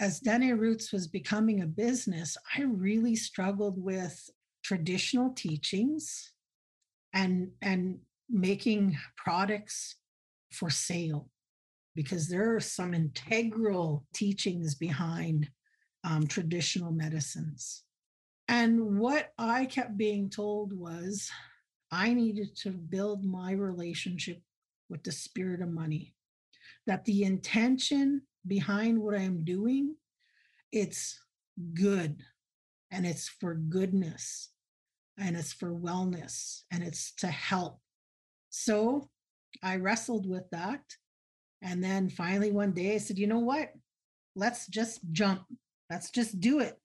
as 0.00 0.20
Dene 0.20 0.56
Roots 0.56 0.92
was 0.92 1.06
becoming 1.06 1.62
a 1.62 1.66
business, 1.66 2.36
I 2.56 2.62
really 2.62 3.16
struggled 3.16 3.82
with 3.82 4.28
traditional 4.62 5.30
teachings 5.30 6.32
and 7.12 7.50
and 7.62 7.98
making 8.28 8.96
products 9.16 9.96
for 10.50 10.70
sale 10.70 11.28
because 11.94 12.28
there 12.28 12.54
are 12.56 12.60
some 12.60 12.94
integral 12.94 14.04
teachings 14.14 14.74
behind 14.74 15.48
um, 16.02 16.26
traditional 16.26 16.90
medicines. 16.90 17.84
And 18.48 18.98
what 18.98 19.32
I 19.38 19.66
kept 19.66 19.96
being 19.96 20.28
told 20.28 20.72
was 20.72 21.30
I 21.90 22.12
needed 22.12 22.56
to 22.56 22.70
build 22.70 23.24
my 23.24 23.52
relationship 23.52 24.40
with 24.88 25.04
the 25.04 25.12
spirit 25.12 25.62
of 25.62 25.70
money, 25.70 26.14
that 26.86 27.04
the 27.04 27.22
intention 27.22 28.22
behind 28.46 29.00
what 29.00 29.14
I'm 29.14 29.44
doing, 29.44 29.96
it's 30.72 31.18
good 31.72 32.22
and 32.90 33.06
it's 33.06 33.28
for 33.28 33.54
goodness 33.54 34.50
and 35.18 35.36
it's 35.36 35.52
for 35.52 35.72
wellness 35.72 36.62
and 36.70 36.82
it's 36.82 37.12
to 37.16 37.28
help. 37.28 37.80
So 38.50 39.08
I 39.62 39.76
wrestled 39.76 40.28
with 40.28 40.48
that. 40.50 40.82
And 41.62 41.82
then 41.82 42.10
finally 42.10 42.50
one 42.50 42.72
day 42.72 42.94
I 42.94 42.98
said, 42.98 43.18
you 43.18 43.26
know 43.26 43.38
what? 43.38 43.70
Let's 44.36 44.66
just 44.66 45.00
jump. 45.12 45.42
Let's 45.90 46.10
just 46.10 46.40
do 46.40 46.60
it. 46.60 46.78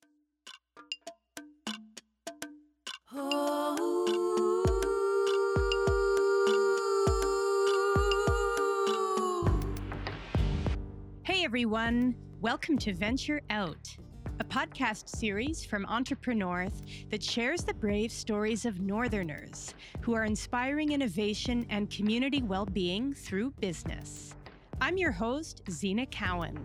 Everyone, 11.49 12.13
welcome 12.41 12.77
to 12.77 12.93
Venture 12.93 13.41
Out, 13.49 13.97
a 14.39 14.43
podcast 14.43 15.09
series 15.09 15.65
from 15.65 15.83
Entreprenorth 15.87 17.09
that 17.09 17.23
shares 17.23 17.63
the 17.63 17.73
brave 17.73 18.11
stories 18.11 18.67
of 18.67 18.81
Northerners 18.81 19.73
who 20.01 20.13
are 20.13 20.25
inspiring 20.25 20.91
innovation 20.91 21.65
and 21.71 21.89
community 21.89 22.43
well 22.43 22.67
being 22.67 23.15
through 23.15 23.49
business. 23.59 24.35
I'm 24.79 24.95
your 24.99 25.11
host, 25.11 25.63
Zena 25.71 26.05
Cowan. 26.05 26.59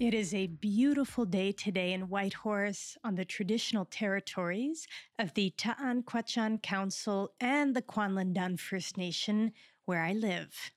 It 0.00 0.14
is 0.14 0.32
a 0.32 0.46
beautiful 0.46 1.26
day 1.26 1.52
today 1.52 1.92
in 1.92 2.08
Whitehorse 2.08 2.96
on 3.04 3.16
the 3.16 3.24
traditional 3.26 3.84
territories 3.84 4.86
of 5.18 5.34
the 5.34 5.52
Ta'an 5.58 6.04
Kwachan 6.04 6.62
Council 6.62 7.34
and 7.38 7.76
the 7.76 7.82
Kwanlin 7.82 8.32
Dün 8.32 8.58
First 8.58 8.96
Nation, 8.96 9.52
where 9.84 10.02
I 10.02 10.14
live. 10.14 10.70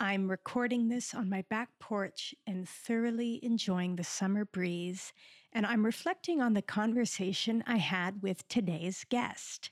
I'm 0.00 0.28
recording 0.28 0.88
this 0.88 1.14
on 1.14 1.30
my 1.30 1.42
back 1.48 1.68
porch 1.78 2.34
and 2.48 2.68
thoroughly 2.68 3.38
enjoying 3.44 3.94
the 3.94 4.02
summer 4.02 4.44
breeze, 4.44 5.12
and 5.52 5.64
I'm 5.64 5.86
reflecting 5.86 6.40
on 6.40 6.54
the 6.54 6.60
conversation 6.60 7.62
I 7.64 7.76
had 7.76 8.24
with 8.24 8.48
today's 8.48 9.06
guest. 9.08 9.70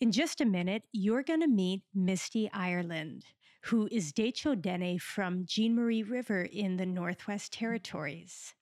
In 0.00 0.10
just 0.10 0.40
a 0.40 0.46
minute, 0.46 0.84
you're 0.90 1.22
going 1.22 1.42
to 1.42 1.48
meet 1.48 1.82
Misty 1.94 2.50
Ireland, 2.50 3.26
who 3.68 3.88
is 3.90 4.12
Dehcho 4.12 4.60
Dene 4.60 4.98
from 4.98 5.46
Jean 5.46 5.74
Marie 5.74 6.02
River 6.02 6.42
in 6.42 6.76
the 6.76 6.84
Northwest 6.84 7.54
Territories. 7.54 8.54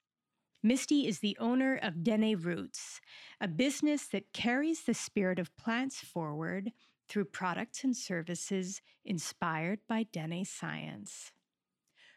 Misty 0.63 1.09
is 1.09 1.19
the 1.19 1.37
owner 1.41 1.77
of 1.83 2.05
Dene 2.05 2.37
Roots, 2.37 3.01
a 3.41 3.49
business 3.49 4.07
that 4.07 4.33
carries 4.33 4.83
the 4.83 4.95
spirit 4.95 5.41
of 5.41 5.57
plants 5.57 5.99
forward 5.99 6.71
through 7.09 7.25
products 7.25 7.83
and 7.83 7.97
services 7.97 8.81
inspired 9.05 9.81
by 9.89 10.05
Dene 10.05 10.45
science. 10.45 11.33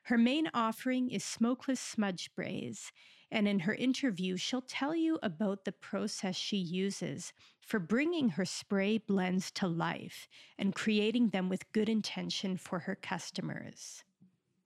Her 0.04 0.18
main 0.20 0.48
offering 0.54 1.10
is 1.10 1.24
smokeless 1.24 1.80
smudge 1.80 2.26
sprays, 2.26 2.92
and 3.32 3.48
in 3.48 3.60
her 3.60 3.74
interview, 3.74 4.38
she'll 4.38 4.62
tell 4.62 4.96
you 4.96 5.20
about 5.24 5.66
the 5.66 5.72
process 5.72 6.36
she 6.36 6.58
uses 6.58 7.34
for 7.60 7.80
bringing 7.80 8.30
her 8.30 8.46
spray 8.46 8.98
blends 8.98 9.52
to 9.52 9.68
life 9.68 10.28
and 10.58 10.76
creating 10.76 11.30
them 11.30 11.50
with 11.50 11.72
good 11.72 11.90
intention 11.90 12.58
for 12.58 12.80
her 12.80 12.96
customers. 12.96 14.04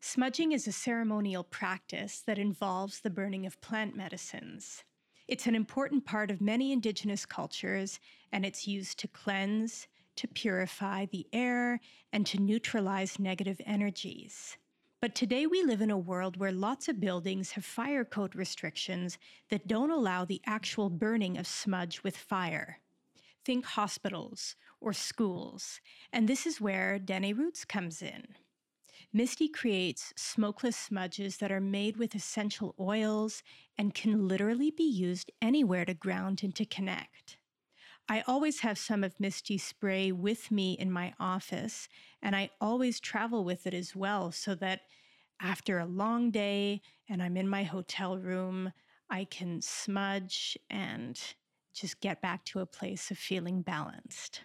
Smudging 0.01 0.51
is 0.51 0.67
a 0.67 0.71
ceremonial 0.71 1.43
practice 1.43 2.21
that 2.25 2.37
involves 2.37 3.01
the 3.01 3.09
burning 3.09 3.45
of 3.45 3.59
plant 3.61 3.95
medicines. 3.95 4.83
It's 5.27 5.45
an 5.45 5.55
important 5.55 6.05
part 6.05 6.31
of 6.31 6.41
many 6.41 6.71
Indigenous 6.71 7.25
cultures, 7.25 7.99
and 8.31 8.45
it's 8.45 8.67
used 8.67 8.97
to 8.99 9.07
cleanse, 9.07 9.87
to 10.15 10.27
purify 10.27 11.05
the 11.05 11.27
air, 11.31 11.79
and 12.11 12.25
to 12.25 12.41
neutralize 12.41 13.19
negative 13.19 13.61
energies. 13.65 14.57
But 15.01 15.15
today 15.15 15.47
we 15.47 15.63
live 15.63 15.79
in 15.79 15.91
a 15.91 15.97
world 15.97 16.35
where 16.35 16.51
lots 16.51 16.89
of 16.89 16.99
buildings 16.99 17.51
have 17.51 17.63
fire 17.63 18.03
code 18.03 18.35
restrictions 18.35 19.17
that 19.49 19.65
don't 19.65 19.91
allow 19.91 20.25
the 20.25 20.41
actual 20.45 20.89
burning 20.89 21.37
of 21.37 21.47
smudge 21.47 22.03
with 22.03 22.17
fire. 22.17 22.79
Think 23.45 23.63
hospitals 23.63 24.57
or 24.81 24.91
schools, 24.91 25.79
and 26.11 26.27
this 26.27 26.45
is 26.45 26.59
where 26.59 26.99
Dene 26.99 27.33
Roots 27.33 27.63
comes 27.63 28.01
in. 28.01 28.35
Misty 29.13 29.47
creates 29.47 30.13
smokeless 30.17 30.75
smudges 30.75 31.37
that 31.37 31.51
are 31.51 31.61
made 31.61 31.95
with 31.95 32.13
essential 32.13 32.75
oils 32.77 33.41
and 33.77 33.95
can 33.95 34.27
literally 34.27 34.69
be 34.69 34.83
used 34.83 35.31
anywhere 35.41 35.85
to 35.85 35.93
ground 35.93 36.41
and 36.43 36.53
to 36.55 36.65
connect. 36.65 37.38
I 38.11 38.23
always 38.25 38.61
have 38.61 38.79
some 38.79 39.03
of 39.03 39.19
Misty 39.19 39.59
spray 39.59 40.11
with 40.11 40.49
me 40.49 40.73
in 40.73 40.91
my 40.91 41.13
office, 41.19 41.87
and 42.23 42.35
I 42.35 42.49
always 42.59 42.99
travel 42.99 43.43
with 43.43 43.67
it 43.67 43.73
as 43.75 43.95
well 43.95 44.31
so 44.31 44.55
that 44.55 44.81
after 45.39 45.77
a 45.77 45.85
long 45.85 46.31
day 46.31 46.81
and 47.07 47.21
I'm 47.21 47.37
in 47.37 47.47
my 47.47 47.63
hotel 47.63 48.17
room, 48.17 48.73
I 49.11 49.25
can 49.25 49.61
smudge 49.61 50.57
and 50.71 51.21
just 51.71 52.01
get 52.01 52.19
back 52.19 52.43
to 52.45 52.61
a 52.61 52.65
place 52.65 53.11
of 53.11 53.19
feeling 53.19 53.61
balanced. 53.61 54.41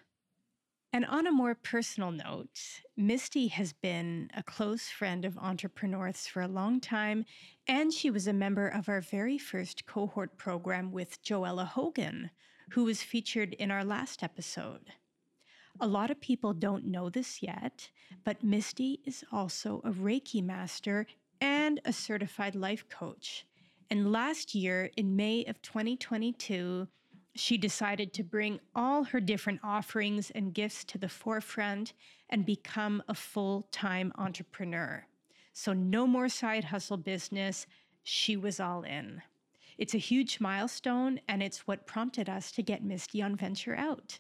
And 0.93 1.07
on 1.07 1.27
a 1.27 1.33
more 1.33 1.55
personal 1.55 2.13
note, 2.13 2.61
Misty 2.99 3.49
has 3.49 3.73
been 3.73 4.31
a 4.37 4.43
close 4.43 4.89
friend 4.89 5.25
of 5.25 5.37
Entreprenorth's 5.37 6.27
for 6.27 6.43
a 6.43 6.49
long 6.49 6.81
time, 6.81 7.25
and 7.67 7.95
she 7.95 8.11
was 8.11 8.29
a 8.29 8.33
member 8.35 8.69
of 8.69 8.91
our 8.91 9.01
very 9.01 9.39
first 9.39 9.87
cohort 9.87 10.37
program 10.37 10.93
with 10.93 11.21
Joella 11.25 11.67
Hogan, 11.67 12.31
who 12.71 12.85
was 12.85 13.03
featured 13.03 13.55
in 13.55 13.71
our 13.71 13.85
last 13.85 14.23
episode. 14.23 14.93
A 15.81 15.87
lot 15.87 16.11
of 16.11 16.21
people 16.21 16.53
don't 16.53 16.87
know 16.87 17.11
this 17.11 17.43
yet, 17.43 17.91
but 18.25 18.45
Misty 18.45 19.01
is 19.05 19.25
also 19.33 19.81
a 19.85 19.91
Reiki 19.91 20.43
master 20.43 21.07
and 21.41 21.81
a 21.85 21.93
certified 21.93 22.55
life 22.55 22.89
coach. 22.89 23.45
And 23.91 24.13
last 24.13 24.55
year, 24.55 24.91
in 24.97 25.17
May 25.17 25.45
of 25.45 25.61
2022, 25.63 26.89
she 27.35 27.59
decided 27.59 28.13
to 28.13 28.23
bring 28.23 28.61
all 28.75 29.05
her 29.05 29.21
different 29.21 29.61
offerings 29.65 30.31
and 30.31 30.55
gifts 30.55 30.85
to 30.85 30.99
the 30.99 31.09
forefront 31.09 31.93
and 32.31 32.47
become 32.47 33.03
a 33.09 33.15
full 33.15 33.67
time 33.73 34.13
entrepreneur. 34.17 35.05
So, 35.53 35.73
no 35.73 36.07
more 36.07 36.29
side 36.29 36.65
hustle 36.65 36.97
business. 36.97 37.67
She 38.03 38.37
was 38.37 38.61
all 38.61 38.83
in. 38.83 39.23
It's 39.77 39.95
a 39.95 39.99
huge 39.99 40.41
milestone, 40.41 41.21
and 41.29 41.43
it's 41.43 41.67
what 41.67 41.87
prompted 41.87 42.29
us 42.29 42.53
to 42.53 42.63
get 42.63 42.85
Misty 42.85 43.21
on 43.21 43.37
Venture 43.37 43.75
Out. 43.75 44.19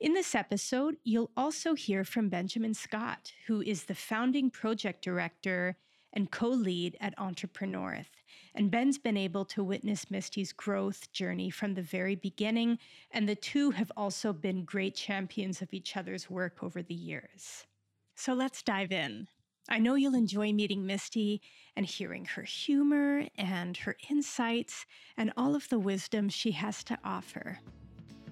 In 0.00 0.12
this 0.12 0.34
episode, 0.34 0.96
you'll 1.04 1.30
also 1.36 1.74
hear 1.74 2.04
from 2.04 2.28
Benjamin 2.28 2.74
Scott, 2.74 3.32
who 3.46 3.62
is 3.62 3.84
the 3.84 3.94
founding 3.94 4.50
project 4.50 5.02
director 5.02 5.76
and 6.12 6.30
co 6.30 6.48
lead 6.48 6.96
at 7.00 7.16
Entreprenorth. 7.16 8.10
And 8.54 8.70
Ben's 8.70 8.98
been 8.98 9.16
able 9.16 9.44
to 9.46 9.62
witness 9.62 10.10
Misty's 10.10 10.52
growth 10.52 11.12
journey 11.12 11.50
from 11.50 11.74
the 11.74 11.82
very 11.82 12.16
beginning, 12.16 12.78
and 13.12 13.28
the 13.28 13.34
two 13.34 13.70
have 13.72 13.92
also 13.96 14.32
been 14.32 14.64
great 14.64 14.94
champions 14.94 15.62
of 15.62 15.72
each 15.72 15.96
other's 15.96 16.28
work 16.28 16.62
over 16.62 16.82
the 16.82 16.94
years. 16.94 17.66
So 18.14 18.32
let's 18.32 18.62
dive 18.62 18.92
in. 18.92 19.28
I 19.68 19.78
know 19.78 19.94
you'll 19.94 20.14
enjoy 20.14 20.52
meeting 20.52 20.86
Misty 20.86 21.40
and 21.76 21.86
hearing 21.86 22.24
her 22.26 22.42
humor 22.42 23.26
and 23.36 23.76
her 23.78 23.96
insights 24.10 24.86
and 25.16 25.32
all 25.36 25.54
of 25.54 25.68
the 25.68 25.78
wisdom 25.78 26.28
she 26.28 26.52
has 26.52 26.84
to 26.84 26.98
offer. 27.04 27.58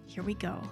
Here 0.06 0.22
we 0.22 0.34
go. 0.34 0.62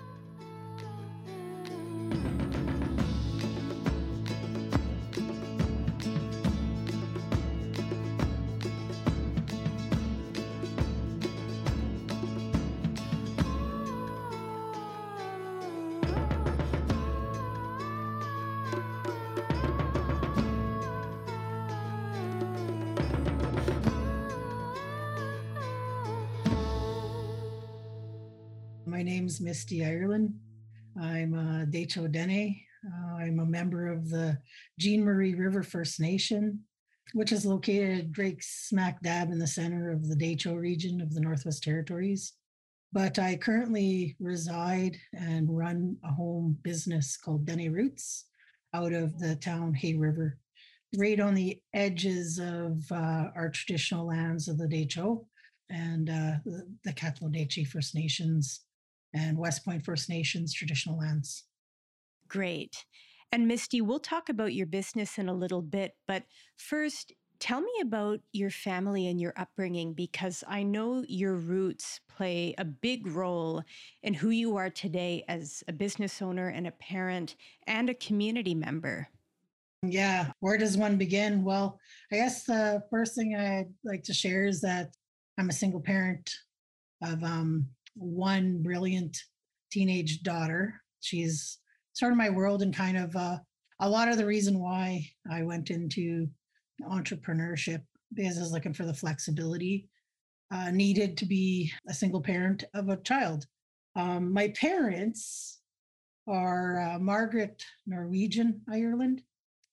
Misty 29.50 29.84
Ireland. 29.84 30.32
I'm 31.02 31.34
a 31.34 31.66
Dehcho 31.66 32.08
Dene. 32.08 32.60
Uh, 32.86 33.16
I'm 33.16 33.40
a 33.40 33.44
member 33.44 33.88
of 33.88 34.08
the 34.08 34.38
Jean 34.78 35.02
Marie 35.02 35.34
River 35.34 35.64
First 35.64 35.98
Nation, 35.98 36.60
which 37.14 37.32
is 37.32 37.44
located 37.44 38.16
right 38.16 38.36
smack 38.40 39.02
dab 39.02 39.32
in 39.32 39.40
the 39.40 39.48
center 39.48 39.90
of 39.90 40.06
the 40.06 40.14
Dehcho 40.14 40.56
region 40.56 41.00
of 41.00 41.12
the 41.12 41.20
Northwest 41.20 41.64
Territories. 41.64 42.34
But 42.92 43.18
I 43.18 43.34
currently 43.38 44.14
reside 44.20 44.96
and 45.14 45.48
run 45.50 45.96
a 46.04 46.12
home 46.12 46.56
business 46.62 47.16
called 47.16 47.44
Dene 47.44 47.72
Roots 47.72 48.26
out 48.72 48.92
of 48.92 49.18
the 49.18 49.34
town 49.34 49.74
Hay 49.74 49.96
River, 49.96 50.38
right 50.96 51.18
on 51.18 51.34
the 51.34 51.60
edges 51.74 52.38
of 52.38 52.84
uh, 52.92 53.30
our 53.34 53.50
traditional 53.52 54.06
lands 54.06 54.46
of 54.46 54.58
the 54.58 54.68
Dehcho 54.68 55.26
and 55.70 56.08
uh, 56.08 56.34
the, 56.44 56.68
the 56.84 56.92
Katlo 56.92 57.66
First 57.66 57.96
Nations 57.96 58.60
and 59.14 59.36
West 59.38 59.64
Point 59.64 59.84
First 59.84 60.08
Nations 60.08 60.52
traditional 60.52 60.98
lands. 60.98 61.44
Great. 62.28 62.84
And 63.32 63.46
Misty, 63.46 63.80
we'll 63.80 64.00
talk 64.00 64.28
about 64.28 64.54
your 64.54 64.66
business 64.66 65.18
in 65.18 65.28
a 65.28 65.34
little 65.34 65.62
bit, 65.62 65.92
but 66.06 66.24
first, 66.56 67.12
tell 67.38 67.60
me 67.60 67.72
about 67.82 68.20
your 68.32 68.50
family 68.50 69.08
and 69.08 69.20
your 69.20 69.32
upbringing 69.36 69.94
because 69.94 70.44
I 70.46 70.62
know 70.62 71.04
your 71.08 71.34
roots 71.34 72.00
play 72.08 72.54
a 72.58 72.64
big 72.64 73.06
role 73.06 73.62
in 74.02 74.14
who 74.14 74.30
you 74.30 74.56
are 74.56 74.68
today 74.68 75.24
as 75.26 75.64
a 75.66 75.72
business 75.72 76.20
owner 76.20 76.48
and 76.48 76.66
a 76.66 76.72
parent 76.72 77.36
and 77.66 77.88
a 77.88 77.94
community 77.94 78.54
member. 78.54 79.08
Yeah, 79.82 80.32
where 80.40 80.58
does 80.58 80.76
one 80.76 80.98
begin? 80.98 81.42
Well, 81.42 81.78
I 82.12 82.16
guess 82.16 82.44
the 82.44 82.82
first 82.90 83.14
thing 83.14 83.34
I'd 83.34 83.72
like 83.84 84.02
to 84.04 84.12
share 84.12 84.44
is 84.44 84.60
that 84.60 84.94
I'm 85.38 85.48
a 85.48 85.54
single 85.54 85.80
parent 85.80 86.30
of 87.02 87.24
um, 87.24 87.66
one 87.94 88.62
brilliant 88.62 89.16
teenage 89.70 90.22
daughter. 90.22 90.74
She's 91.00 91.58
sort 91.92 92.12
of 92.12 92.18
my 92.18 92.30
world 92.30 92.62
and 92.62 92.74
kind 92.74 92.96
of 92.96 93.14
uh, 93.16 93.38
a 93.80 93.88
lot 93.88 94.08
of 94.08 94.16
the 94.16 94.26
reason 94.26 94.58
why 94.58 95.08
I 95.30 95.42
went 95.42 95.70
into 95.70 96.28
entrepreneurship 96.82 97.82
because 98.14 98.38
I 98.38 98.40
was 98.40 98.52
looking 98.52 98.74
for 98.74 98.84
the 98.84 98.94
flexibility 98.94 99.88
uh, 100.50 100.70
needed 100.70 101.16
to 101.18 101.26
be 101.26 101.72
a 101.88 101.94
single 101.94 102.20
parent 102.20 102.64
of 102.74 102.88
a 102.88 102.96
child. 102.98 103.46
Um, 103.96 104.32
my 104.32 104.48
parents 104.48 105.60
are 106.26 106.80
uh, 106.80 106.98
Margaret 106.98 107.64
Norwegian 107.86 108.60
Ireland 108.68 109.22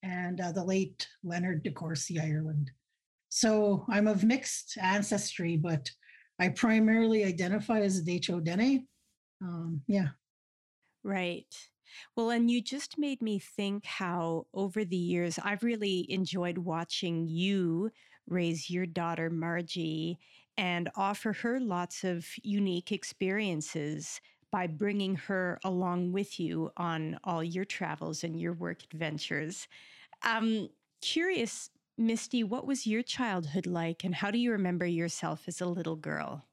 and 0.03 0.39
uh, 0.39 0.51
the 0.51 0.63
late 0.63 1.07
Leonard 1.23 1.63
de 1.63 1.71
Courcy 1.71 2.19
Ireland. 2.19 2.71
So 3.29 3.85
I'm 3.89 4.07
of 4.07 4.23
mixed 4.23 4.77
ancestry, 4.81 5.57
but 5.57 5.89
I 6.39 6.49
primarily 6.49 7.23
identify 7.23 7.81
as 7.81 7.97
a 7.97 8.03
Dehcho 8.03 8.43
Dene. 8.43 8.87
Um, 9.41 9.83
yeah. 9.87 10.09
Right. 11.03 11.69
Well, 12.15 12.29
and 12.29 12.51
you 12.51 12.61
just 12.61 12.97
made 12.97 13.21
me 13.21 13.39
think 13.39 13.85
how 13.85 14.47
over 14.53 14.83
the 14.83 14.97
years 14.97 15.39
I've 15.39 15.63
really 15.63 16.05
enjoyed 16.11 16.59
watching 16.59 17.27
you 17.27 17.91
raise 18.27 18.69
your 18.69 18.85
daughter 18.85 19.29
Margie 19.29 20.19
and 20.57 20.89
offer 20.95 21.31
her 21.31 21.59
lots 21.59 22.03
of 22.03 22.27
unique 22.43 22.91
experiences 22.91 24.19
by 24.51 24.67
bringing 24.67 25.15
her 25.15 25.59
along 25.63 26.11
with 26.11 26.39
you 26.39 26.71
on 26.75 27.19
all 27.23 27.43
your 27.43 27.65
travels 27.65 28.23
and 28.23 28.39
your 28.39 28.53
work 28.53 28.83
adventures. 28.83 29.67
Um, 30.23 30.69
curious, 31.01 31.69
Misty, 31.97 32.43
what 32.43 32.67
was 32.67 32.85
your 32.85 33.01
childhood 33.01 33.65
like 33.65 34.03
and 34.03 34.13
how 34.13 34.29
do 34.29 34.37
you 34.37 34.51
remember 34.51 34.85
yourself 34.85 35.43
as 35.47 35.61
a 35.61 35.65
little 35.65 35.95
girl? 35.95 36.45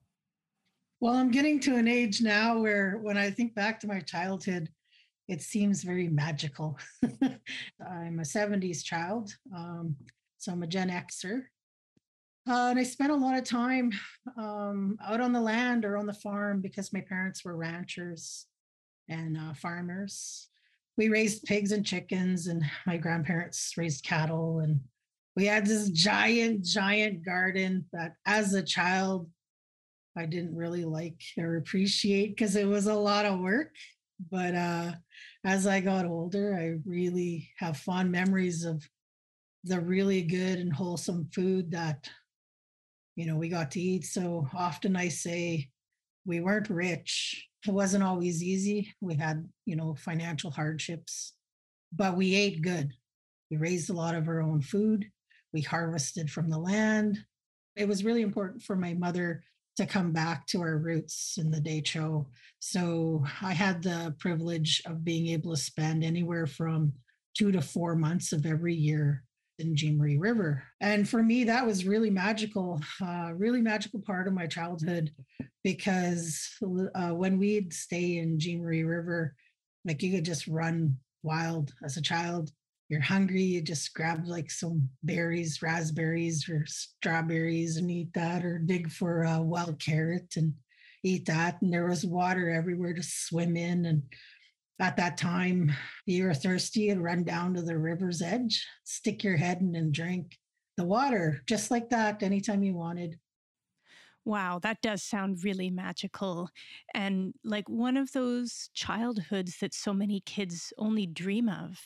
Well, 1.00 1.14
I'm 1.14 1.30
getting 1.30 1.60
to 1.60 1.76
an 1.76 1.86
age 1.86 2.22
now 2.22 2.58
where 2.58 2.98
when 3.02 3.18
I 3.18 3.30
think 3.30 3.54
back 3.54 3.78
to 3.80 3.86
my 3.86 4.00
childhood, 4.00 4.70
it 5.28 5.42
seems 5.42 5.82
very 5.82 6.08
magical. 6.08 6.78
I'm 7.22 8.20
a 8.20 8.22
70s 8.22 8.82
child, 8.82 9.34
um, 9.54 9.96
so 10.38 10.52
I'm 10.52 10.62
a 10.62 10.66
Gen 10.66 10.88
Xer. 10.88 11.42
Uh, 12.48 12.68
and 12.70 12.78
I 12.78 12.82
spent 12.82 13.10
a 13.10 13.16
lot 13.16 13.38
of 13.38 13.44
time 13.44 13.90
um, 14.36 14.98
out 15.02 15.20
on 15.20 15.32
the 15.32 15.40
land 15.40 15.84
or 15.84 15.96
on 15.96 16.06
the 16.06 16.12
farm 16.12 16.60
because 16.60 16.92
my 16.92 17.00
parents 17.00 17.44
were 17.44 17.56
ranchers 17.56 18.46
and 19.08 19.36
uh, 19.36 19.54
farmers. 19.54 20.48
We 20.96 21.08
raised 21.08 21.44
pigs 21.44 21.72
and 21.72 21.84
chickens, 21.84 22.46
and 22.46 22.62
my 22.86 22.98
grandparents 22.98 23.74
raised 23.76 24.04
cattle. 24.04 24.60
And 24.60 24.80
we 25.36 25.46
had 25.46 25.66
this 25.66 25.90
giant, 25.90 26.64
giant 26.64 27.24
garden 27.24 27.86
that 27.92 28.14
as 28.26 28.54
a 28.54 28.62
child, 28.62 29.28
I 30.16 30.26
didn't 30.26 30.54
really 30.54 30.84
like 30.84 31.20
or 31.36 31.56
appreciate 31.56 32.36
because 32.36 32.54
it 32.54 32.68
was 32.68 32.86
a 32.86 32.94
lot 32.94 33.24
of 33.24 33.40
work. 33.40 33.70
But 34.30 34.54
uh, 34.54 34.92
as 35.44 35.66
I 35.66 35.80
got 35.80 36.06
older, 36.06 36.54
I 36.54 36.78
really 36.88 37.50
have 37.58 37.76
fond 37.76 38.12
memories 38.12 38.64
of 38.64 38.88
the 39.64 39.80
really 39.80 40.22
good 40.22 40.58
and 40.58 40.72
wholesome 40.72 41.28
food 41.34 41.72
that, 41.72 42.08
you 43.16 43.26
know, 43.26 43.36
we 43.36 43.48
got 43.48 43.72
to 43.72 43.80
eat. 43.80 44.04
So 44.04 44.46
often 44.54 44.94
I 44.94 45.08
say 45.08 45.68
we 46.24 46.40
weren't 46.40 46.70
rich. 46.70 47.48
It 47.66 47.72
wasn't 47.72 48.04
always 48.04 48.42
easy. 48.42 48.94
We 49.00 49.14
had, 49.14 49.48
you 49.64 49.74
know, 49.74 49.96
financial 49.96 50.50
hardships, 50.50 51.32
but 51.92 52.16
we 52.16 52.34
ate 52.36 52.62
good. 52.62 52.92
We 53.50 53.56
raised 53.56 53.90
a 53.90 53.94
lot 53.94 54.14
of 54.14 54.28
our 54.28 54.42
own 54.42 54.60
food. 54.60 55.06
We 55.54 55.62
harvested 55.62 56.30
from 56.30 56.50
the 56.50 56.58
land. 56.58 57.16
It 57.76 57.86
was 57.86 58.04
really 58.04 58.22
important 58.22 58.62
for 58.62 58.74
my 58.74 58.92
mother 58.92 59.44
to 59.76 59.86
come 59.86 60.12
back 60.12 60.46
to 60.48 60.60
our 60.60 60.76
roots 60.76 61.36
in 61.38 61.50
the 61.50 61.60
Dehcho. 61.60 62.26
So 62.58 63.24
I 63.40 63.52
had 63.52 63.82
the 63.82 64.16
privilege 64.18 64.82
of 64.84 65.04
being 65.04 65.28
able 65.28 65.52
to 65.52 65.56
spend 65.56 66.02
anywhere 66.04 66.46
from 66.46 66.92
two 67.36 67.52
to 67.52 67.60
four 67.60 67.94
months 67.94 68.32
of 68.32 68.46
every 68.46 68.74
year 68.74 69.22
in 69.58 69.76
Marie 69.96 70.18
River. 70.18 70.64
And 70.80 71.08
for 71.08 71.22
me, 71.22 71.44
that 71.44 71.64
was 71.64 71.86
really 71.86 72.10
magical, 72.10 72.80
uh, 73.00 73.30
really 73.36 73.60
magical 73.60 74.00
part 74.00 74.26
of 74.26 74.34
my 74.34 74.48
childhood 74.48 75.12
because 75.62 76.50
uh, 76.94 77.10
when 77.10 77.38
we'd 77.38 77.72
stay 77.72 78.18
in 78.18 78.38
Marie 78.60 78.82
River, 78.82 79.36
like 79.84 80.02
you 80.02 80.12
could 80.12 80.24
just 80.24 80.48
run 80.48 80.96
wild 81.22 81.72
as 81.84 81.96
a 81.96 82.02
child 82.02 82.50
you're 82.88 83.00
hungry, 83.00 83.42
you 83.42 83.62
just 83.62 83.94
grab 83.94 84.26
like 84.26 84.50
some 84.50 84.88
berries, 85.02 85.62
raspberries 85.62 86.48
or 86.48 86.64
strawberries 86.66 87.76
and 87.76 87.90
eat 87.90 88.12
that, 88.14 88.44
or 88.44 88.58
dig 88.58 88.90
for 88.90 89.24
a 89.24 89.40
wild 89.40 89.80
carrot 89.80 90.34
and 90.36 90.54
eat 91.02 91.26
that. 91.26 91.60
And 91.62 91.72
there 91.72 91.88
was 91.88 92.04
water 92.04 92.50
everywhere 92.50 92.94
to 92.94 93.02
swim 93.02 93.56
in. 93.56 93.86
And 93.86 94.02
at 94.80 94.96
that 94.96 95.16
time, 95.16 95.70
if 95.70 96.14
you 96.14 96.24
were 96.24 96.34
thirsty 96.34 96.90
and 96.90 97.02
run 97.02 97.24
down 97.24 97.54
to 97.54 97.62
the 97.62 97.78
river's 97.78 98.20
edge, 98.20 98.66
stick 98.84 99.24
your 99.24 99.36
head 99.36 99.60
in 99.60 99.74
and 99.76 99.92
drink 99.92 100.36
the 100.76 100.84
water 100.84 101.42
just 101.46 101.70
like 101.70 101.90
that 101.90 102.22
anytime 102.22 102.62
you 102.62 102.74
wanted. 102.74 103.18
Wow, 104.26 104.58
that 104.62 104.80
does 104.80 105.02
sound 105.02 105.44
really 105.44 105.70
magical. 105.70 106.48
And 106.94 107.34
like 107.44 107.68
one 107.68 107.96
of 107.96 108.12
those 108.12 108.70
childhoods 108.72 109.58
that 109.58 109.74
so 109.74 109.92
many 109.92 110.20
kids 110.20 110.72
only 110.78 111.06
dream 111.06 111.48
of. 111.48 111.78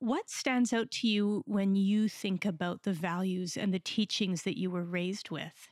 What 0.00 0.30
stands 0.30 0.72
out 0.72 0.90
to 0.92 1.08
you 1.08 1.42
when 1.46 1.74
you 1.74 2.08
think 2.08 2.44
about 2.44 2.82
the 2.82 2.92
values 2.92 3.56
and 3.56 3.74
the 3.74 3.80
teachings 3.80 4.42
that 4.44 4.58
you 4.58 4.70
were 4.70 4.84
raised 4.84 5.30
with? 5.30 5.70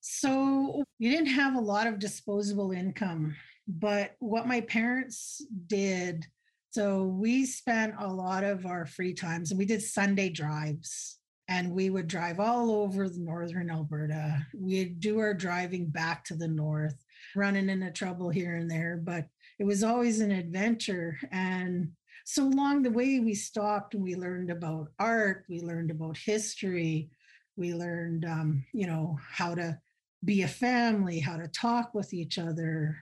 So, 0.00 0.84
you 0.98 1.10
didn't 1.10 1.26
have 1.26 1.54
a 1.54 1.60
lot 1.60 1.86
of 1.86 1.98
disposable 1.98 2.72
income, 2.72 3.34
but 3.66 4.16
what 4.18 4.46
my 4.46 4.60
parents 4.62 5.44
did, 5.68 6.26
so 6.70 7.04
we 7.04 7.46
spent 7.46 7.94
a 7.98 8.12
lot 8.12 8.44
of 8.44 8.66
our 8.66 8.84
free 8.84 9.14
times 9.14 9.50
and 9.50 9.58
we 9.58 9.64
did 9.64 9.82
Sunday 9.82 10.28
drives 10.28 11.18
and 11.48 11.70
we 11.70 11.90
would 11.90 12.08
drive 12.08 12.40
all 12.40 12.70
over 12.70 13.08
the 13.08 13.20
northern 13.20 13.70
Alberta. 13.70 14.46
We'd 14.54 15.00
do 15.00 15.18
our 15.18 15.34
driving 15.34 15.86
back 15.86 16.24
to 16.24 16.34
the 16.34 16.48
north, 16.48 16.96
running 17.36 17.68
into 17.68 17.90
trouble 17.90 18.30
here 18.30 18.56
and 18.56 18.70
there, 18.70 19.00
but 19.02 19.26
it 19.58 19.64
was 19.64 19.84
always 19.84 20.20
an 20.20 20.30
adventure. 20.30 21.18
And 21.30 21.92
so 22.24 22.44
along 22.44 22.82
the 22.82 22.90
way, 22.90 23.20
we 23.20 23.34
stopped 23.34 23.94
and 23.94 24.02
we 24.02 24.14
learned 24.14 24.50
about 24.50 24.92
art, 24.98 25.44
we 25.48 25.60
learned 25.60 25.90
about 25.90 26.16
history, 26.16 27.10
we 27.56 27.74
learned, 27.74 28.24
um, 28.24 28.64
you 28.72 28.86
know, 28.86 29.18
how 29.28 29.54
to 29.54 29.78
be 30.24 30.42
a 30.42 30.48
family, 30.48 31.18
how 31.18 31.36
to 31.36 31.48
talk 31.48 31.94
with 31.94 32.14
each 32.14 32.38
other. 32.38 32.96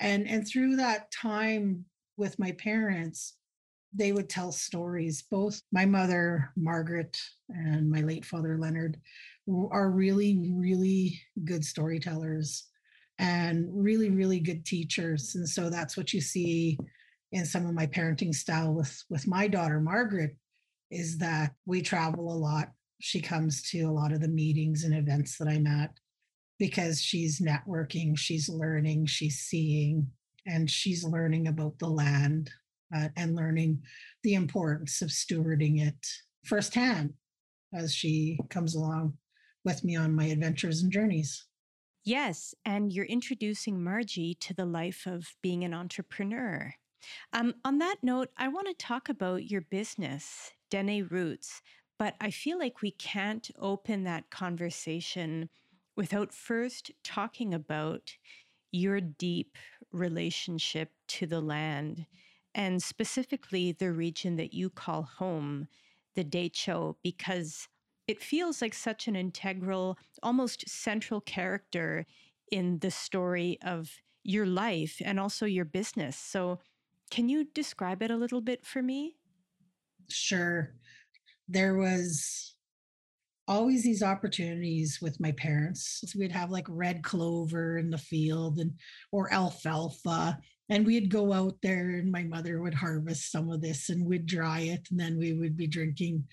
And, 0.00 0.28
and 0.28 0.46
through 0.46 0.76
that 0.76 1.10
time 1.10 1.84
with 2.16 2.38
my 2.38 2.52
parents, 2.52 3.34
they 3.94 4.12
would 4.12 4.28
tell 4.28 4.52
stories. 4.52 5.22
Both 5.22 5.62
my 5.72 5.86
mother, 5.86 6.50
Margaret, 6.56 7.18
and 7.48 7.90
my 7.90 8.02
late 8.02 8.24
father, 8.24 8.58
Leonard, 8.58 8.98
are 9.70 9.90
really, 9.90 10.50
really 10.52 11.20
good 11.44 11.64
storytellers 11.64 12.66
and 13.18 13.66
really, 13.70 14.10
really 14.10 14.40
good 14.40 14.66
teachers. 14.66 15.34
And 15.34 15.48
so 15.48 15.70
that's 15.70 15.96
what 15.96 16.12
you 16.12 16.20
see 16.20 16.78
in 17.32 17.44
some 17.44 17.66
of 17.66 17.74
my 17.74 17.86
parenting 17.86 18.34
style 18.34 18.72
with 18.72 19.02
with 19.10 19.26
my 19.26 19.48
daughter 19.48 19.80
Margaret 19.80 20.36
is 20.90 21.18
that 21.18 21.52
we 21.66 21.82
travel 21.82 22.32
a 22.32 22.38
lot. 22.38 22.70
She 23.00 23.20
comes 23.20 23.62
to 23.70 23.82
a 23.82 23.92
lot 23.92 24.12
of 24.12 24.20
the 24.20 24.28
meetings 24.28 24.84
and 24.84 24.94
events 24.94 25.36
that 25.38 25.48
I'm 25.48 25.66
at 25.66 25.90
because 26.58 27.02
she's 27.02 27.40
networking, 27.40 28.16
she's 28.16 28.48
learning, 28.48 29.06
she's 29.06 29.38
seeing. 29.40 30.10
and 30.46 30.70
she's 30.70 31.04
learning 31.04 31.48
about 31.48 31.78
the 31.78 31.88
land 31.88 32.50
uh, 32.94 33.08
and 33.16 33.34
learning 33.34 33.82
the 34.22 34.34
importance 34.34 35.02
of 35.02 35.08
stewarding 35.08 35.84
it 35.84 36.06
firsthand 36.44 37.12
as 37.74 37.92
she 37.92 38.38
comes 38.48 38.76
along 38.76 39.14
with 39.64 39.82
me 39.82 39.96
on 39.96 40.14
my 40.14 40.26
adventures 40.26 40.82
and 40.82 40.92
journeys. 40.92 41.46
Yes, 42.04 42.54
and 42.64 42.92
you're 42.92 43.04
introducing 43.04 43.82
Margie 43.82 44.36
to 44.36 44.54
the 44.54 44.64
life 44.64 45.06
of 45.06 45.26
being 45.42 45.64
an 45.64 45.74
entrepreneur. 45.74 46.72
Um, 47.32 47.54
on 47.64 47.78
that 47.78 47.96
note, 48.02 48.30
I 48.36 48.48
want 48.48 48.68
to 48.68 48.74
talk 48.74 49.08
about 49.08 49.50
your 49.50 49.60
business, 49.60 50.52
Dene 50.70 51.06
Roots, 51.10 51.62
but 51.98 52.14
I 52.20 52.30
feel 52.30 52.58
like 52.58 52.82
we 52.82 52.90
can't 52.90 53.50
open 53.58 54.04
that 54.04 54.30
conversation 54.30 55.48
without 55.96 56.34
first 56.34 56.90
talking 57.02 57.54
about 57.54 58.12
your 58.70 59.00
deep 59.00 59.56
relationship 59.92 60.90
to 61.08 61.26
the 61.26 61.40
land 61.40 62.06
and 62.54 62.82
specifically 62.82 63.72
the 63.72 63.92
region 63.92 64.36
that 64.36 64.52
you 64.52 64.70
call 64.70 65.02
home, 65.02 65.68
the 66.14 66.24
Dehcho, 66.24 66.96
because 67.02 67.68
it 68.06 68.22
feels 68.22 68.62
like 68.62 68.74
such 68.74 69.08
an 69.08 69.16
integral, 69.16 69.98
almost 70.22 70.68
central 70.68 71.20
character 71.20 72.06
in 72.50 72.78
the 72.78 72.90
story 72.90 73.58
of 73.62 73.90
your 74.22 74.46
life 74.46 75.00
and 75.04 75.20
also 75.20 75.46
your 75.46 75.64
business. 75.64 76.16
So, 76.16 76.60
can 77.10 77.28
you 77.28 77.44
describe 77.54 78.02
it 78.02 78.10
a 78.10 78.16
little 78.16 78.40
bit 78.40 78.64
for 78.64 78.82
me? 78.82 79.16
Sure. 80.08 80.74
There 81.48 81.76
was 81.76 82.54
always 83.48 83.84
these 83.84 84.02
opportunities 84.02 84.98
with 85.00 85.20
my 85.20 85.32
parents. 85.32 86.02
So 86.06 86.18
we'd 86.18 86.32
have 86.32 86.50
like 86.50 86.66
red 86.68 87.02
clover 87.02 87.78
in 87.78 87.90
the 87.90 87.98
field 87.98 88.58
and 88.58 88.72
or 89.12 89.32
alfalfa 89.32 90.38
and 90.68 90.84
we'd 90.84 91.10
go 91.10 91.32
out 91.32 91.54
there 91.62 91.90
and 91.90 92.10
my 92.10 92.24
mother 92.24 92.60
would 92.60 92.74
harvest 92.74 93.30
some 93.30 93.50
of 93.50 93.60
this 93.60 93.88
and 93.88 94.04
we'd 94.04 94.26
dry 94.26 94.60
it 94.60 94.86
and 94.90 94.98
then 94.98 95.16
we 95.16 95.32
would 95.32 95.56
be 95.56 95.66
drinking 95.66 96.24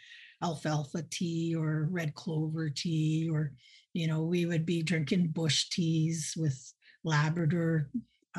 alfalfa 0.41 1.03
tea 1.11 1.55
or 1.55 1.87
red 1.91 2.13
clover 2.15 2.69
tea 2.69 3.29
or 3.31 3.53
you 3.93 4.07
know 4.07 4.23
we 4.23 4.45
would 4.45 4.65
be 4.65 4.81
drinking 4.81 5.27
bush 5.27 5.69
teas 5.69 6.33
with 6.35 6.73
labrador 7.03 7.89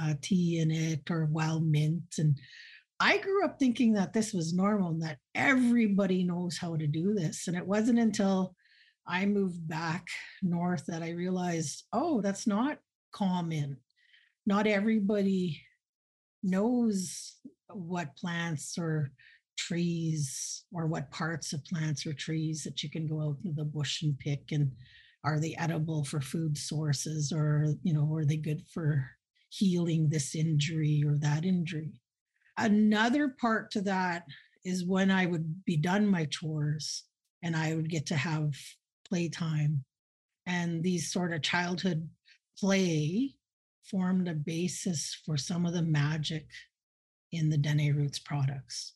uh, 0.01 0.15
tea 0.21 0.61
in 0.61 0.71
it 0.71 1.11
or 1.11 1.27
wild 1.27 1.67
mint 1.67 2.15
and 2.19 2.39
i 3.01 3.19
grew 3.19 3.45
up 3.45 3.59
thinking 3.59 3.93
that 3.93 4.13
this 4.13 4.33
was 4.33 4.53
normal 4.53 4.91
and 4.91 5.03
that 5.03 5.19
everybody 5.35 6.25
knows 6.25 6.59
how 6.59 6.77
to 6.77 6.87
do 6.87 7.15
this 7.15 7.49
and 7.49 7.57
it 7.57 7.67
wasn't 7.67 7.99
until 7.99 8.55
i 9.07 9.25
moved 9.27 9.67
back 9.69 10.07
north 10.43 10.85
that 10.87 11.03
i 11.03 11.11
realized 11.11 11.85
oh 11.93 12.21
that's 12.21 12.47
not 12.47 12.79
common. 13.15 13.79
Not 14.45 14.67
everybody 14.67 15.63
knows 16.43 17.37
what 17.73 18.17
plants 18.17 18.77
or 18.77 19.11
trees 19.57 20.65
or 20.73 20.87
what 20.87 21.11
parts 21.11 21.53
of 21.53 21.65
plants 21.65 22.05
or 22.05 22.13
trees 22.13 22.65
that 22.65 22.83
you 22.83 22.91
can 22.91 23.07
go 23.07 23.23
out 23.23 23.37
into 23.45 23.55
the 23.55 23.65
bush 23.65 24.03
and 24.03 24.19
pick 24.19 24.51
and 24.51 24.71
are 25.23 25.41
they 25.41 25.55
edible 25.59 26.05
for 26.05 26.21
food 26.21 26.59
sources 26.59 27.33
or 27.33 27.69
you 27.83 27.95
know 27.95 28.13
are 28.15 28.25
they 28.27 28.37
good 28.37 28.63
for 28.69 29.09
healing 29.57 30.09
this 30.09 30.35
injury 30.35 31.03
or 31.07 31.17
that 31.19 31.45
injury 31.45 31.93
another 32.59 33.35
part 33.41 33.71
to 33.71 33.81
that 33.81 34.25
is 34.65 34.85
when 34.85 35.11
i 35.11 35.27
would 35.27 35.65
be 35.65 35.77
done 35.77 36.07
my 36.07 36.25
chores 36.27 37.05
and 37.43 37.57
i 37.57 37.75
would 37.75 37.91
get 37.91 38.07
to 38.07 38.17
have 38.17 38.55
playtime 39.09 39.85
and 40.47 40.83
these 40.83 41.13
sort 41.13 41.33
of 41.33 41.43
childhood 41.43 42.09
play 42.59 43.35
formed 43.85 44.29
a 44.29 44.35
basis 44.35 45.21
for 45.25 45.37
some 45.37 45.67
of 45.67 45.73
the 45.73 45.83
magic 45.83 46.47
in 47.33 47.51
the 47.51 47.59
Dene 47.59 47.95
Roots 47.95 48.19
products. 48.19 48.95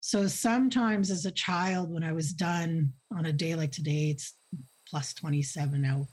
So 0.00 0.26
sometimes 0.26 1.10
as 1.10 1.26
a 1.26 1.30
child, 1.30 1.90
when 1.90 2.04
I 2.04 2.12
was 2.12 2.32
done 2.32 2.92
on 3.16 3.26
a 3.26 3.32
day 3.32 3.54
like 3.54 3.72
today, 3.72 4.10
it's 4.10 4.34
plus 4.88 5.14
27 5.14 5.84
out. 5.84 6.06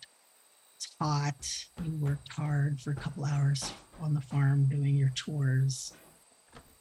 Hot. 1.03 1.65
You 1.83 1.91
worked 1.98 2.31
hard 2.31 2.79
for 2.79 2.91
a 2.91 2.95
couple 2.95 3.25
hours 3.25 3.74
on 4.00 4.13
the 4.13 4.22
farm 4.22 4.63
doing 4.69 4.95
your 4.95 5.10
chores 5.10 5.91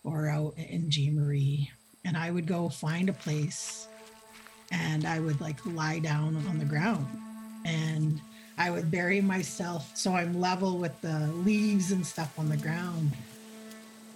or 0.04 0.28
out 0.28 0.54
in 0.56 0.88
Marie. 1.12 1.68
And 2.04 2.16
I 2.16 2.30
would 2.30 2.46
go 2.46 2.68
find 2.68 3.08
a 3.08 3.14
place 3.14 3.88
and 4.70 5.06
I 5.06 5.18
would 5.18 5.40
like 5.40 5.58
lie 5.66 5.98
down 5.98 6.36
on 6.48 6.60
the 6.60 6.64
ground 6.64 7.04
and 7.64 8.20
I 8.56 8.70
would 8.70 8.92
bury 8.92 9.20
myself 9.20 9.90
so 9.96 10.12
I'm 10.12 10.40
level 10.40 10.78
with 10.78 11.00
the 11.00 11.26
leaves 11.38 11.90
and 11.90 12.06
stuff 12.06 12.38
on 12.38 12.48
the 12.48 12.56
ground. 12.56 13.10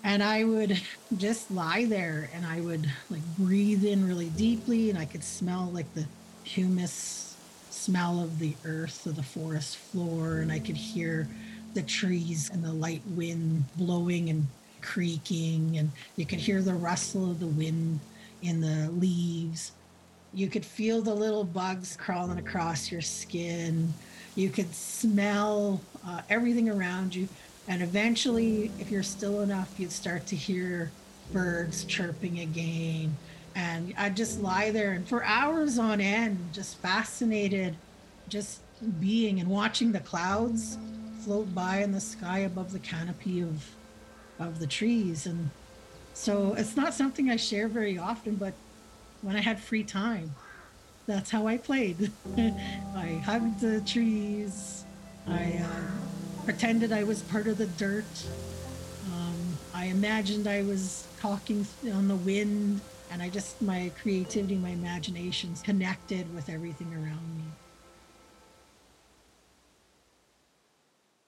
And 0.05 0.23
I 0.23 0.45
would 0.45 0.81
just 1.17 1.51
lie 1.51 1.85
there 1.85 2.31
and 2.33 2.47
I 2.47 2.61
would 2.61 2.89
like 3.11 3.23
breathe 3.37 3.85
in 3.85 4.07
really 4.07 4.29
deeply 4.29 4.89
and 4.89 4.97
I 5.01 5.05
could 5.05 5.25
smell 5.25 5.69
like 5.75 5.93
the 5.95 6.07
humus 6.45 7.26
smell 7.77 8.23
of 8.23 8.39
the 8.39 8.55
earth 8.65 9.07
of 9.07 9.17
the 9.17 9.23
forest 9.23 9.77
floor 9.77 10.39
and 10.39 10.51
I 10.51 10.59
could 10.59 10.77
hear 10.77 11.29
the 11.75 11.83
trees 11.83 12.51
and 12.51 12.65
the 12.65 12.73
light 12.73 13.03
wind 13.09 13.65
blowing 13.77 14.31
and 14.31 14.47
creaking 14.81 15.79
and 15.79 15.91
you 16.17 16.27
could 16.27 16.39
hear 16.39 16.63
the 16.63 16.75
rustle 16.75 17.31
of 17.31 17.41
the 17.41 17.47
wind 17.47 18.01
in 18.43 18.61
the 18.61 18.91
leaves. 18.91 19.73
You 20.33 20.49
could 20.49 20.65
feel 20.65 21.03
the 21.03 21.15
little 21.15 21.45
bugs 21.45 21.97
crawling 21.97 22.39
across 22.39 22.91
your 22.91 23.01
skin 23.01 23.93
you 24.37 24.51
could 24.51 24.73
smell 24.75 25.81
uh, 26.07 26.21
everything 26.29 26.69
around 26.69 27.15
you. 27.15 27.27
And 27.69 27.83
eventually, 27.83 28.71
if 28.79 28.91
you're 28.91 29.03
still 29.03 29.41
enough, 29.41 29.75
you'd 29.81 29.91
start 29.91 30.27
to 30.27 30.37
hear 30.37 30.93
birds 31.33 31.85
chirping 31.85 32.39
again. 32.41 33.17
And 33.57 33.95
I'd 33.97 34.15
just 34.15 34.41
lie 34.43 34.71
there 34.71 34.93
and 34.93 35.09
for 35.09 35.25
hours 35.25 35.79
on 35.79 35.99
end, 35.99 36.39
just 36.53 36.77
fascinated, 36.77 37.75
just 38.29 38.61
being 39.01 39.41
and 39.41 39.49
watching 39.49 39.93
the 39.93 40.01
clouds 40.01 40.77
float 41.21 41.55
by 41.55 41.79
in 41.79 41.91
the 41.91 42.01
sky 42.01 42.41
above 42.41 42.73
the 42.73 42.79
canopy 42.79 43.41
of 43.41 43.65
of 44.39 44.59
the 44.59 44.67
trees. 44.67 45.27
And 45.27 45.49
so 46.13 46.55
it's 46.59 46.77
not 46.77 46.93
something 46.93 47.31
I 47.31 47.37
share 47.37 47.67
very 47.67 47.97
often, 47.97 48.35
but 48.35 48.53
when 49.23 49.37
I 49.37 49.41
had 49.41 49.59
free 49.59 49.85
time, 49.85 50.35
that's 51.07 51.31
how 51.31 51.47
I 51.47 51.57
played. 51.57 52.11
I 52.37 53.23
hugged 53.25 53.61
the 53.61 53.81
trees. 53.81 54.85
I 55.27 55.63
uh, 55.65 56.45
pretended 56.45 56.93
I 56.93 57.05
was 57.05 57.23
part 57.23 57.47
of 57.47 57.57
the 57.57 57.67
dirt. 57.67 58.05
Um, 59.13 59.57
I 59.73 59.87
imagined 59.87 60.47
I 60.47 60.63
was 60.63 61.07
talking 61.19 61.67
on 61.95 62.09
the 62.09 62.17
wind, 62.17 62.83
and 63.11 63.23
I 63.23 63.29
just, 63.29 63.61
my 63.63 63.91
creativity, 64.03 64.57
my 64.57 64.71
imagination's 64.71 65.63
connected 65.63 66.33
with 66.35 66.49
everything 66.49 66.93
around 66.93 67.37
me. 67.37 67.45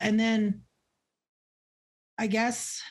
And 0.00 0.18
then 0.18 0.62
I 2.18 2.26
guess 2.26 2.82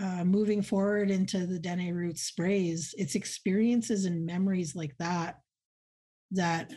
uh, 0.00 0.24
moving 0.24 0.62
forward 0.62 1.10
into 1.10 1.46
the 1.46 1.58
Dene 1.58 1.94
Root 1.94 2.18
sprays, 2.18 2.94
it's 2.96 3.14
experiences 3.14 4.06
and 4.06 4.24
memories 4.24 4.74
like 4.74 4.96
that 4.98 5.36
that 6.32 6.72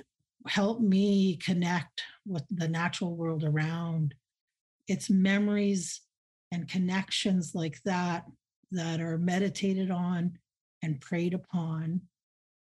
help 0.48 0.82
me 0.82 1.38
connect 1.38 2.04
with 2.26 2.44
the 2.50 2.68
natural 2.68 3.16
world 3.16 3.44
around. 3.44 4.14
It's 4.88 5.10
memories 5.10 6.02
and 6.52 6.68
connections 6.68 7.54
like 7.56 7.82
that 7.86 8.26
that 8.72 9.00
are 9.00 9.18
meditated 9.18 9.90
on 9.90 10.38
and 10.84 11.02
prayed 11.02 11.34
upon. 11.34 12.02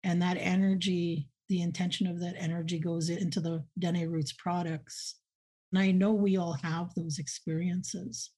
And 0.03 0.21
that 0.23 0.39
energy, 0.41 1.29
the 1.49 1.63
intention 1.63 2.09
of 2.09 2.19
that 2.21 2.35
energy 2.37 2.81
goes 2.81 3.09
into 3.09 3.41
the 3.41 3.65
Dene 3.79 4.09
Roots 4.09 4.33
products. 4.33 5.15
And 5.73 5.81
I 5.81 5.93
know 5.93 6.13
we 6.13 6.37
all 6.37 6.57
have 6.65 6.93
those 6.95 7.21
experiences. 7.21 8.31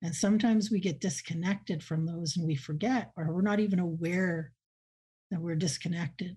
And 0.00 0.14
sometimes 0.14 0.70
we 0.70 0.80
get 0.80 1.00
disconnected 1.00 1.82
from 1.82 2.06
those 2.06 2.36
and 2.36 2.46
we 2.46 2.56
forget, 2.56 3.10
or 3.16 3.30
we're 3.32 3.42
not 3.42 3.60
even 3.60 3.78
aware 3.78 4.52
that 5.30 5.40
we're 5.40 5.56
disconnected 5.56 6.36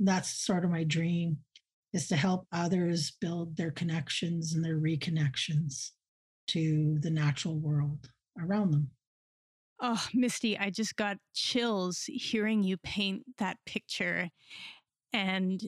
that's 0.00 0.44
sort 0.44 0.64
of 0.64 0.70
my 0.70 0.84
dream 0.84 1.38
is 1.92 2.08
to 2.08 2.16
help 2.16 2.46
others 2.52 3.12
build 3.20 3.56
their 3.56 3.70
connections 3.70 4.54
and 4.54 4.64
their 4.64 4.78
reconnections 4.78 5.90
to 6.48 6.98
the 7.00 7.10
natural 7.10 7.58
world 7.58 8.08
around 8.40 8.72
them. 8.72 8.90
Oh, 9.80 10.06
Misty, 10.14 10.56
I 10.58 10.70
just 10.70 10.96
got 10.96 11.18
chills 11.34 12.04
hearing 12.06 12.62
you 12.62 12.76
paint 12.76 13.24
that 13.38 13.58
picture. 13.66 14.30
And 15.12 15.60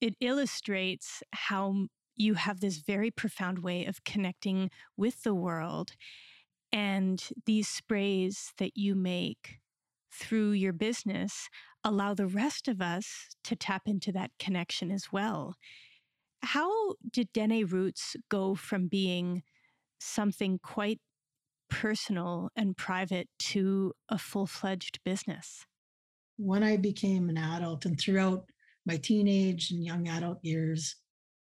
it 0.00 0.14
illustrates 0.20 1.22
how 1.32 1.86
you 2.16 2.34
have 2.34 2.60
this 2.60 2.78
very 2.78 3.10
profound 3.10 3.60
way 3.60 3.84
of 3.84 4.04
connecting 4.04 4.70
with 4.96 5.22
the 5.22 5.34
world. 5.34 5.92
And 6.72 7.22
these 7.46 7.68
sprays 7.68 8.52
that 8.58 8.76
you 8.76 8.94
make 8.94 9.58
through 10.12 10.52
your 10.52 10.72
business 10.72 11.48
allow 11.84 12.14
the 12.14 12.26
rest 12.26 12.68
of 12.68 12.80
us 12.80 13.28
to 13.44 13.56
tap 13.56 13.82
into 13.86 14.12
that 14.12 14.30
connection 14.38 14.90
as 14.90 15.12
well. 15.12 15.54
How 16.42 16.94
did 17.10 17.32
Dene 17.32 17.66
Roots 17.66 18.16
go 18.28 18.54
from 18.54 18.88
being 18.88 19.42
something 19.98 20.58
quite 20.62 21.00
personal 21.70 22.50
and 22.56 22.76
private 22.76 23.28
to 23.38 23.92
a 24.08 24.18
full 24.18 24.46
fledged 24.46 25.00
business? 25.04 25.64
When 26.36 26.62
I 26.62 26.76
became 26.76 27.28
an 27.28 27.38
adult 27.38 27.84
and 27.86 27.98
throughout 27.98 28.44
my 28.86 28.96
teenage 28.96 29.70
and 29.70 29.84
young 29.84 30.08
adult 30.08 30.38
years, 30.42 30.96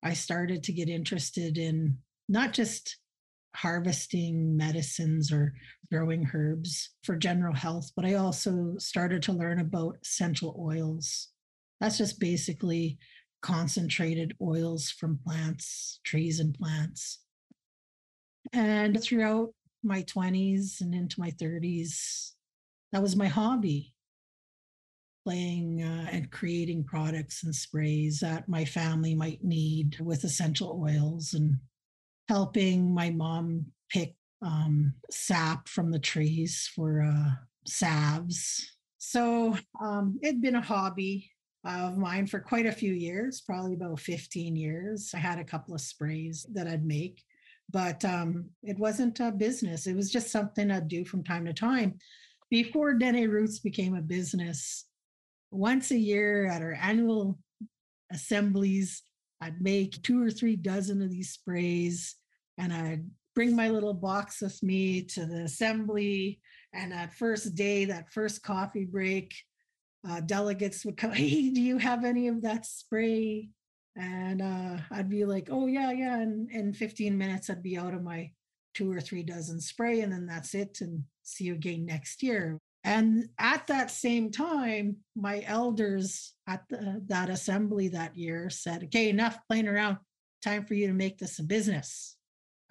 I 0.03 0.13
started 0.13 0.63
to 0.63 0.74
get 0.74 0.89
interested 0.89 1.57
in 1.57 1.98
not 2.29 2.53
just 2.53 2.98
harvesting 3.55 4.55
medicines 4.55 5.31
or 5.31 5.53
growing 5.91 6.29
herbs 6.34 6.91
for 7.03 7.15
general 7.15 7.55
health, 7.55 7.91
but 7.96 8.05
I 8.05 8.15
also 8.15 8.75
started 8.77 9.24
to 9.24 9.34
learn 9.34 9.60
about 9.60 9.98
essential 10.03 10.55
oils. 10.60 11.29
That's 11.79 11.98
just 11.98 12.19
basically 12.19 12.98
concentrated 13.41 14.36
oils 14.41 14.89
from 14.89 15.19
plants, 15.25 16.00
trees, 16.03 16.39
and 16.39 16.53
plants. 16.53 17.19
And 18.53 19.01
throughout 19.01 19.50
my 19.84 20.03
20s 20.03 20.81
and 20.81 20.93
into 20.93 21.19
my 21.19 21.31
30s, 21.31 22.31
that 22.91 23.01
was 23.01 23.15
my 23.15 23.27
hobby 23.27 23.93
playing 25.25 25.84
uh, 25.84 26.07
and 26.12 26.31
creating 26.31 26.84
products 26.84 27.43
and 27.43 27.53
sprays 27.53 28.19
that 28.19 28.48
my 28.48 28.63
family 28.63 29.13
might 29.13 29.43
need 29.43 29.98
with 30.00 30.24
essential 30.24 30.81
oils 30.81 31.34
and 31.34 31.55
helping 32.29 32.93
my 32.93 33.10
mom 33.10 33.65
pick 33.89 34.15
um, 34.41 34.93
sap 35.10 35.67
from 35.67 35.91
the 35.91 36.00
trees 36.00 36.69
for 36.74 37.01
uh, 37.01 37.31
salves. 37.65 38.77
So 38.98 39.57
um, 39.81 40.17
it'd 40.24 40.41
been 40.41 40.55
a 40.55 40.62
hobby 40.62 41.29
of 41.65 41.98
mine 41.98 42.27
for 42.27 42.39
quite 42.39 42.65
a 42.65 42.72
few 42.72 42.93
years, 42.93 43.41
probably 43.41 43.74
about 43.74 44.00
15 44.00 44.55
years. 44.55 45.12
I 45.13 45.17
had 45.17 45.39
a 45.39 45.43
couple 45.43 45.75
of 45.75 45.81
sprays 45.81 46.46
that 46.53 46.67
I'd 46.67 46.86
make, 46.86 47.22
but 47.70 48.04
um, 48.06 48.46
it 48.64 48.78
wasn't 48.78 49.20
a 49.20 49.32
business. 49.32 49.88
It 49.88 49.96
was 49.96 50.12
just 50.12 50.32
something 50.32 50.72
I'd 50.72 50.88
do 50.88 51.04
from 51.06 51.24
time 51.24 51.46
to 51.46 51.54
time. 51.54 51.98
Before 52.50 52.94
Dene 52.94 53.30
Roots 53.30 53.60
became 53.60 53.96
a 53.96 54.02
business, 54.02 54.86
once 55.52 55.92
a 55.92 55.98
year 55.98 56.48
at 56.48 56.62
our 56.62 56.74
annual 56.74 57.38
assemblies, 58.12 59.04
I'd 59.42 59.62
make 59.62 60.02
two 60.02 60.24
or 60.24 60.32
three 60.32 60.56
dozen 60.56 61.02
of 61.02 61.10
these 61.10 61.32
sprays 61.32 62.16
and 62.58 62.74
I'd 62.74 63.06
bring 63.36 63.56
my 63.56 63.70
little 63.70 63.94
box 63.94 64.42
with 64.42 64.62
me 64.64 65.04
to 65.04 65.26
the 65.26 65.44
assembly. 65.44 66.40
And 66.74 66.92
that 66.92 67.14
first 67.14 67.54
day, 67.56 67.86
that 67.86 68.12
first 68.12 68.44
coffee 68.44 68.86
break, 68.86 69.36
uh, 70.08 70.22
delegates 70.22 70.86
would 70.86 70.98
come, 70.98 71.12
Hey, 71.14 71.50
do 71.50 71.62
you 71.62 71.78
have 71.78 72.06
any 72.06 72.30
of 72.30 72.42
that 72.44 72.66
spray? 72.66 73.50
And 73.98 74.42
uh, 74.42 74.77
I'd 74.92 75.10
be 75.10 75.25
like, 75.25 75.50
Oh, 75.51 75.66
yeah, 75.66 75.92
yeah. 75.92 76.20
And 76.20 76.50
in 76.51 76.74
15 76.74 77.18
minutes, 77.18 77.50
I'd 77.50 77.63
be 77.63 77.77
out 77.77 77.94
of 77.94 78.04
my 78.04 78.32
two 78.74 78.92
or 78.92 79.01
three 79.01 79.24
dozen 79.24 79.60
spray, 79.60 80.01
and 80.01 80.13
then 80.13 80.27
that's 80.27 80.54
it. 80.54 80.82
And 80.82 81.04
see 81.24 81.46
you 81.46 81.54
again 81.54 81.86
next 81.86 82.22
year. 82.22 82.60
And 82.84 83.30
at 83.39 83.68
that 83.68 83.92
same 83.92 84.32
time, 84.32 84.98
my 85.16 85.44
elders 85.46 86.34
at 86.48 86.63
the, 86.70 87.01
that 87.08 87.30
assembly 87.30 87.89
that 87.89 88.16
year 88.16 88.50
said, 88.50 88.84
okay, 88.86 89.10
enough 89.10 89.39
playing 89.50 89.68
around. 89.68 89.98
Time 90.44 90.63
for 90.63 90.75
you 90.75 90.88
to 90.88 90.94
make 90.94 91.18
this 91.18 91.39
a 91.39 91.44
business. 91.44 92.16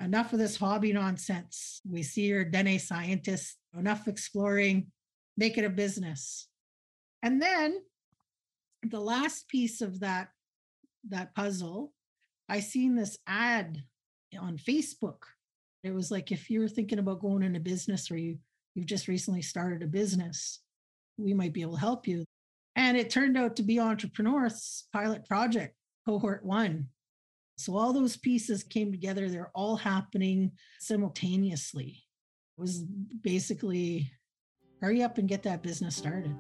Enough 0.01 0.33
of 0.33 0.39
this 0.39 0.57
hobby 0.57 0.93
nonsense. 0.93 1.81
We 1.87 2.03
see 2.03 2.27
you're 2.27 2.45
Dene 2.45 2.79
scientist. 2.79 3.57
Enough 3.77 4.09
exploring. 4.09 4.87
Make 5.37 5.59
it 5.59 5.65
a 5.65 5.71
business. 5.71 6.49
And 7.23 7.43
then 7.43 7.83
the 8.83 9.01
last 9.01 9.49
piece 9.49 9.81
of 9.81 10.01
that 10.01 10.29
that 11.11 11.35
puzzle, 11.35 11.93
I 12.49 12.61
seen 12.61 12.95
this 12.95 13.19
ad 13.27 13.83
on 14.39 14.59
Facebook. 14.59 15.19
It 15.83 15.95
was 15.95 16.11
like 16.11 16.33
if 16.33 16.51
you're 16.51 16.69
thinking 16.69 16.99
about 16.99 17.21
going 17.21 17.43
into 17.43 17.61
business 17.61 18.11
or 18.11 18.17
you 18.17 18.39
you've 18.77 18.87
just 18.87 19.09
recently 19.09 19.43
started 19.43 19.83
a 19.83 19.87
business, 19.87 20.61
we 21.17 21.33
might 21.33 21.55
be 21.55 21.63
able 21.63 21.75
to 21.75 21.81
help 21.81 22.07
you. 22.07 22.25
And 22.77 22.97
it 22.97 23.09
turned 23.09 23.39
out 23.39 23.57
to 23.57 23.63
be 23.63 23.77
EntrepreNorth's 23.77 24.87
pilot 24.93 25.25
project, 25.25 25.75
cohort 26.05 26.45
one. 26.45 26.89
So 27.57 27.75
all 27.75 27.95
those 27.95 28.19
pieces 28.19 28.63
came 28.63 28.93
together. 28.93 29.31
They're 29.31 29.51
all 29.55 29.77
happening 29.77 30.53
simultaneously. 30.79 32.05
It 32.59 32.61
was 32.61 32.85
basically 33.23 34.13
hurry 34.83 35.03
up 35.03 35.17
and 35.17 35.27
get 35.27 35.43
that 35.45 35.63
business 35.63 35.97
started. 35.97 36.37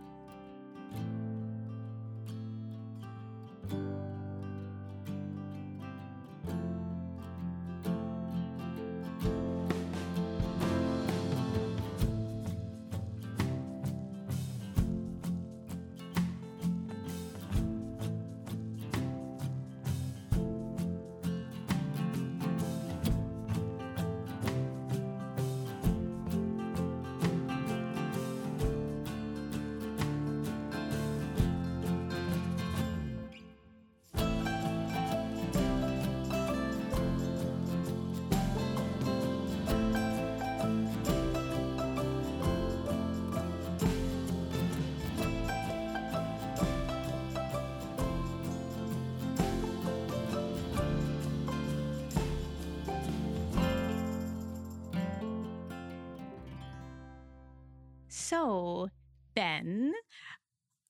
So, 58.28 58.90
Ben, 59.36 59.92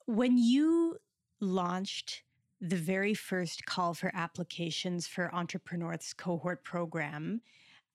when 0.06 0.38
you 0.38 0.96
launched 1.38 2.22
the 2.62 2.76
very 2.76 3.12
first 3.12 3.66
call 3.66 3.92
for 3.92 4.10
applications 4.14 5.06
for 5.06 5.30
EntrepreNorth's 5.34 6.14
cohort 6.14 6.64
program, 6.64 7.42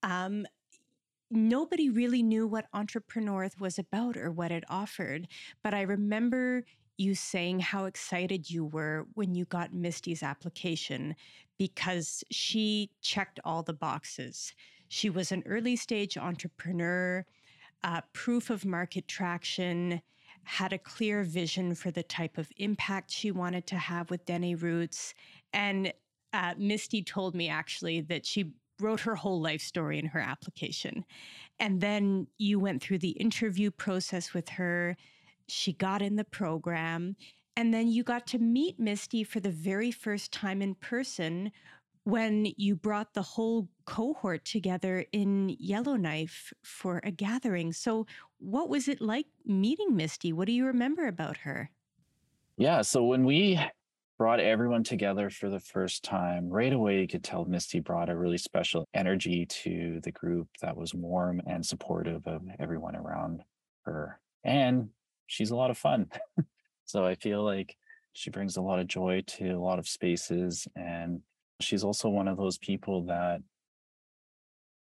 um, 0.04 0.46
nobody 1.28 1.90
really 1.90 2.22
knew 2.22 2.46
what 2.46 2.70
EntrepreNorth 2.72 3.58
was 3.58 3.80
about 3.80 4.16
or 4.16 4.30
what 4.30 4.52
it 4.52 4.62
offered. 4.68 5.26
But 5.64 5.74
I 5.74 5.82
remember 5.82 6.62
you 6.96 7.16
saying 7.16 7.58
how 7.58 7.86
excited 7.86 8.48
you 8.48 8.66
were 8.66 9.08
when 9.14 9.34
you 9.34 9.44
got 9.46 9.74
Misty's 9.74 10.22
application 10.22 11.16
because 11.58 12.22
she 12.30 12.90
checked 13.00 13.40
all 13.44 13.64
the 13.64 13.72
boxes. 13.72 14.54
She 14.86 15.10
was 15.10 15.32
an 15.32 15.42
early 15.46 15.74
stage 15.74 16.16
entrepreneur 16.16 17.26
uh, 17.84 18.00
proof 18.12 18.50
of 18.50 18.64
market 18.64 19.08
traction, 19.08 20.02
had 20.44 20.72
a 20.72 20.78
clear 20.78 21.22
vision 21.22 21.74
for 21.74 21.90
the 21.90 22.02
type 22.02 22.38
of 22.38 22.50
impact 22.56 23.10
she 23.10 23.30
wanted 23.30 23.66
to 23.68 23.76
have 23.76 24.10
with 24.10 24.24
Dene 24.24 24.56
Roots. 24.56 25.14
And 25.52 25.92
uh, 26.32 26.54
Misty 26.58 27.02
told 27.02 27.34
me 27.34 27.48
actually 27.48 28.00
that 28.02 28.26
she 28.26 28.52
wrote 28.80 29.00
her 29.00 29.14
whole 29.14 29.40
life 29.40 29.60
story 29.60 29.98
in 29.98 30.06
her 30.06 30.20
application. 30.20 31.04
And 31.58 31.80
then 31.80 32.26
you 32.38 32.58
went 32.58 32.82
through 32.82 32.98
the 32.98 33.10
interview 33.10 33.70
process 33.70 34.34
with 34.34 34.48
her. 34.50 34.96
She 35.46 35.72
got 35.72 36.02
in 36.02 36.16
the 36.16 36.24
program. 36.24 37.16
And 37.56 37.72
then 37.72 37.88
you 37.88 38.02
got 38.02 38.26
to 38.28 38.38
meet 38.38 38.80
Misty 38.80 39.24
for 39.24 39.38
the 39.38 39.50
very 39.50 39.90
first 39.90 40.32
time 40.32 40.62
in 40.62 40.74
person 40.74 41.52
when 42.04 42.46
you 42.56 42.74
brought 42.74 43.14
the 43.14 43.22
whole 43.22 43.68
cohort 43.84 44.44
together 44.44 45.04
in 45.12 45.56
Yellowknife 45.58 46.52
for 46.62 47.00
a 47.04 47.10
gathering. 47.10 47.72
So, 47.72 48.06
what 48.38 48.68
was 48.68 48.88
it 48.88 49.00
like 49.00 49.26
meeting 49.46 49.94
Misty? 49.94 50.32
What 50.32 50.46
do 50.46 50.52
you 50.52 50.66
remember 50.66 51.06
about 51.06 51.36
her? 51.38 51.70
Yeah, 52.56 52.82
so 52.82 53.04
when 53.04 53.24
we 53.24 53.58
brought 54.18 54.40
everyone 54.40 54.84
together 54.84 55.30
for 55.30 55.48
the 55.48 55.60
first 55.60 56.04
time, 56.04 56.48
right 56.48 56.72
away 56.72 57.00
you 57.00 57.08
could 57.08 57.24
tell 57.24 57.44
Misty 57.44 57.80
brought 57.80 58.10
a 58.10 58.16
really 58.16 58.38
special 58.38 58.86
energy 58.94 59.46
to 59.46 60.00
the 60.02 60.12
group 60.12 60.48
that 60.60 60.76
was 60.76 60.94
warm 60.94 61.40
and 61.46 61.64
supportive 61.64 62.26
of 62.26 62.42
everyone 62.58 62.94
around 62.94 63.42
her. 63.84 64.20
And 64.44 64.90
she's 65.26 65.50
a 65.50 65.56
lot 65.56 65.70
of 65.70 65.78
fun. 65.78 66.06
so 66.84 67.04
I 67.04 67.14
feel 67.14 67.42
like 67.42 67.76
she 68.12 68.30
brings 68.30 68.56
a 68.56 68.62
lot 68.62 68.78
of 68.78 68.86
joy 68.86 69.22
to 69.26 69.50
a 69.50 69.58
lot 69.58 69.78
of 69.78 69.88
spaces 69.88 70.68
and 70.76 71.22
she's 71.62 71.84
also 71.84 72.08
one 72.08 72.28
of 72.28 72.36
those 72.36 72.58
people 72.58 73.02
that 73.06 73.40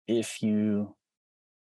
if 0.07 0.41
you 0.41 0.95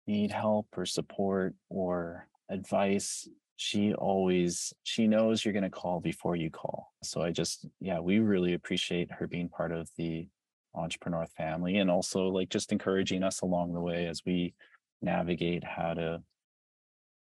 need 0.06 0.30
help 0.30 0.66
or 0.76 0.86
support 0.86 1.54
or 1.68 2.28
advice 2.50 3.28
she 3.56 3.94
always 3.94 4.72
she 4.82 5.06
knows 5.06 5.44
you're 5.44 5.52
going 5.54 5.62
to 5.62 5.70
call 5.70 6.00
before 6.00 6.36
you 6.36 6.50
call 6.50 6.92
so 7.02 7.22
i 7.22 7.30
just 7.30 7.66
yeah 7.80 7.98
we 7.98 8.18
really 8.18 8.54
appreciate 8.54 9.10
her 9.10 9.26
being 9.26 9.48
part 9.48 9.72
of 9.72 9.88
the 9.96 10.28
EntrepreNorth 10.76 11.32
family 11.32 11.78
and 11.78 11.90
also 11.90 12.26
like 12.28 12.50
just 12.50 12.70
encouraging 12.70 13.22
us 13.22 13.40
along 13.40 13.72
the 13.72 13.80
way 13.80 14.06
as 14.06 14.22
we 14.26 14.54
navigate 15.02 15.64
how 15.64 15.94
to 15.94 16.22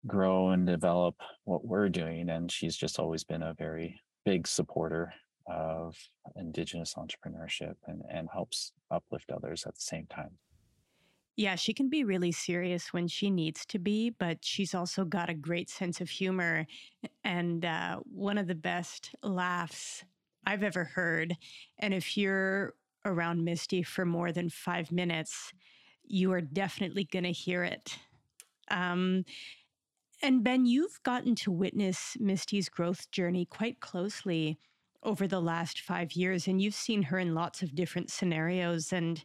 grow 0.06 0.50
and 0.50 0.66
develop 0.66 1.16
what 1.44 1.64
we're 1.64 1.88
doing. 1.88 2.30
And 2.30 2.50
she's 2.50 2.76
just 2.76 2.98
always 2.98 3.24
been 3.24 3.42
a 3.42 3.54
very 3.54 4.00
big 4.24 4.46
supporter 4.46 5.12
of 5.46 5.96
Indigenous 6.36 6.94
entrepreneurship 6.94 7.74
and, 7.86 8.02
and 8.10 8.28
helps 8.32 8.72
uplift 8.90 9.30
others 9.30 9.64
at 9.66 9.74
the 9.74 9.80
same 9.80 10.06
time. 10.06 10.38
Yeah, 11.36 11.54
she 11.54 11.72
can 11.72 11.88
be 11.88 12.04
really 12.04 12.32
serious 12.32 12.92
when 12.92 13.08
she 13.08 13.30
needs 13.30 13.64
to 13.66 13.78
be, 13.78 14.10
but 14.10 14.38
she's 14.42 14.74
also 14.74 15.04
got 15.04 15.30
a 15.30 15.34
great 15.34 15.70
sense 15.70 16.00
of 16.00 16.10
humor 16.10 16.66
and 17.24 17.64
uh, 17.64 18.00
one 18.04 18.36
of 18.36 18.46
the 18.46 18.54
best 18.54 19.14
laughs 19.22 20.04
I've 20.44 20.62
ever 20.62 20.84
heard. 20.84 21.36
And 21.78 21.94
if 21.94 22.16
you're 22.16 22.74
around 23.04 23.44
Misty 23.44 23.82
for 23.82 24.04
more 24.04 24.32
than 24.32 24.50
five 24.50 24.92
minutes, 24.92 25.52
you 26.04 26.32
are 26.32 26.40
definitely 26.40 27.04
going 27.04 27.24
to 27.24 27.32
hear 27.32 27.64
it. 27.64 27.96
Um, 28.70 29.24
and 30.22 30.44
Ben, 30.44 30.66
you've 30.66 31.02
gotten 31.02 31.34
to 31.36 31.50
witness 31.50 32.16
Misty's 32.20 32.68
growth 32.68 33.10
journey 33.10 33.46
quite 33.46 33.80
closely 33.80 34.58
over 35.02 35.26
the 35.26 35.40
last 35.40 35.80
five 35.80 36.12
years, 36.12 36.46
and 36.46 36.60
you've 36.60 36.74
seen 36.74 37.02
her 37.04 37.18
in 37.18 37.34
lots 37.34 37.62
of 37.62 37.74
different 37.74 38.10
scenarios. 38.10 38.92
And 38.92 39.24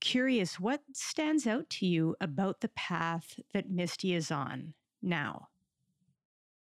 curious, 0.00 0.58
what 0.58 0.80
stands 0.92 1.46
out 1.46 1.68
to 1.70 1.86
you 1.86 2.16
about 2.20 2.60
the 2.60 2.70
path 2.70 3.38
that 3.52 3.70
Misty 3.70 4.14
is 4.14 4.30
on 4.30 4.74
now? 5.02 5.48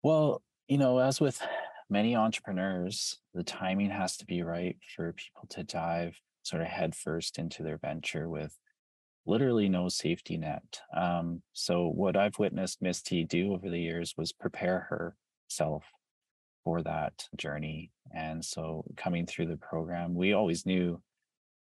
Well, 0.02 0.42
you 0.68 0.78
know, 0.78 1.00
as 1.00 1.22
with 1.22 1.42
many 1.90 2.16
entrepreneurs, 2.16 3.20
the 3.34 3.44
timing 3.44 3.90
has 3.90 4.18
to 4.18 4.26
be 4.26 4.42
right 4.42 4.78
for 4.96 5.14
people 5.14 5.48
to 5.50 5.64
dive 5.64 6.20
sort 6.44 6.62
of 6.62 6.68
headfirst 6.68 7.38
into 7.40 7.64
their 7.64 7.78
venture 7.78 8.28
with 8.28 8.58
literally 9.26 9.70
no 9.70 9.88
safety 9.90 10.38
net. 10.38 10.82
Um, 10.96 11.42
so, 11.54 11.88
what 11.88 12.18
I've 12.18 12.40
witnessed 12.40 12.82
Misty 12.82 13.24
do 13.24 13.54
over 13.54 13.70
the 13.70 13.80
years 13.80 14.16
was 14.18 14.34
prepare 14.34 15.16
herself 15.50 15.86
for 16.64 16.82
that 16.84 17.28
journey. 17.38 17.92
And 18.16 18.44
so, 18.44 18.86
coming 18.98 19.26
through 19.26 19.48
the 19.48 19.58
program, 19.58 20.16
we 20.16 20.34
always 20.34 20.66
knew 20.66 21.02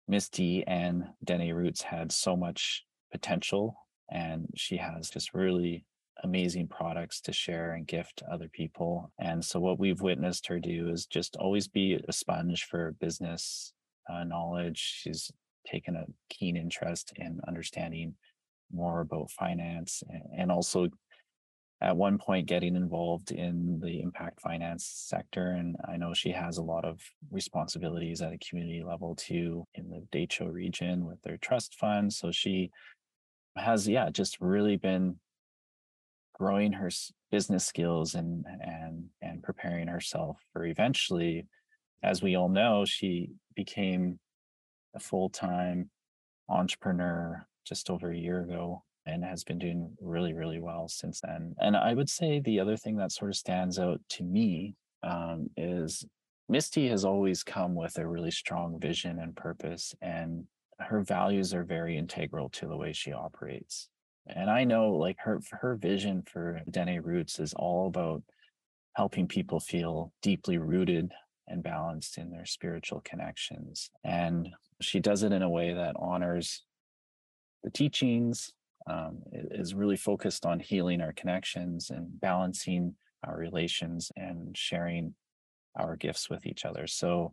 Misty 0.08 0.64
and 0.66 1.04
Dene 1.24 1.54
Roots 1.54 1.82
had 1.82 2.12
so 2.12 2.36
much 2.36 2.84
potential, 3.10 3.76
and 4.10 4.46
she 4.54 4.76
has 4.76 5.10
just 5.10 5.34
really 5.34 5.84
amazing 6.22 6.68
products 6.68 7.20
to 7.22 7.32
share 7.32 7.72
and 7.72 7.86
gift 7.86 8.22
other 8.30 8.48
people. 8.48 9.10
And 9.18 9.44
so, 9.44 9.60
what 9.60 9.78
we've 9.78 10.00
witnessed 10.00 10.46
her 10.48 10.60
do 10.60 10.90
is 10.90 11.06
just 11.06 11.36
always 11.36 11.68
be 11.68 11.98
a 12.08 12.12
sponge 12.12 12.64
for 12.64 12.96
business 13.00 13.72
uh, 14.10 14.24
knowledge. 14.24 15.00
She's 15.02 15.30
taken 15.66 15.96
a 15.96 16.04
keen 16.28 16.56
interest 16.56 17.12
in 17.16 17.40
understanding 17.48 18.14
more 18.72 19.00
about 19.00 19.30
finance 19.30 20.02
and 20.36 20.50
also 20.50 20.88
at 21.84 21.96
one 21.96 22.16
point 22.16 22.46
getting 22.46 22.76
involved 22.76 23.30
in 23.30 23.78
the 23.82 24.00
impact 24.00 24.40
finance 24.40 24.86
sector. 24.86 25.48
And 25.48 25.76
I 25.86 25.98
know 25.98 26.14
she 26.14 26.30
has 26.30 26.56
a 26.56 26.62
lot 26.62 26.86
of 26.86 26.98
responsibilities 27.30 28.22
at 28.22 28.32
a 28.32 28.38
community 28.38 28.82
level 28.82 29.14
too 29.14 29.66
in 29.74 29.90
the 29.90 30.02
Dehcho 30.10 30.50
region 30.50 31.04
with 31.04 31.20
their 31.22 31.36
trust 31.36 31.74
fund. 31.74 32.10
So 32.10 32.32
she 32.32 32.70
has, 33.54 33.86
yeah, 33.86 34.08
just 34.08 34.40
really 34.40 34.78
been 34.78 35.16
growing 36.32 36.72
her 36.72 36.90
business 37.30 37.66
skills 37.66 38.14
and 38.14 38.44
and 38.60 39.04
and 39.22 39.42
preparing 39.42 39.86
herself 39.86 40.38
for 40.52 40.64
eventually 40.64 41.46
as 42.02 42.22
we 42.22 42.34
all 42.34 42.48
know 42.48 42.84
she 42.84 43.30
became 43.54 44.18
a 44.94 44.98
full-time 44.98 45.90
entrepreneur 46.48 47.46
just 47.64 47.88
over 47.88 48.10
a 48.10 48.18
year 48.18 48.40
ago 48.40 48.82
and 49.06 49.24
has 49.24 49.44
been 49.44 49.58
doing 49.58 49.96
really, 50.00 50.32
really 50.32 50.60
well 50.60 50.88
since 50.88 51.20
then. 51.20 51.54
And 51.60 51.76
I 51.76 51.94
would 51.94 52.08
say 52.08 52.40
the 52.40 52.60
other 52.60 52.76
thing 52.76 52.96
that 52.96 53.12
sort 53.12 53.30
of 53.30 53.36
stands 53.36 53.78
out 53.78 54.00
to 54.10 54.22
me 54.22 54.74
um, 55.02 55.50
is 55.56 56.04
Misty 56.48 56.88
has 56.88 57.04
always 57.04 57.42
come 57.42 57.74
with 57.74 57.98
a 57.98 58.06
really 58.06 58.30
strong 58.30 58.78
vision 58.78 59.18
and 59.18 59.34
purpose, 59.34 59.94
and 60.02 60.44
her 60.78 61.00
values 61.00 61.54
are 61.54 61.64
very 61.64 61.96
integral 61.96 62.48
to 62.50 62.66
the 62.66 62.76
way 62.76 62.92
she 62.92 63.12
operates. 63.12 63.88
And 64.26 64.50
I 64.50 64.64
know, 64.64 64.92
like 64.92 65.16
her 65.20 65.40
her 65.52 65.76
vision 65.76 66.22
for 66.22 66.60
Dene 66.70 67.00
Roots 67.02 67.38
is 67.38 67.54
all 67.54 67.86
about 67.86 68.22
helping 68.94 69.26
people 69.26 69.60
feel 69.60 70.12
deeply 70.22 70.58
rooted 70.58 71.12
and 71.48 71.62
balanced 71.62 72.16
in 72.18 72.30
their 72.30 72.46
spiritual 72.46 73.00
connections. 73.04 73.90
And 74.02 74.48
she 74.80 75.00
does 75.00 75.22
it 75.22 75.32
in 75.32 75.42
a 75.42 75.50
way 75.50 75.74
that 75.74 75.96
honors 75.98 76.62
the 77.62 77.70
teachings, 77.70 78.52
um, 78.86 79.18
is 79.32 79.74
really 79.74 79.96
focused 79.96 80.44
on 80.44 80.60
healing 80.60 81.00
our 81.00 81.12
connections 81.12 81.90
and 81.90 82.20
balancing 82.20 82.94
our 83.26 83.36
relations 83.36 84.12
and 84.16 84.56
sharing 84.56 85.14
our 85.78 85.96
gifts 85.96 86.28
with 86.28 86.46
each 86.46 86.64
other. 86.64 86.86
So 86.86 87.32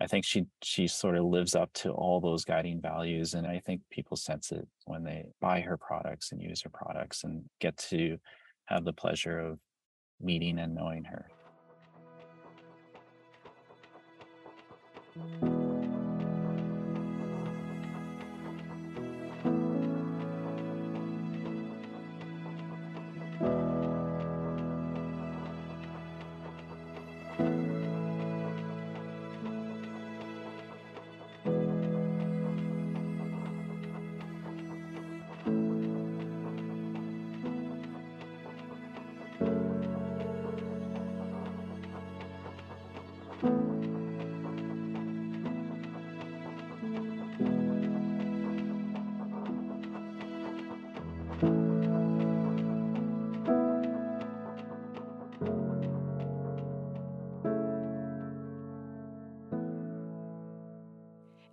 I 0.00 0.06
think 0.06 0.24
she 0.24 0.46
she 0.62 0.86
sort 0.86 1.16
of 1.16 1.24
lives 1.24 1.54
up 1.54 1.72
to 1.74 1.90
all 1.90 2.20
those 2.20 2.44
guiding 2.44 2.80
values, 2.80 3.34
and 3.34 3.46
I 3.46 3.60
think 3.60 3.80
people 3.90 4.16
sense 4.16 4.52
it 4.52 4.66
when 4.84 5.04
they 5.04 5.24
buy 5.40 5.60
her 5.60 5.78
products 5.78 6.32
and 6.32 6.42
use 6.42 6.60
her 6.62 6.70
products 6.70 7.24
and 7.24 7.44
get 7.60 7.76
to 7.88 8.18
have 8.66 8.84
the 8.84 8.92
pleasure 8.92 9.38
of 9.38 9.58
meeting 10.20 10.58
and 10.58 10.74
knowing 10.74 11.04
her. 11.04 11.30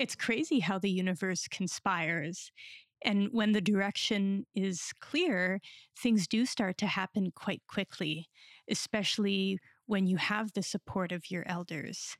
It's 0.03 0.15
crazy 0.15 0.59
how 0.59 0.79
the 0.79 0.91
universe 0.91 1.47
conspires. 1.47 2.51
And 3.05 3.29
when 3.31 3.53
the 3.53 3.61
direction 3.61 4.45
is 4.53 4.91
clear, 4.99 5.61
things 5.97 6.27
do 6.27 6.45
start 6.45 6.77
to 6.79 6.87
happen 6.87 7.31
quite 7.33 7.61
quickly, 7.69 8.27
especially 8.69 9.59
when 9.85 10.05
you 10.05 10.17
have 10.17 10.51
the 10.51 10.61
support 10.61 11.13
of 11.13 11.31
your 11.31 11.47
elders. 11.47 12.17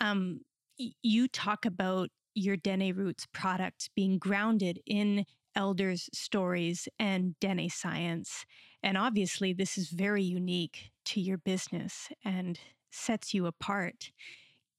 Um, 0.00 0.40
you 0.76 1.28
talk 1.28 1.64
about 1.64 2.08
your 2.34 2.56
Dene 2.56 2.92
Roots 2.92 3.28
products 3.32 3.88
being 3.94 4.18
grounded 4.18 4.80
in 4.84 5.24
elders' 5.54 6.10
stories 6.12 6.88
and 6.98 7.38
Dene 7.38 7.70
science. 7.70 8.44
And 8.82 8.98
obviously, 8.98 9.52
this 9.52 9.78
is 9.78 9.90
very 9.90 10.24
unique 10.24 10.90
to 11.04 11.20
your 11.20 11.38
business 11.38 12.08
and 12.24 12.58
sets 12.90 13.32
you 13.32 13.46
apart. 13.46 14.10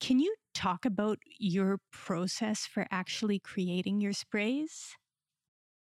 Can 0.02 0.20
you 0.20 0.36
talk 0.56 0.86
about 0.86 1.20
your 1.38 1.80
process 1.92 2.66
for 2.66 2.88
actually 2.90 3.38
creating 3.38 4.02
your 4.02 4.14
sprays? 4.14 4.96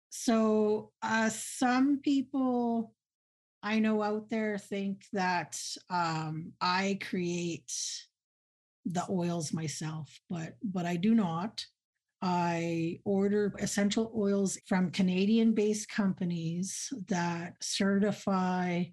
So, 0.09 0.91
uh, 1.01 1.29
some 1.29 1.99
people 2.03 2.93
I 3.63 3.79
know 3.79 4.03
out 4.03 4.29
there 4.29 4.57
think 4.57 5.05
that 5.13 5.57
um, 5.89 6.51
I 6.59 6.99
create 7.01 7.71
the 8.85 9.05
oils 9.09 9.53
myself, 9.53 10.09
but 10.29 10.55
but 10.61 10.85
I 10.85 10.97
do 10.97 11.15
not. 11.15 11.65
I 12.21 12.99
order 13.05 13.53
essential 13.59 14.11
oils 14.15 14.57
from 14.67 14.91
Canadian 14.91 15.53
based 15.53 15.89
companies 15.89 16.91
that 17.07 17.53
certify 17.61 18.83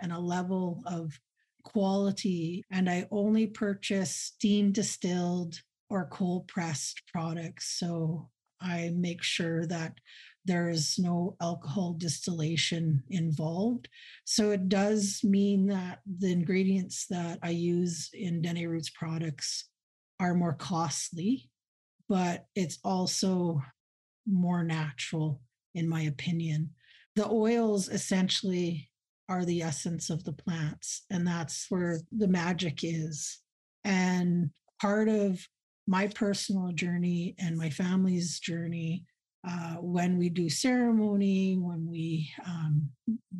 and 0.00 0.12
a 0.12 0.18
level 0.18 0.82
of 0.86 1.18
quality 1.64 2.64
and 2.70 2.88
I 2.88 3.06
only 3.10 3.46
purchase 3.46 4.14
steam 4.14 4.72
distilled 4.72 5.60
or 5.90 6.06
cold 6.06 6.48
pressed 6.48 7.02
products. 7.12 7.78
So 7.78 8.30
I 8.60 8.92
make 8.94 9.22
sure 9.22 9.66
that 9.66 9.94
there 10.46 10.68
is 10.68 10.98
no 10.98 11.36
alcohol 11.40 11.94
distillation 11.94 13.02
involved. 13.08 13.88
So 14.24 14.50
it 14.50 14.68
does 14.68 15.20
mean 15.24 15.66
that 15.68 16.00
the 16.18 16.32
ingredients 16.32 17.06
that 17.10 17.38
I 17.42 17.50
use 17.50 18.10
in 18.12 18.42
Dene 18.42 18.68
Roots 18.68 18.90
products 18.90 19.68
are 20.20 20.34
more 20.34 20.54
costly, 20.54 21.50
but 22.08 22.46
it's 22.54 22.78
also 22.84 23.62
more 24.26 24.62
natural, 24.64 25.40
in 25.74 25.88
my 25.88 26.02
opinion. 26.02 26.70
the 27.16 27.28
oils 27.28 27.88
essentially 27.88 28.90
are 29.28 29.44
the 29.44 29.62
essence 29.62 30.10
of 30.10 30.24
the 30.24 30.32
plants, 30.32 31.02
and 31.10 31.26
that's 31.26 31.66
where 31.70 32.00
the 32.12 32.28
magic 32.28 32.80
is. 32.82 33.38
And 33.84 34.50
part 34.80 35.08
of 35.08 35.46
my 35.86 36.08
personal 36.08 36.72
journey 36.72 37.34
and 37.38 37.56
my 37.56 37.70
family's 37.70 38.38
journey 38.38 39.04
uh, 39.46 39.74
when 39.74 40.16
we 40.16 40.30
do 40.30 40.48
ceremony, 40.48 41.56
when 41.56 41.86
we 41.86 42.30
um, 42.46 42.88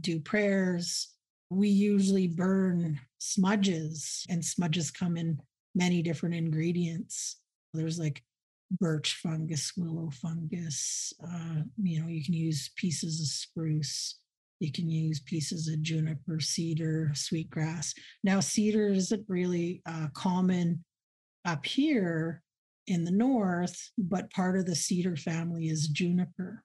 do 0.01 0.20
prayers, 0.20 1.14
we 1.51 1.68
usually 1.68 2.29
burn 2.29 3.01
smudges, 3.18 4.27
and 4.29 4.44
smudges 4.44 4.90
come 4.90 5.16
in 5.16 5.40
many 5.75 6.03
different 6.03 6.35
ingredients. 6.35 7.37
There's 7.73 7.99
like 7.99 8.23
birch 8.70 9.14
fungus, 9.23 9.73
willow 9.77 10.11
fungus. 10.11 11.12
Uh, 11.23 11.62
you 11.83 12.01
know, 12.01 12.09
you 12.09 12.23
can 12.23 12.35
use 12.35 12.70
pieces 12.77 13.20
of 13.20 13.27
spruce. 13.27 14.18
You 14.60 14.72
can 14.72 14.88
use 14.88 15.20
pieces 15.20 15.68
of 15.68 15.82
juniper, 15.82 16.40
cedar, 16.40 17.10
sweetgrass. 17.14 17.94
Now, 18.22 18.40
cedar 18.40 18.88
isn't 18.88 19.24
really 19.28 19.82
uh, 19.86 20.08
common 20.14 20.84
up 21.44 21.66
here 21.66 22.42
in 22.86 23.04
the 23.04 23.10
north, 23.10 23.90
but 23.98 24.30
part 24.30 24.56
of 24.56 24.66
the 24.66 24.76
cedar 24.76 25.16
family 25.16 25.68
is 25.68 25.88
juniper. 25.88 26.62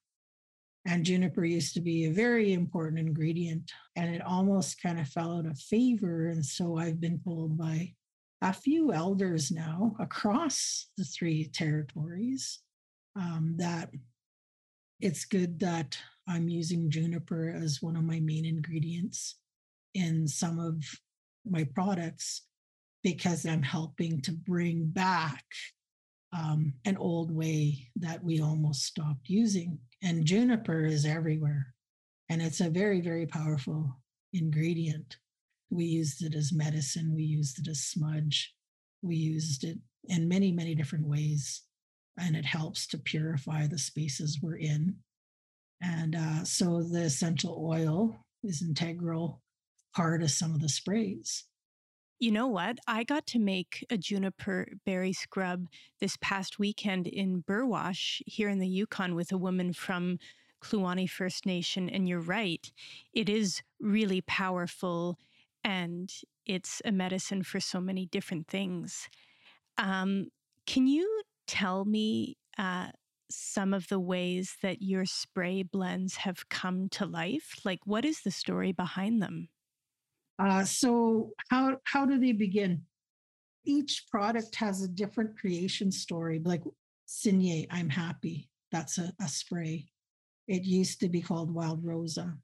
And 0.86 1.06
juniper 1.06 1.44
used 1.44 1.74
to 1.76 1.82
be 1.82 2.06
a 2.06 2.12
very 2.12 2.54
important 2.54 3.00
ingredient, 3.00 3.72
and 3.96 4.14
it 4.16 4.22
almost 4.26 4.82
kind 4.82 5.00
of 5.00 5.08
fell 5.08 5.38
out 5.38 5.46
of 5.46 5.60
favor. 5.60 6.28
And 6.28 6.46
so 6.46 6.78
I've 6.78 7.02
been 7.02 7.20
told 7.24 7.58
by 7.58 7.94
a 8.42 8.54
few 8.54 8.94
elders 8.94 9.52
now 9.52 9.96
across 10.00 10.88
the 10.98 11.04
three 11.04 11.50
territories 11.50 12.60
um, 13.16 13.56
that 13.58 13.90
it's 15.02 15.26
good 15.26 15.60
that 15.60 15.98
I'm 16.30 16.48
using 16.48 16.92
juniper 16.92 17.50
as 17.50 17.82
one 17.82 17.96
of 17.96 18.04
my 18.04 18.20
main 18.20 18.46
ingredients 18.46 19.36
in 19.96 20.28
some 20.28 20.60
of 20.60 20.84
my 21.44 21.64
products 21.64 22.44
because 23.04 23.46
I'm 23.46 23.64
helping 23.64 24.22
to 24.22 24.32
bring 24.32 24.86
back 24.86 25.44
um, 26.32 26.74
an 26.86 26.98
old 26.98 27.32
way 27.32 27.90
that 27.96 28.24
we 28.24 28.42
almost 28.42 28.84
stopped 28.84 29.28
using. 29.28 29.80
And 30.04 30.26
juniper 30.26 30.86
is 30.86 31.06
everywhere. 31.06 31.74
And 32.30 32.42
it's 32.42 32.62
a 32.62 32.70
very, 32.70 33.02
very 33.02 33.26
powerful 33.26 34.00
ingredient. 34.34 35.18
We 35.72 35.86
used 35.86 36.24
it 36.24 36.36
as 36.36 36.54
medicine, 36.54 37.14
we 37.16 37.24
used 37.24 37.60
it 37.60 37.68
as 37.68 37.80
smudge, 37.80 38.54
we 39.02 39.16
used 39.16 39.64
it 39.64 39.78
in 40.06 40.28
many, 40.28 40.52
many 40.52 40.76
different 40.76 41.08
ways. 41.08 41.64
And 42.20 42.36
it 42.36 42.46
helps 42.46 42.86
to 42.88 42.98
purify 42.98 43.66
the 43.66 43.78
spaces 43.80 44.40
we're 44.42 44.58
in. 44.58 44.96
And 45.82 46.16
uh, 46.16 46.44
so 46.44 46.82
the 46.82 47.04
essential 47.04 47.64
oil 47.66 48.18
is 48.44 48.62
integral 48.62 49.42
part 49.96 50.22
of 50.22 50.32
some 50.32 50.54
of 50.54 50.62
the 50.62 50.70
sprays. 50.70 51.46
You 52.20 52.32
know 52.32 52.48
what? 52.48 52.80
I 52.86 53.06
got 53.06 53.26
to 53.28 53.40
make 53.40 53.86
a 53.90 53.98
juniper 53.98 54.68
berry 54.86 55.14
scrub 55.14 55.68
this 56.02 56.18
past 56.20 56.60
weekend 56.60 57.08
in 57.08 57.44
Burwash 57.44 58.22
here 58.26 58.50
in 58.50 58.60
the 58.60 58.68
Yukon 58.68 59.16
with 59.16 59.32
a 59.32 59.38
woman 59.38 59.72
from 59.72 60.20
Kluane 60.62 61.10
First 61.10 61.46
Nation. 61.46 61.90
And 61.90 62.10
you're 62.10 62.20
right, 62.20 62.70
it 63.14 63.30
is 63.30 63.62
really 63.80 64.20
powerful 64.22 65.18
and 65.64 66.12
it's 66.46 66.82
a 66.84 66.92
medicine 66.92 67.44
for 67.44 67.62
so 67.62 67.80
many 67.80 68.06
different 68.06 68.48
things. 68.48 69.08
Um, 69.78 70.28
can 70.66 70.88
you 70.88 71.22
tell 71.48 71.86
me 71.86 72.38
uh, 72.58 72.88
some 73.30 73.74
of 73.74 73.88
the 73.88 74.00
ways 74.00 74.56
that 74.62 74.82
your 74.82 75.06
spray 75.06 75.64
blends 75.64 76.18
have 76.18 76.50
come 76.50 76.90
to 76.90 77.06
life? 77.06 77.60
Like, 77.64 77.80
what 77.86 78.06
is 78.06 78.22
the 78.22 78.32
story 78.32 78.72
behind 78.72 79.22
them? 79.22 79.50
Uh, 80.40 80.64
so 80.64 81.32
how 81.50 81.78
how 81.84 82.06
do 82.06 82.18
they 82.18 82.32
begin? 82.32 82.84
Each 83.66 84.06
product 84.10 84.56
has 84.56 84.82
a 84.82 84.88
different 84.88 85.38
creation 85.38 85.92
story. 85.92 86.42
Like 86.44 86.64
Signé, 87.08 87.68
I'm 87.70 87.90
happy. 87.90 88.50
That's 88.72 88.98
a, 88.98 89.12
a 89.22 89.28
spray. 89.28 89.88
It 90.48 90.64
used 90.64 91.02
to 91.02 91.10
be 91.10 91.22
called 91.22 91.54
Wild 91.54 91.84
Rosa. 91.84 92.38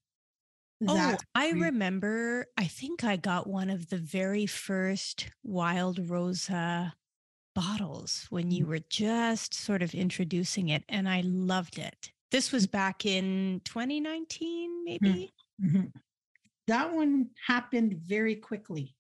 oh, 0.88 1.16
I 1.34 1.52
remember. 1.52 2.48
I 2.58 2.66
think 2.66 3.04
I 3.04 3.16
got 3.16 3.48
one 3.48 3.70
of 3.70 3.90
the 3.90 3.98
very 3.98 4.46
first 4.46 5.30
Wild 5.44 6.10
Rosa 6.10 6.94
bottles 7.56 8.28
when 8.30 8.52
you 8.52 8.66
mm. 8.66 8.70
were 8.70 8.80
just 8.90 9.56
sort 9.56 9.82
of 9.82 9.96
introducing 9.96 10.70
it, 10.70 10.84
and 10.90 11.10
I 11.10 11.22
loved 11.26 11.80
it. 11.80 12.12
This 12.32 12.52
was 12.52 12.68
back 12.68 13.06
in 13.06 13.62
2019, 13.66 14.84
maybe. 14.84 15.34
Mm-hmm 15.64 15.86
that 16.68 16.94
one 16.94 17.30
happened 17.48 17.96
very 18.06 18.36
quickly. 18.36 18.96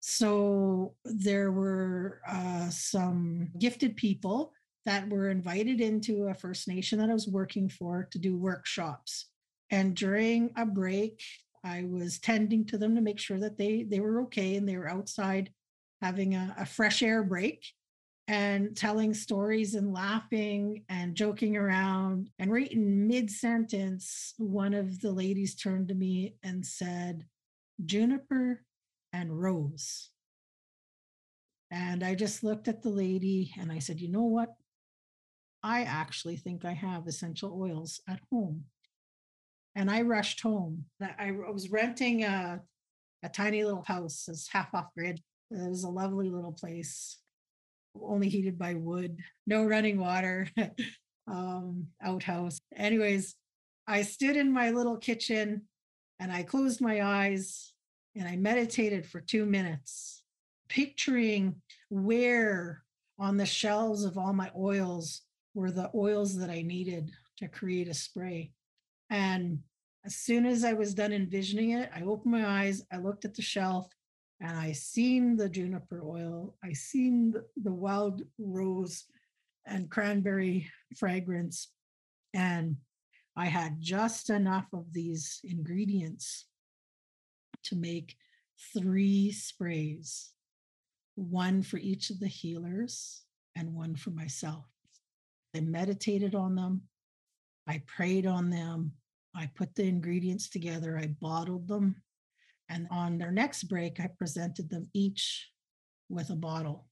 So 0.00 0.94
there 1.04 1.52
were 1.52 2.20
uh, 2.26 2.70
some 2.70 3.50
gifted 3.58 3.96
people 3.96 4.52
that 4.86 5.08
were 5.08 5.28
invited 5.28 5.80
into 5.80 6.28
a 6.28 6.34
First 6.34 6.68
Nation 6.68 6.98
that 6.98 7.10
I 7.10 7.14
was 7.14 7.28
working 7.28 7.68
for 7.68 8.08
to 8.10 8.18
do 8.18 8.36
workshops. 8.36 9.26
And 9.70 9.94
during 9.94 10.50
a 10.56 10.64
break, 10.64 11.22
I 11.62 11.84
was 11.84 12.18
tending 12.18 12.64
to 12.66 12.78
them 12.78 12.94
to 12.94 13.02
make 13.02 13.18
sure 13.18 13.38
that 13.38 13.58
they 13.58 13.82
they 13.82 14.00
were 14.00 14.22
okay 14.22 14.56
and 14.56 14.66
they 14.66 14.78
were 14.78 14.88
outside 14.88 15.50
having 16.02 16.34
a, 16.34 16.54
a 16.58 16.66
fresh 16.66 17.02
air 17.02 17.22
break 17.22 17.64
and 18.28 18.76
telling 18.76 19.12
stories 19.12 19.74
and 19.74 19.92
laughing 19.92 20.84
and 20.88 21.16
joking 21.16 21.56
around. 21.56 22.30
And 22.38 22.52
right 22.52 22.70
in 22.70 23.08
mid 23.08 23.30
sentence, 23.30 24.34
one 24.38 24.72
of 24.72 25.00
the 25.00 25.10
ladies 25.10 25.56
turned 25.56 25.88
to 25.88 25.94
me 25.94 26.36
and 26.42 26.64
said, 26.64 27.26
Juniper 27.84 28.62
and 29.12 29.40
Rose. 29.42 30.10
And 31.70 32.04
I 32.04 32.14
just 32.14 32.42
looked 32.42 32.68
at 32.68 32.82
the 32.82 32.90
lady 32.90 33.52
and 33.58 33.70
I 33.70 33.78
said, 33.78 34.00
You 34.00 34.08
know 34.08 34.24
what? 34.24 34.50
I 35.62 35.82
actually 35.82 36.36
think 36.36 36.64
I 36.64 36.72
have 36.72 37.06
essential 37.06 37.58
oils 37.60 38.00
at 38.08 38.20
home. 38.30 38.64
And 39.74 39.90
I 39.90 40.02
rushed 40.02 40.40
home. 40.40 40.86
I 41.00 41.32
was 41.32 41.70
renting 41.70 42.24
a, 42.24 42.60
a 43.22 43.28
tiny 43.28 43.64
little 43.64 43.82
house, 43.82 44.26
it's 44.28 44.48
half 44.48 44.72
off 44.74 44.88
grid. 44.96 45.20
It 45.50 45.68
was 45.68 45.84
a 45.84 45.88
lovely 45.88 46.28
little 46.30 46.52
place 46.52 47.18
only 48.00 48.28
heated 48.28 48.58
by 48.58 48.74
wood, 48.74 49.18
no 49.46 49.64
running 49.64 49.98
water, 49.98 50.48
um, 51.26 51.88
outhouse. 52.02 52.58
Anyways, 52.76 53.34
I 53.86 54.02
stood 54.02 54.36
in 54.36 54.52
my 54.52 54.70
little 54.70 54.96
kitchen 54.96 55.62
and 56.20 56.32
I 56.32 56.42
closed 56.42 56.80
my 56.80 57.02
eyes 57.02 57.72
and 58.14 58.28
I 58.28 58.36
meditated 58.36 59.06
for 59.06 59.20
two 59.20 59.46
minutes, 59.46 60.22
picturing 60.68 61.56
where 61.88 62.82
on 63.18 63.36
the 63.36 63.46
shelves 63.46 64.04
of 64.04 64.16
all 64.16 64.32
my 64.32 64.50
oils 64.56 65.22
were 65.54 65.70
the 65.70 65.90
oils 65.94 66.36
that 66.38 66.50
I 66.50 66.62
needed 66.62 67.10
to 67.38 67.48
create 67.48 67.88
a 67.88 67.94
spray. 67.94 68.52
And 69.10 69.60
as 70.04 70.16
soon 70.16 70.46
as 70.46 70.64
I 70.64 70.72
was 70.72 70.94
done 70.94 71.12
envisioning 71.12 71.70
it, 71.72 71.90
I 71.94 72.02
opened 72.02 72.32
my 72.32 72.46
eyes, 72.46 72.82
I 72.92 72.98
looked 72.98 73.24
at 73.24 73.34
the 73.34 73.42
shelf, 73.42 73.88
and 74.40 74.58
I 74.58 74.72
seen 74.72 75.36
the 75.36 75.48
juniper 75.48 76.02
oil, 76.02 76.54
I 76.64 76.72
seen 76.72 77.34
the, 77.62 77.72
wild 77.72 78.22
rose 78.38 79.04
and 79.66 79.90
cranberry 79.90 80.66
fragrance, 80.96 81.68
and 82.32 82.76
I 83.36 83.46
had 83.46 83.80
just 83.80 84.30
enough 84.30 84.66
of 84.72 84.92
these 84.92 85.40
ingredients 85.44 86.46
to 87.64 87.76
make 87.76 88.16
three 88.72 89.30
sprays, 89.30 90.30
one 91.16 91.62
for 91.62 91.76
each 91.76 92.08
of 92.08 92.18
the 92.18 92.28
healers 92.28 93.22
and 93.56 93.74
one 93.74 93.94
for 93.94 94.10
myself. 94.10 94.64
I 95.54 95.60
meditated 95.60 96.34
on 96.34 96.54
them, 96.54 96.82
I 97.66 97.82
prayed 97.86 98.24
on 98.24 98.48
them, 98.48 98.92
I 99.34 99.50
put 99.54 99.74
the 99.74 99.84
ingredients 99.84 100.48
together, 100.48 100.96
I 100.96 101.08
bottled 101.20 101.68
them, 101.68 101.96
and 102.70 102.86
on 102.90 103.18
their 103.18 103.32
next 103.32 103.64
break, 103.64 104.00
I 104.00 104.08
presented 104.16 104.70
them 104.70 104.88
each 104.94 105.50
with 106.08 106.30
a 106.30 106.36
bottle. 106.36 106.86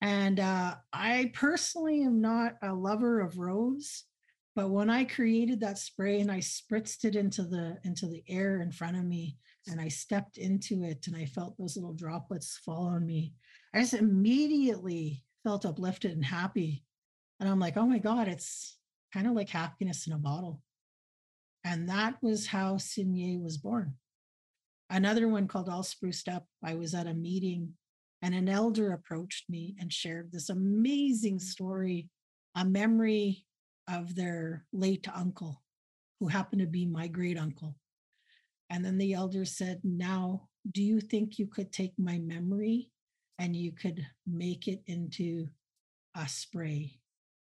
And 0.00 0.38
uh, 0.38 0.76
I 0.92 1.32
personally 1.34 2.02
am 2.02 2.20
not 2.20 2.54
a 2.62 2.72
lover 2.72 3.20
of 3.20 3.38
rose, 3.38 4.04
but 4.54 4.70
when 4.70 4.88
I 4.88 5.04
created 5.04 5.60
that 5.60 5.78
spray 5.78 6.20
and 6.20 6.30
I 6.30 6.38
spritzed 6.38 7.04
it 7.04 7.16
into 7.16 7.42
the 7.42 7.78
into 7.82 8.06
the 8.06 8.22
air 8.28 8.60
in 8.60 8.70
front 8.70 8.96
of 8.96 9.04
me, 9.04 9.36
and 9.66 9.80
I 9.80 9.88
stepped 9.88 10.38
into 10.38 10.84
it 10.84 11.06
and 11.06 11.16
I 11.16 11.26
felt 11.26 11.58
those 11.58 11.76
little 11.76 11.94
droplets 11.94 12.60
fall 12.64 12.86
on 12.86 13.04
me, 13.04 13.34
I 13.74 13.80
just 13.80 13.94
immediately 13.94 15.24
felt 15.42 15.66
uplifted 15.66 16.12
and 16.12 16.24
happy. 16.24 16.84
And 17.40 17.48
I'm 17.48 17.60
like, 17.60 17.76
oh 17.76 17.86
my 17.86 17.98
God, 17.98 18.28
it's 18.28 18.78
kind 19.12 19.26
of 19.26 19.32
like 19.34 19.48
happiness 19.48 20.06
in 20.06 20.12
a 20.12 20.18
bottle. 20.18 20.60
And 21.64 21.88
that 21.88 22.16
was 22.22 22.46
how 22.46 22.74
Signé 22.74 23.42
was 23.42 23.58
born. 23.58 23.94
Another 24.88 25.28
one 25.28 25.48
called 25.48 25.68
All 25.68 25.82
Spruced 25.82 26.28
Up. 26.28 26.46
I 26.64 26.74
was 26.74 26.94
at 26.94 27.06
a 27.06 27.14
meeting 27.14 27.74
and 28.22 28.34
an 28.34 28.48
elder 28.48 28.92
approached 28.92 29.48
me 29.48 29.76
and 29.78 29.92
shared 29.92 30.30
this 30.32 30.48
amazing 30.48 31.38
story, 31.38 32.08
a 32.54 32.64
memory 32.64 33.44
of 33.88 34.14
their 34.14 34.64
late 34.72 35.06
uncle 35.14 35.62
who 36.20 36.28
happened 36.28 36.60
to 36.60 36.66
be 36.66 36.86
my 36.86 37.08
great 37.08 37.38
uncle. 37.38 37.76
And 38.70 38.84
then 38.84 38.98
the 38.98 39.12
elder 39.12 39.44
said, 39.44 39.80
Now, 39.84 40.48
do 40.70 40.82
you 40.82 41.00
think 41.00 41.38
you 41.38 41.46
could 41.46 41.72
take 41.72 41.92
my 41.98 42.18
memory 42.18 42.90
and 43.38 43.54
you 43.54 43.72
could 43.72 44.04
make 44.26 44.66
it 44.66 44.82
into 44.86 45.48
a 46.16 46.28
spray? 46.28 46.98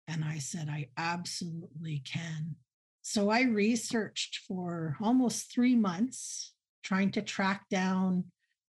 And 0.08 0.24
I 0.24 0.38
said, 0.38 0.68
I 0.68 0.88
absolutely 0.96 2.02
can. 2.04 2.56
So 3.02 3.30
I 3.30 3.42
researched 3.42 4.40
for 4.48 4.96
almost 5.00 5.52
three 5.52 5.76
months, 5.76 6.54
trying 6.86 7.10
to 7.10 7.20
track 7.20 7.64
down 7.68 8.24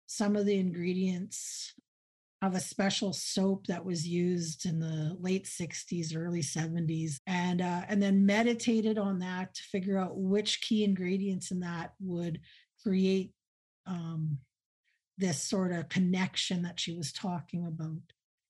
some 0.08 0.36
of 0.36 0.48
the 0.48 0.58
ingredients 0.58 1.74
of 2.42 2.56
a 2.56 2.60
special 2.60 3.14
soap 3.14 3.68
that 3.68 3.86
was 3.86 4.08
used 4.08 4.66
in 4.66 4.80
the 4.80 5.16
late 5.20 5.46
60s 5.46 6.18
early 6.18 6.42
70s 6.42 7.18
and 7.28 7.62
uh, 7.62 7.82
and 7.88 8.02
then 8.02 8.26
meditated 8.26 8.98
on 8.98 9.20
that 9.20 9.54
to 9.54 9.62
figure 9.64 10.00
out 10.00 10.18
which 10.18 10.62
key 10.62 10.84
ingredients 10.84 11.52
in 11.52 11.60
that 11.60 11.92
would 12.00 12.40
create 12.82 13.32
um, 13.86 14.40
this 15.20 15.44
sort 15.44 15.72
of 15.72 15.90
connection 15.90 16.64
that 16.64 16.80
she 16.80 16.98
was 16.98 17.12
talking 17.12 17.68
about 17.68 18.02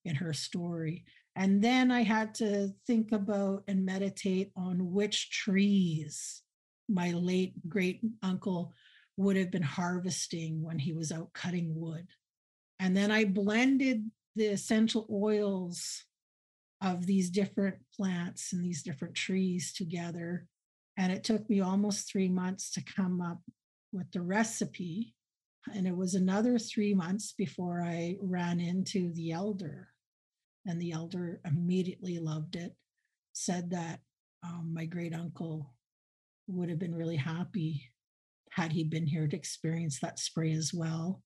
in 0.06 0.14
her 0.14 0.32
story. 0.32 1.04
And 1.36 1.62
then 1.62 1.90
i 1.90 2.02
had 2.02 2.34
to 2.36 2.70
think 2.86 3.12
about 3.12 3.64
and 3.68 3.84
meditate 3.84 4.52
on 4.56 4.92
which 4.92 5.30
trees 5.30 6.42
my 6.88 7.12
late 7.12 7.52
great 7.68 8.00
uncle 8.22 8.72
would 9.20 9.36
have 9.36 9.50
been 9.50 9.62
harvesting 9.62 10.62
when 10.62 10.78
he 10.78 10.92
was 10.92 11.12
out 11.12 11.32
cutting 11.32 11.72
wood 11.74 12.06
and 12.80 12.96
then 12.96 13.12
I 13.12 13.26
blended 13.26 14.10
the 14.34 14.46
essential 14.46 15.06
oils 15.12 16.02
of 16.82 17.04
these 17.04 17.28
different 17.28 17.76
plants 17.94 18.54
and 18.54 18.64
these 18.64 18.82
different 18.82 19.14
trees 19.14 19.74
together. 19.74 20.46
And 20.96 21.12
it 21.12 21.22
took 21.22 21.48
me 21.50 21.60
almost 21.60 22.10
three 22.10 22.30
months 22.30 22.70
to 22.72 22.82
come 22.82 23.20
up 23.20 23.40
with 23.92 24.10
the 24.12 24.22
recipe. 24.22 25.14
And 25.74 25.86
it 25.86 25.94
was 25.94 26.14
another 26.14 26.58
three 26.58 26.94
months 26.94 27.34
before 27.36 27.82
I 27.82 28.16
ran 28.22 28.60
into 28.60 29.12
the 29.12 29.32
elder. 29.32 29.88
And 30.66 30.80
the 30.80 30.92
elder 30.92 31.42
immediately 31.44 32.18
loved 32.18 32.56
it, 32.56 32.74
said 33.34 33.70
that 33.70 34.00
um, 34.42 34.70
my 34.72 34.86
great 34.86 35.14
uncle 35.14 35.74
would 36.46 36.70
have 36.70 36.78
been 36.78 36.94
really 36.94 37.16
happy 37.16 37.90
had 38.50 38.72
he 38.72 38.84
been 38.84 39.06
here 39.06 39.26
to 39.26 39.36
experience 39.36 40.00
that 40.00 40.18
spray 40.18 40.52
as 40.52 40.72
well. 40.74 41.22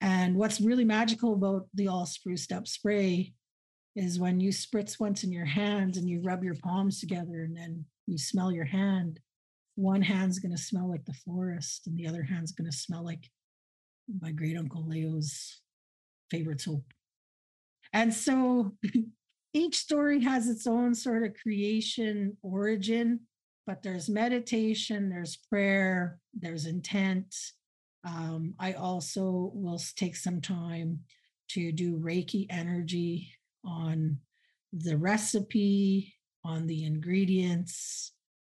And 0.00 0.36
what's 0.36 0.60
really 0.60 0.84
magical 0.84 1.34
about 1.34 1.66
the 1.74 1.88
all 1.88 2.06
spruced 2.06 2.52
up 2.52 2.66
spray 2.66 3.34
is 3.96 4.18
when 4.18 4.40
you 4.40 4.50
spritz 4.50 5.00
once 5.00 5.24
in 5.24 5.32
your 5.32 5.44
hands 5.44 5.96
and 5.96 6.08
you 6.08 6.20
rub 6.22 6.44
your 6.44 6.54
palms 6.54 7.00
together 7.00 7.42
and 7.42 7.56
then 7.56 7.84
you 8.06 8.16
smell 8.16 8.52
your 8.52 8.64
hand, 8.64 9.20
one 9.74 10.02
hand's 10.02 10.38
going 10.38 10.54
to 10.54 10.62
smell 10.62 10.88
like 10.88 11.04
the 11.04 11.18
forest 11.24 11.86
and 11.86 11.98
the 11.98 12.06
other 12.06 12.22
hand's 12.22 12.52
going 12.52 12.70
to 12.70 12.76
smell 12.76 13.04
like 13.04 13.28
my 14.20 14.32
great 14.32 14.56
uncle 14.56 14.86
Leo's 14.86 15.60
favorite 16.30 16.60
soap. 16.60 16.84
And 17.92 18.14
so 18.14 18.76
each 19.52 19.76
story 19.76 20.20
has 20.22 20.48
its 20.48 20.66
own 20.66 20.94
sort 20.94 21.24
of 21.24 21.34
creation 21.34 22.36
origin, 22.42 23.20
but 23.66 23.82
there's 23.82 24.08
meditation, 24.08 25.08
there's 25.08 25.36
prayer, 25.36 26.18
there's 26.34 26.66
intent, 26.66 27.34
um, 28.04 28.54
I 28.58 28.72
also 28.72 29.50
will 29.54 29.80
take 29.96 30.16
some 30.16 30.40
time 30.40 31.00
to 31.50 31.72
do 31.72 31.98
Reiki 31.98 32.46
energy 32.48 33.32
on 33.64 34.18
the 34.72 34.96
recipe, 34.96 36.14
on 36.44 36.66
the 36.66 36.84
ingredients. 36.84 38.12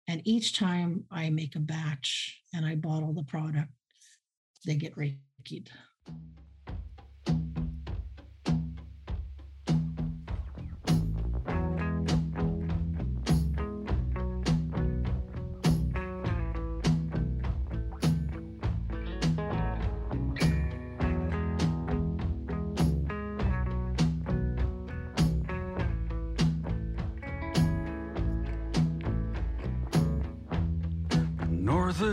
And 0.08 0.22
each 0.26 0.58
time 0.58 1.06
I 1.12 1.30
make 1.30 1.56
a 1.56 1.60
batch 1.60 2.42
and 2.54 2.66
I 2.66 2.76
bottle 2.76 3.14
the 3.14 3.24
product, 3.24 3.70
they 4.66 4.76
get 4.76 4.96
Reiki'd. 4.96 5.70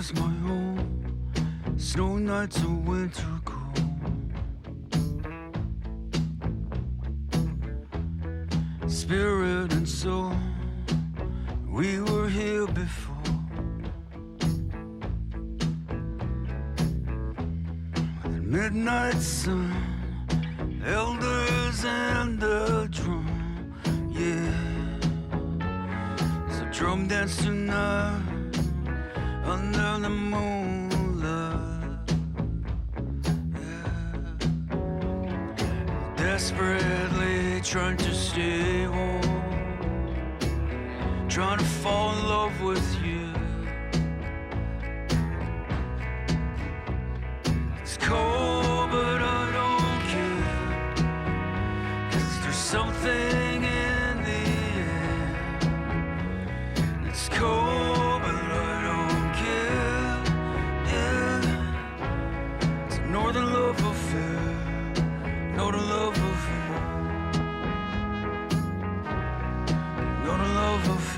Is 0.03 0.15
my 0.15 0.33
home. 0.47 1.38
Snow 1.77 2.17
nights 2.17 2.57
of 2.57 2.82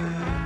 and 0.00 0.43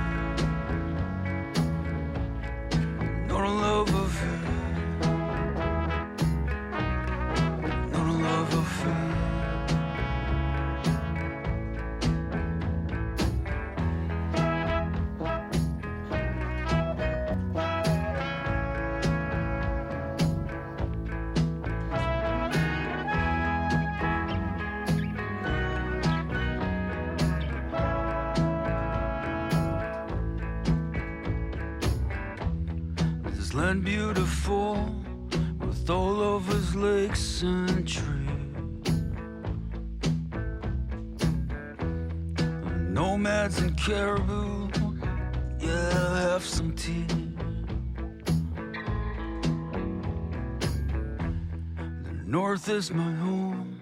is 52.79 52.93
my 52.93 53.11
home, 53.15 53.77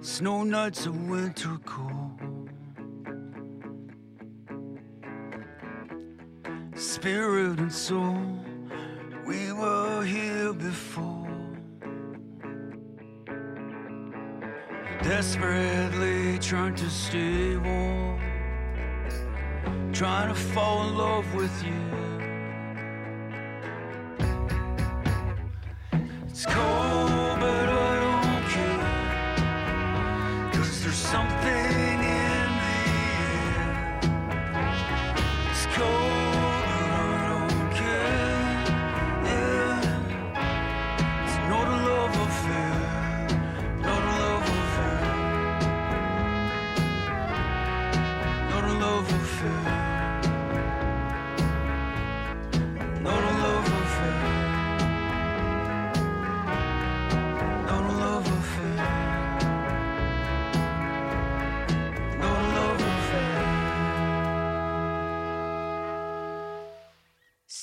snow 0.00 0.42
nights 0.42 0.86
of 0.86 1.08
winter 1.08 1.56
cold. 1.64 2.48
Spirit 6.74 7.60
and 7.60 7.72
soul 7.72 8.26
we 9.24 9.52
were 9.52 10.02
here 10.02 10.52
before. 10.52 11.30
Desperately 15.04 16.36
trying 16.40 16.74
to 16.74 16.90
stay 16.90 17.56
warm, 17.56 18.20
trying 19.92 20.28
to 20.34 20.34
fall 20.34 20.88
in 20.88 20.96
love 20.96 21.34
with 21.36 21.56
you. 21.64 22.03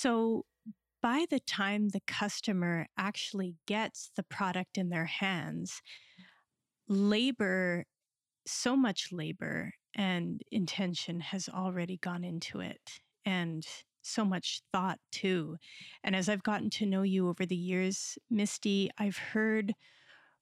So, 0.02 0.46
by 1.04 1.28
the 1.30 1.40
time 1.40 1.90
the 1.90 2.02
customer 2.08 2.88
actually 2.98 3.54
gets 3.68 4.10
the 4.16 4.24
product 4.24 4.76
in 4.80 4.90
their 4.90 5.06
hands, 5.06 5.84
labor, 6.88 7.86
so 8.48 8.76
much 8.76 9.12
labor 9.12 9.74
and 9.96 10.42
intention 10.52 11.20
has 11.20 11.48
already 11.48 11.98
gone 11.98 12.24
into 12.24 12.62
it, 12.62 13.00
and 13.26 13.64
so 14.02 14.26
much 14.26 14.64
thought 14.74 15.00
too. 15.12 15.58
And 16.04 16.16
as 16.16 16.28
I've 16.30 16.42
gotten 16.42 16.72
to 16.72 16.88
know 16.88 17.04
you 17.04 17.30
over 17.30 17.46
the 17.46 17.56
years, 17.56 18.18
Misty, 18.28 18.90
I've 18.98 19.18
heard 19.18 19.76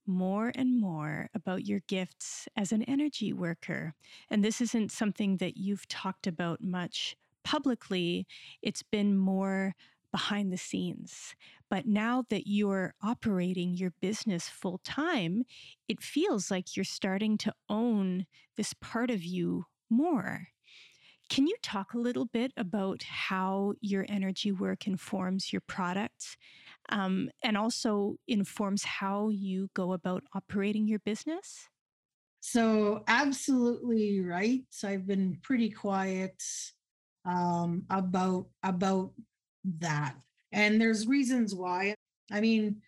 more 0.08 0.54
and 0.56 0.80
more 0.80 1.30
about 1.34 1.66
your 1.66 1.82
gifts 1.88 2.48
as 2.56 2.72
an 2.72 2.84
energy 2.84 3.34
worker. 3.34 3.94
And 4.30 4.42
this 4.42 4.62
isn't 4.62 4.94
something 4.94 5.38
that 5.38 5.58
you've 5.58 5.88
talked 5.90 6.28
about 6.28 6.64
much 6.64 7.18
publicly, 7.50 8.28
it's 8.62 8.84
been 8.84 9.18
more 9.18 9.74
behind 10.12 10.54
the 10.54 10.58
scenes. 10.58 11.34
But 11.68 11.88
now 11.88 12.24
that 12.30 12.44
you're 12.46 12.94
operating 13.02 13.74
your 13.74 13.92
business 14.00 14.48
full 14.48 14.80
time, 14.84 15.46
it 15.88 16.00
feels 16.00 16.52
like 16.52 16.76
you're 16.76 16.84
starting 16.84 17.40
to 17.40 17.54
own 17.68 18.28
this 18.56 18.76
part 18.76 19.10
of 19.10 19.24
you 19.24 19.66
more. 19.90 20.50
Can 21.30 21.48
you 21.48 21.56
talk 21.64 21.94
a 21.94 22.00
little 22.00 22.26
bit 22.26 22.54
about 22.56 23.02
how 23.04 23.74
your 23.82 24.06
energy 24.10 24.52
work 24.52 24.86
informs 24.86 25.52
your 25.52 25.62
products 25.62 26.38
um, 26.90 27.30
and 27.44 27.58
also 27.58 28.18
informs 28.28 28.84
how 28.84 29.30
you 29.30 29.70
go 29.74 29.94
about 29.94 30.24
operating 30.36 30.88
your 30.88 31.00
business? 31.00 31.68
So, 32.42 33.04
absolutely 33.08 34.22
right. 34.22 34.62
So 34.70 34.88
I've 34.88 35.06
been 35.06 35.40
pretty 35.42 35.70
quiet 35.70 36.42
um, 37.26 37.84
about 37.90 38.48
about 38.64 39.12
that, 39.80 40.16
and 40.52 40.80
there's 40.80 41.08
reasons 41.08 41.54
why. 41.54 41.96
I 42.32 42.42
mean, 42.42 42.82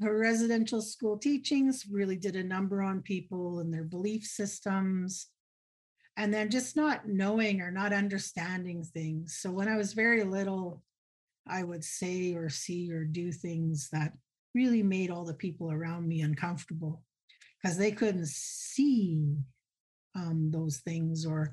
her 0.00 0.16
residential 0.16 0.80
school 0.80 1.18
teachings 1.18 1.84
really 1.90 2.16
did 2.16 2.36
a 2.36 2.44
number 2.44 2.82
on 2.82 3.02
people 3.02 3.60
and 3.60 3.72
their 3.72 3.84
belief 3.84 4.24
systems, 4.24 5.28
and 6.16 6.32
then 6.32 6.50
just 6.50 6.76
not 6.76 7.08
knowing 7.08 7.60
or 7.60 7.70
not 7.70 7.92
understanding 7.92 8.84
things. 8.84 9.38
So 9.40 9.50
when 9.50 9.68
I 9.68 9.76
was 9.76 9.92
very 9.92 10.24
little, 10.24 10.82
I 11.46 11.62
would 11.62 11.84
say 11.84 12.34
or 12.34 12.48
see 12.48 12.92
or 12.92 13.04
do 13.04 13.30
things 13.32 13.88
that 13.92 14.12
really 14.54 14.82
made 14.82 15.10
all 15.10 15.24
the 15.24 15.34
people 15.34 15.70
around 15.70 16.06
me 16.06 16.22
uncomfortable 16.22 17.02
because 17.60 17.76
they 17.76 17.90
couldn't 17.90 18.28
see 18.28 19.36
um, 20.14 20.50
those 20.52 20.78
things 20.78 21.26
or 21.26 21.52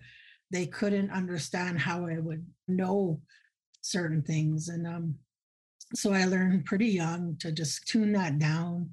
they 0.51 0.65
couldn't 0.67 1.11
understand 1.11 1.79
how 1.79 2.05
I 2.05 2.19
would 2.19 2.45
know 2.67 3.21
certain 3.81 4.21
things. 4.21 4.69
And 4.69 4.85
um, 4.85 5.15
so 5.95 6.13
I 6.13 6.25
learned 6.25 6.65
pretty 6.65 6.87
young 6.87 7.37
to 7.39 7.51
just 7.51 7.87
tune 7.87 8.11
that 8.13 8.37
down 8.37 8.91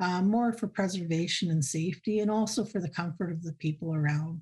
uh, 0.00 0.22
more 0.22 0.52
for 0.52 0.66
preservation 0.66 1.50
and 1.50 1.64
safety 1.64 2.20
and 2.20 2.30
also 2.30 2.64
for 2.64 2.80
the 2.80 2.88
comfort 2.88 3.30
of 3.30 3.42
the 3.42 3.52
people 3.54 3.94
around. 3.94 4.40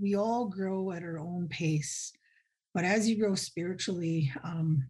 We 0.00 0.14
all 0.14 0.46
grow 0.46 0.92
at 0.92 1.02
our 1.02 1.18
own 1.18 1.48
pace. 1.48 2.12
But 2.74 2.84
as 2.84 3.08
you 3.08 3.18
grow 3.18 3.34
spiritually, 3.34 4.32
um, 4.44 4.86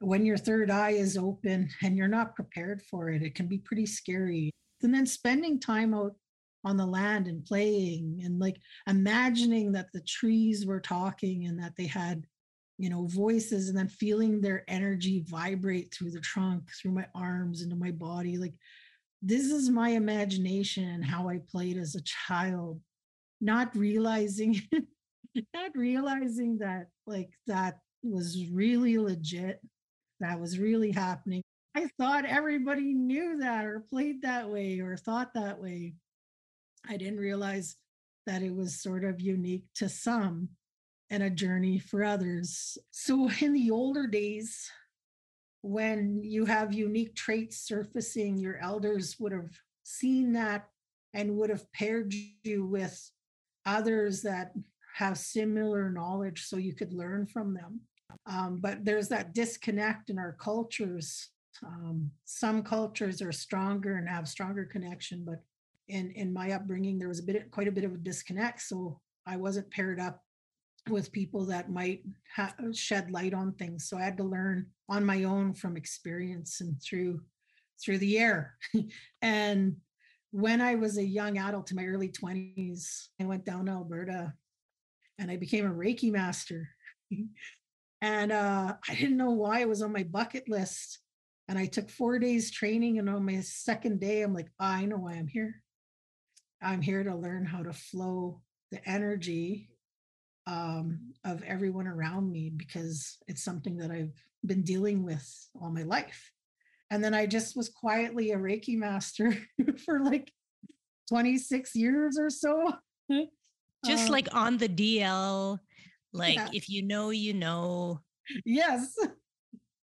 when 0.00 0.26
your 0.26 0.36
third 0.36 0.70
eye 0.70 0.90
is 0.90 1.16
open 1.16 1.68
and 1.82 1.96
you're 1.96 2.08
not 2.08 2.36
prepared 2.36 2.82
for 2.82 3.08
it, 3.08 3.22
it 3.22 3.34
can 3.34 3.46
be 3.46 3.58
pretty 3.58 3.86
scary. 3.86 4.50
And 4.82 4.94
then 4.94 5.06
spending 5.06 5.58
time 5.58 5.94
out 5.94 6.14
on 6.66 6.76
the 6.76 6.86
land 6.86 7.28
and 7.28 7.44
playing 7.44 8.20
and 8.24 8.38
like 8.38 8.56
imagining 8.86 9.72
that 9.72 9.92
the 9.92 10.00
trees 10.00 10.66
were 10.66 10.80
talking 10.80 11.46
and 11.46 11.58
that 11.58 11.74
they 11.76 11.86
had, 11.86 12.26
you 12.76 12.90
know, 12.90 13.06
voices 13.06 13.68
and 13.68 13.78
then 13.78 13.88
feeling 13.88 14.40
their 14.40 14.64
energy 14.68 15.24
vibrate 15.28 15.94
through 15.94 16.10
the 16.10 16.20
trunk, 16.20 16.64
through 16.74 16.92
my 16.92 17.06
arms, 17.14 17.62
into 17.62 17.76
my 17.76 17.90
body. 17.90 18.36
Like, 18.36 18.54
this 19.22 19.46
is 19.46 19.70
my 19.70 19.90
imagination 19.90 20.88
and 20.88 21.04
how 21.04 21.28
I 21.28 21.40
played 21.50 21.78
as 21.78 21.94
a 21.94 22.02
child, 22.02 22.80
not 23.40 23.74
realizing, 23.76 24.60
not 25.54 25.70
realizing 25.74 26.58
that 26.58 26.88
like 27.06 27.30
that 27.46 27.78
was 28.02 28.44
really 28.50 28.98
legit 28.98 29.60
that 30.20 30.40
was 30.40 30.58
really 30.58 30.92
happening. 30.92 31.42
I 31.74 31.88
thought 31.98 32.24
everybody 32.24 32.94
knew 32.94 33.38
that 33.38 33.66
or 33.66 33.80
played 33.80 34.22
that 34.22 34.48
way 34.48 34.80
or 34.80 34.96
thought 34.96 35.34
that 35.34 35.60
way. 35.60 35.94
I 36.88 36.96
didn't 36.96 37.18
realize 37.18 37.76
that 38.26 38.42
it 38.42 38.54
was 38.54 38.80
sort 38.82 39.04
of 39.04 39.20
unique 39.20 39.64
to 39.76 39.88
some 39.88 40.48
and 41.10 41.22
a 41.22 41.30
journey 41.30 41.78
for 41.78 42.02
others. 42.02 42.76
So, 42.90 43.30
in 43.40 43.52
the 43.52 43.70
older 43.70 44.06
days, 44.06 44.70
when 45.62 46.20
you 46.22 46.44
have 46.44 46.72
unique 46.72 47.14
traits 47.14 47.58
surfacing, 47.58 48.38
your 48.38 48.58
elders 48.58 49.16
would 49.18 49.32
have 49.32 49.50
seen 49.82 50.32
that 50.32 50.68
and 51.14 51.36
would 51.36 51.50
have 51.50 51.70
paired 51.72 52.12
you 52.44 52.66
with 52.66 53.10
others 53.64 54.22
that 54.22 54.52
have 54.94 55.18
similar 55.18 55.90
knowledge 55.90 56.44
so 56.44 56.56
you 56.56 56.74
could 56.74 56.92
learn 56.92 57.26
from 57.26 57.54
them. 57.54 57.80
Um, 58.26 58.58
but 58.60 58.84
there's 58.84 59.08
that 59.08 59.34
disconnect 59.34 60.10
in 60.10 60.18
our 60.18 60.36
cultures. 60.40 61.30
Um, 61.64 62.10
some 62.24 62.62
cultures 62.62 63.22
are 63.22 63.32
stronger 63.32 63.96
and 63.96 64.08
have 64.08 64.28
stronger 64.28 64.64
connection, 64.64 65.24
but 65.24 65.42
in 65.88 66.10
in 66.12 66.32
my 66.32 66.52
upbringing, 66.52 66.98
there 66.98 67.08
was 67.08 67.20
a 67.20 67.24
bit, 67.24 67.50
quite 67.50 67.68
a 67.68 67.72
bit 67.72 67.84
of 67.84 67.94
a 67.94 67.98
disconnect. 67.98 68.62
So 68.62 69.00
I 69.26 69.36
wasn't 69.36 69.70
paired 69.70 70.00
up 70.00 70.22
with 70.88 71.12
people 71.12 71.44
that 71.46 71.70
might 71.70 72.02
ha- 72.34 72.54
shed 72.72 73.10
light 73.10 73.34
on 73.34 73.52
things. 73.52 73.88
So 73.88 73.98
I 73.98 74.02
had 74.02 74.16
to 74.18 74.24
learn 74.24 74.66
on 74.88 75.04
my 75.04 75.24
own 75.24 75.54
from 75.54 75.76
experience 75.76 76.60
and 76.60 76.80
through 76.82 77.20
through 77.82 77.98
the 77.98 78.18
air. 78.18 78.56
and 79.22 79.76
when 80.30 80.60
I 80.60 80.74
was 80.74 80.98
a 80.98 81.04
young 81.04 81.38
adult 81.38 81.70
in 81.70 81.76
my 81.76 81.86
early 81.86 82.08
20s, 82.08 83.08
I 83.20 83.24
went 83.24 83.44
down 83.44 83.66
to 83.66 83.72
Alberta 83.72 84.32
and 85.18 85.30
I 85.30 85.36
became 85.36 85.66
a 85.66 85.74
Reiki 85.74 86.12
master. 86.12 86.68
and 88.00 88.32
uh, 88.32 88.74
I 88.88 88.94
didn't 88.94 89.16
know 89.16 89.30
why 89.30 89.60
it 89.60 89.68
was 89.68 89.82
on 89.82 89.92
my 89.92 90.02
bucket 90.02 90.48
list. 90.48 91.00
And 91.48 91.58
I 91.58 91.66
took 91.66 91.88
four 91.88 92.18
days 92.18 92.50
training, 92.50 92.98
and 92.98 93.08
on 93.08 93.24
my 93.24 93.40
second 93.40 94.00
day, 94.00 94.22
I'm 94.22 94.34
like, 94.34 94.48
I 94.58 94.84
know 94.84 94.96
why 94.96 95.12
I'm 95.12 95.28
here. 95.28 95.62
I'm 96.62 96.80
here 96.80 97.04
to 97.04 97.14
learn 97.14 97.44
how 97.44 97.62
to 97.62 97.72
flow 97.72 98.40
the 98.70 98.86
energy 98.88 99.70
um, 100.46 101.12
of 101.24 101.42
everyone 101.42 101.86
around 101.86 102.30
me 102.30 102.50
because 102.54 103.18
it's 103.28 103.42
something 103.42 103.76
that 103.78 103.90
I've 103.90 104.12
been 104.44 104.62
dealing 104.62 105.02
with 105.04 105.24
all 105.60 105.70
my 105.70 105.82
life. 105.82 106.32
And 106.90 107.02
then 107.02 107.14
I 107.14 107.26
just 107.26 107.56
was 107.56 107.68
quietly 107.68 108.30
a 108.30 108.36
Reiki 108.36 108.76
master 108.76 109.36
for 109.84 110.00
like 110.00 110.32
26 111.08 111.74
years 111.74 112.18
or 112.18 112.30
so. 112.30 112.72
Just 113.84 114.06
Um, 114.06 114.12
like 114.12 114.28
on 114.34 114.56
the 114.56 114.68
DL, 114.68 115.58
like 116.12 116.36
Yeah. 116.36 116.48
if 116.52 116.68
you 116.68 116.82
know, 116.82 117.10
you 117.10 117.34
know. 117.34 118.00
yes 118.44 118.96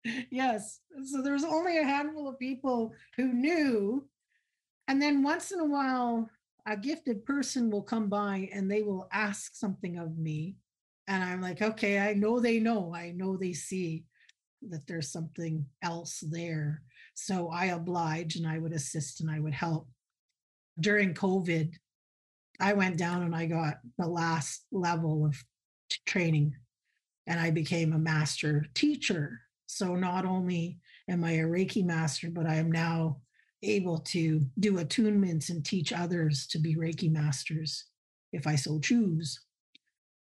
yes 0.31 0.79
so 1.03 1.21
there 1.21 1.33
was 1.33 1.43
only 1.43 1.77
a 1.77 1.83
handful 1.83 2.29
of 2.29 2.39
people 2.39 2.93
who 3.17 3.33
knew 3.33 4.07
and 4.87 5.01
then 5.01 5.21
once 5.21 5.51
in 5.51 5.59
a 5.59 5.65
while 5.65 6.29
a 6.65 6.77
gifted 6.77 7.25
person 7.25 7.69
will 7.69 7.81
come 7.81 8.09
by 8.09 8.49
and 8.53 8.69
they 8.69 8.81
will 8.81 9.07
ask 9.11 9.55
something 9.55 9.97
of 9.97 10.17
me. 10.17 10.55
And 11.07 11.23
i'm 11.23 11.41
like 11.41 11.61
okay 11.61 11.99
i 11.99 12.13
know 12.13 12.39
they 12.39 12.59
know. 12.59 12.93
I 12.93 13.11
know 13.11 13.35
they 13.35 13.53
see 13.53 14.05
that 14.69 14.85
there's 14.87 15.11
something 15.11 15.65
else 15.81 16.19
there. 16.19 16.83
So 17.13 17.49
i 17.49 17.65
oblige 17.65 18.35
and 18.35 18.47
i 18.47 18.57
would 18.57 18.73
assist 18.73 19.21
and 19.21 19.31
i 19.31 19.39
would 19.39 19.53
help. 19.53 19.87
During 20.79 21.13
covid 21.13 21.73
i 22.59 22.73
went 22.73 22.97
down 22.97 23.23
and 23.23 23.35
i 23.35 23.45
got 23.45 23.79
the 23.97 24.07
last 24.07 24.65
level 24.71 25.25
of 25.25 25.35
training. 26.05 26.55
And 27.27 27.39
I 27.39 27.51
became 27.51 27.93
a 27.93 27.99
master 27.99 28.65
teacher. 28.73 29.41
So 29.67 29.95
not 29.95 30.25
only 30.25 30.79
am 31.07 31.23
I 31.23 31.33
a 31.33 31.43
Reiki 31.43 31.85
master, 31.85 32.31
but 32.31 32.47
I 32.47 32.55
am 32.55 32.71
now 32.71 33.17
able 33.63 33.99
to 33.99 34.41
do 34.59 34.73
attunements 34.73 35.49
and 35.49 35.65
teach 35.65 35.91
others 35.91 36.47
to 36.47 36.59
be 36.59 36.75
Reiki 36.75 37.11
masters 37.11 37.85
if 38.31 38.47
I 38.47 38.55
so 38.55 38.79
choose. 38.79 39.39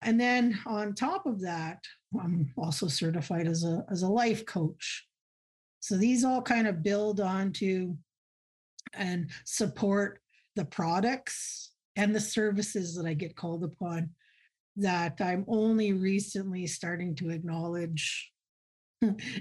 And 0.01 0.19
then 0.19 0.57
on 0.65 0.93
top 0.93 1.25
of 1.25 1.41
that, 1.41 1.83
I'm 2.19 2.53
also 2.57 2.87
certified 2.87 3.47
as 3.47 3.63
a, 3.63 3.85
as 3.91 4.03
a 4.03 4.07
life 4.07 4.45
coach. 4.45 5.05
So 5.81 5.97
these 5.97 6.23
all 6.23 6.41
kind 6.41 6.67
of 6.67 6.83
build 6.83 7.19
onto 7.19 7.95
and 8.93 9.29
support 9.45 10.21
the 10.55 10.65
products 10.65 11.71
and 11.95 12.15
the 12.15 12.19
services 12.19 12.95
that 12.95 13.05
I 13.05 13.13
get 13.13 13.35
called 13.35 13.63
upon 13.63 14.09
that 14.77 15.19
I'm 15.19 15.43
only 15.47 15.91
recently 15.91 16.65
starting 16.65 17.15
to 17.15 17.29
acknowledge 17.29 18.31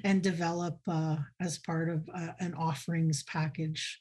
and 0.05 0.23
develop 0.23 0.79
uh, 0.87 1.17
as 1.41 1.59
part 1.59 1.89
of 1.89 2.09
uh, 2.15 2.29
an 2.41 2.55
offerings 2.55 3.23
package. 3.25 4.01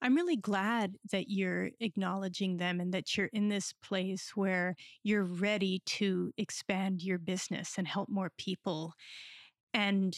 I'm 0.00 0.16
really 0.16 0.36
glad 0.36 0.96
that 1.12 1.28
you're 1.28 1.70
acknowledging 1.78 2.56
them 2.56 2.80
and 2.80 2.92
that 2.92 3.16
you're 3.16 3.30
in 3.32 3.48
this 3.48 3.72
place 3.72 4.32
where 4.34 4.74
you're 5.04 5.24
ready 5.24 5.80
to 5.86 6.32
expand 6.36 7.02
your 7.02 7.18
business 7.18 7.74
and 7.78 7.86
help 7.86 8.08
more 8.08 8.32
people. 8.36 8.94
And 9.72 10.16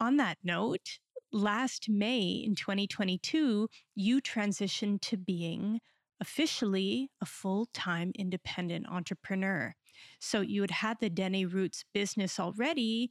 on 0.00 0.16
that 0.16 0.38
note, 0.42 0.98
last 1.30 1.90
May 1.90 2.42
in 2.44 2.54
2022, 2.54 3.68
you 3.94 4.22
transitioned 4.22 5.02
to 5.02 5.18
being 5.18 5.80
officially 6.20 7.10
a 7.20 7.26
full 7.26 7.68
time 7.74 8.12
independent 8.18 8.86
entrepreneur. 8.88 9.74
So 10.18 10.40
you 10.40 10.62
had 10.62 10.70
had 10.70 10.98
the 11.00 11.10
Dene 11.10 11.48
Roots 11.48 11.84
business 11.92 12.40
already, 12.40 13.10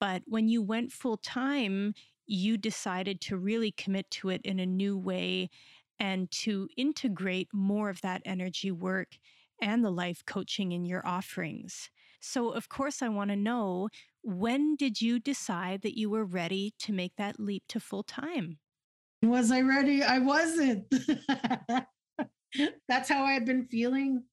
but 0.00 0.22
when 0.26 0.48
you 0.48 0.62
went 0.62 0.92
full 0.92 1.16
time, 1.16 1.94
you 2.26 2.56
decided 2.56 3.20
to 3.22 3.36
really 3.36 3.70
commit 3.70 4.10
to 4.10 4.30
it 4.30 4.40
in 4.44 4.58
a 4.58 4.66
new 4.66 4.98
way 4.98 5.50
and 5.98 6.30
to 6.30 6.68
integrate 6.76 7.48
more 7.52 7.88
of 7.88 8.00
that 8.02 8.22
energy 8.24 8.70
work 8.70 9.16
and 9.62 9.84
the 9.84 9.90
life 9.90 10.22
coaching 10.26 10.72
in 10.72 10.84
your 10.84 11.06
offerings. 11.06 11.90
So, 12.20 12.50
of 12.50 12.68
course, 12.68 13.02
I 13.02 13.08
want 13.08 13.30
to 13.30 13.36
know 13.36 13.88
when 14.22 14.76
did 14.76 15.00
you 15.00 15.18
decide 15.18 15.82
that 15.82 15.96
you 15.96 16.10
were 16.10 16.24
ready 16.24 16.74
to 16.80 16.92
make 16.92 17.12
that 17.16 17.38
leap 17.38 17.62
to 17.68 17.80
full 17.80 18.02
time? 18.02 18.58
Was 19.22 19.50
I 19.50 19.60
ready? 19.60 20.02
I 20.02 20.18
wasn't. 20.18 20.84
That's 22.88 23.08
how 23.08 23.24
I 23.24 23.32
had 23.32 23.46
been 23.46 23.66
feeling 23.66 24.24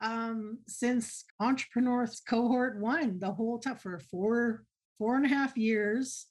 um, 0.00 0.58
since 0.66 1.24
EntrepreNorth 1.40 2.22
Cohort 2.28 2.80
One, 2.80 3.18
the 3.18 3.32
whole 3.32 3.58
time 3.58 3.76
for 3.76 3.98
four 3.98 4.64
four 5.02 5.16
and 5.16 5.26
a 5.26 5.28
half 5.28 5.56
years, 5.56 6.26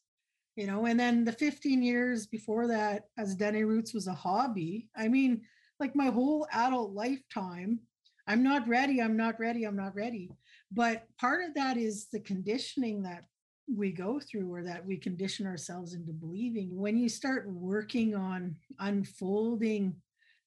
you 0.55 0.65
know, 0.65 0.85
and 0.85 0.97
then 0.97 1.25
the 1.25 1.31
15 1.33 1.83
years 1.83 2.25
before 2.25 2.67
that, 2.67 3.03
as 3.17 3.35
Dene 3.35 3.65
Roots 3.65 3.93
was 3.93 4.07
a 4.07 4.13
hobby. 4.13 4.87
I 4.95 5.09
mean, 5.09 5.41
like 5.81 5.93
my 5.93 6.05
whole 6.05 6.47
adult 6.53 6.93
lifetime, 6.93 7.81
I'm 8.27 8.41
not 8.41 8.65
ready, 8.69 9.01
I'm 9.01 9.17
not 9.17 9.37
ready, 9.41 9.65
I'm 9.65 9.75
not 9.75 9.93
ready. 9.93 10.31
But 10.71 11.03
part 11.19 11.43
of 11.43 11.53
that 11.55 11.75
is 11.75 12.07
the 12.13 12.21
conditioning 12.21 13.03
that 13.03 13.25
we 13.67 13.91
go 13.91 14.21
through 14.21 14.53
or 14.53 14.63
that 14.63 14.85
we 14.85 14.95
condition 14.95 15.45
ourselves 15.45 15.93
into 15.93 16.13
believing. 16.13 16.69
When 16.73 16.97
you 16.97 17.09
start 17.09 17.51
working 17.51 18.15
on 18.15 18.55
unfolding 18.79 19.97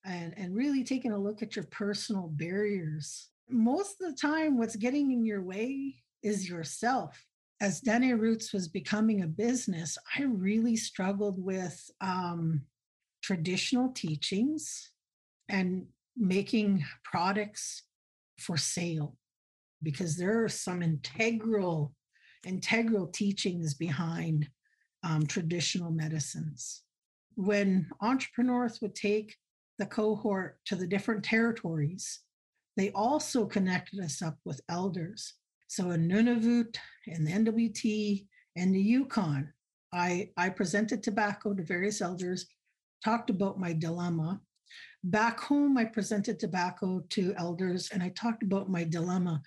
and, 0.03 0.33
and 0.35 0.55
really 0.55 0.83
taking 0.83 1.11
a 1.11 1.19
look 1.19 1.43
at 1.43 1.55
your 1.55 1.65
personal 1.65 2.29
barriers, 2.33 3.29
most 3.51 4.01
of 4.01 4.09
the 4.09 4.17
time, 4.17 4.57
what's 4.57 4.75
getting 4.75 5.11
in 5.11 5.27
your 5.27 5.43
way 5.43 5.97
is 6.23 6.49
yourself 6.49 7.23
as 7.61 7.81
Dene 7.81 8.17
Roots 8.17 8.53
was 8.53 8.67
becoming 8.67 9.21
a 9.21 9.27
business, 9.27 9.97
I 10.17 10.23
really 10.23 10.75
struggled 10.75 11.43
with 11.43 11.89
um, 12.01 12.61
traditional 13.23 13.89
teachings 13.89 14.91
and 15.49 15.85
making 16.17 16.85
products 17.03 17.83
for 18.39 18.57
sale 18.57 19.15
because 19.83 20.17
there 20.17 20.43
are 20.43 20.49
some 20.49 20.81
integral 20.81 21.93
integral 22.45 23.07
teachings 23.07 23.73
behind 23.73 24.47
um, 25.03 25.25
traditional 25.25 25.89
medicines. 25.89 26.83
When 27.33 27.87
EntrepreNorth 28.03 28.83
would 28.83 28.93
take 28.93 29.35
the 29.79 29.87
cohort 29.87 30.59
to 30.65 30.75
the 30.75 30.85
different 30.85 31.23
territories 31.23 32.19
they 32.77 32.91
also 32.91 33.45
connected 33.45 33.99
us 33.99 34.21
up 34.21 34.37
with 34.43 34.61
elders 34.69 35.33
so 35.67 35.91
in 35.91 36.07
Nunavut 36.07 36.77
and 37.07 37.25
the 37.25 37.31
NWT 37.31 38.25
and 38.55 38.73
the 38.73 38.79
Yukon, 38.79 39.51
I, 39.93 40.29
I 40.37 40.49
presented 40.49 41.01
tobacco 41.01 41.53
to 41.53 41.63
various 41.63 42.01
elders, 42.01 42.47
talked 43.03 43.29
about 43.29 43.59
my 43.59 43.73
dilemma. 43.73 44.41
Back 45.03 45.39
home, 45.39 45.77
I 45.77 45.85
presented 45.85 46.39
tobacco 46.39 47.03
to 47.11 47.33
elders 47.37 47.89
and 47.91 48.01
I 48.03 48.09
talked 48.09 48.43
about 48.43 48.69
my 48.69 48.83
dilemma. 48.83 49.41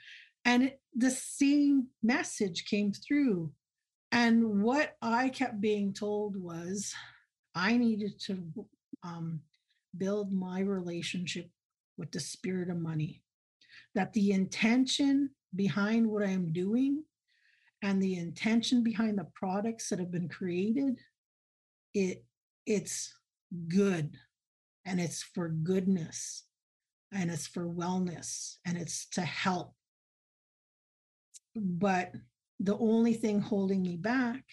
And 0.44 0.64
it, 0.64 0.80
the 0.94 1.10
same 1.10 1.88
message 2.02 2.64
came 2.64 2.92
through. 2.92 3.52
And 4.12 4.62
what 4.62 4.96
I 5.02 5.28
kept 5.28 5.60
being 5.60 5.92
told 5.92 6.36
was 6.36 6.94
I 7.54 7.76
needed 7.76 8.18
to 8.20 8.42
um, 9.02 9.40
build 9.96 10.32
my 10.32 10.60
relationship 10.60 11.50
with 11.98 12.10
the 12.12 12.20
spirit 12.20 12.70
of 12.70 12.78
money, 12.78 13.22
that 13.94 14.12
the 14.12 14.32
intention 14.32 15.30
behind 15.54 16.06
what 16.06 16.22
I'm 16.22 16.52
doing 16.52 17.04
and 17.82 18.02
the 18.02 18.16
intention 18.16 18.82
behind 18.82 19.18
the 19.18 19.28
products 19.34 19.88
that 19.88 19.98
have 19.98 20.10
been 20.10 20.28
created, 20.28 20.98
it 21.94 22.24
it's 22.66 23.14
good 23.68 24.16
and 24.84 25.00
it's 25.00 25.22
for 25.22 25.48
goodness 25.48 26.44
and 27.12 27.30
it's 27.30 27.46
for 27.46 27.66
wellness 27.66 28.56
and 28.66 28.76
it's 28.76 29.08
to 29.10 29.22
help. 29.22 29.74
But 31.56 32.12
the 32.60 32.76
only 32.76 33.14
thing 33.14 33.40
holding 33.40 33.82
me 33.82 33.96
back 33.96 34.44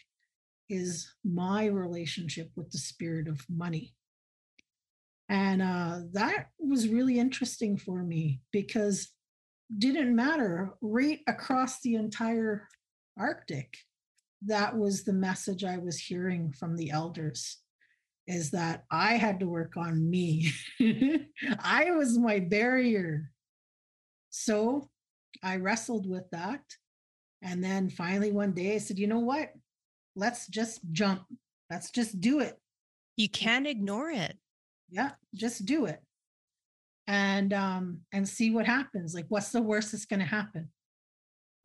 is 0.70 1.14
my 1.24 1.66
relationship 1.66 2.52
with 2.56 2.72
the 2.72 2.78
spirit 2.78 3.28
of 3.28 3.46
money. 3.50 3.94
And 5.28 5.62
uh, 5.62 6.00
that 6.14 6.48
was 6.60 6.88
really 6.88 7.20
interesting 7.20 7.78
for 7.78 8.04
me 8.04 8.42
because 8.52 9.10
didn't 9.78 10.16
matter 10.16 10.74
right 10.82 11.20
across 11.28 11.82
the 11.82 11.96
entire 11.96 12.68
Arctic. 13.18 13.78
That 14.46 14.78
was 14.78 15.04
the 15.04 15.14
message 15.14 15.64
I 15.64 15.78
was 15.78 15.98
hearing 15.98 16.52
from 16.52 16.76
the 16.76 16.92
elders 16.92 17.58
is 18.28 18.52
that 18.52 18.84
I 18.92 19.14
had 19.14 19.40
to 19.40 19.48
work 19.48 19.78
on 19.78 20.10
me. 20.10 20.52
I 21.60 21.92
was 21.92 22.18
my 22.18 22.40
barrier. 22.40 23.32
So 24.32 24.90
I 25.44 25.58
wrestled 25.58 26.10
with 26.10 26.30
that. 26.32 26.62
And 27.42 27.64
then 27.64 27.90
finally 27.90 28.32
one 28.32 28.54
day 28.54 28.76
I 28.76 28.78
said, 28.80 28.98
you 28.98 29.08
know 29.08 29.20
what? 29.20 29.52
Let's 30.16 30.48
just 30.48 30.82
jump. 30.92 31.24
Let's 31.70 31.92
just 31.92 32.20
do 32.20 32.40
it. 32.40 32.58
You 33.16 33.30
can't 33.30 33.68
ignore 33.68 34.10
it. 34.10 34.38
Yeah, 34.90 35.12
just 35.34 35.66
do 35.66 35.86
it 35.86 36.05
and 37.08 37.54
um 37.54 38.00
and 38.14 38.28
see 38.28 38.52
what 38.52 38.66
happens 38.66 39.14
like 39.14 39.26
what's 39.30 39.52
the 39.52 39.62
worst 39.62 39.92
that's 39.92 40.06
going 40.06 40.20
to 40.20 40.26
happen 40.26 40.70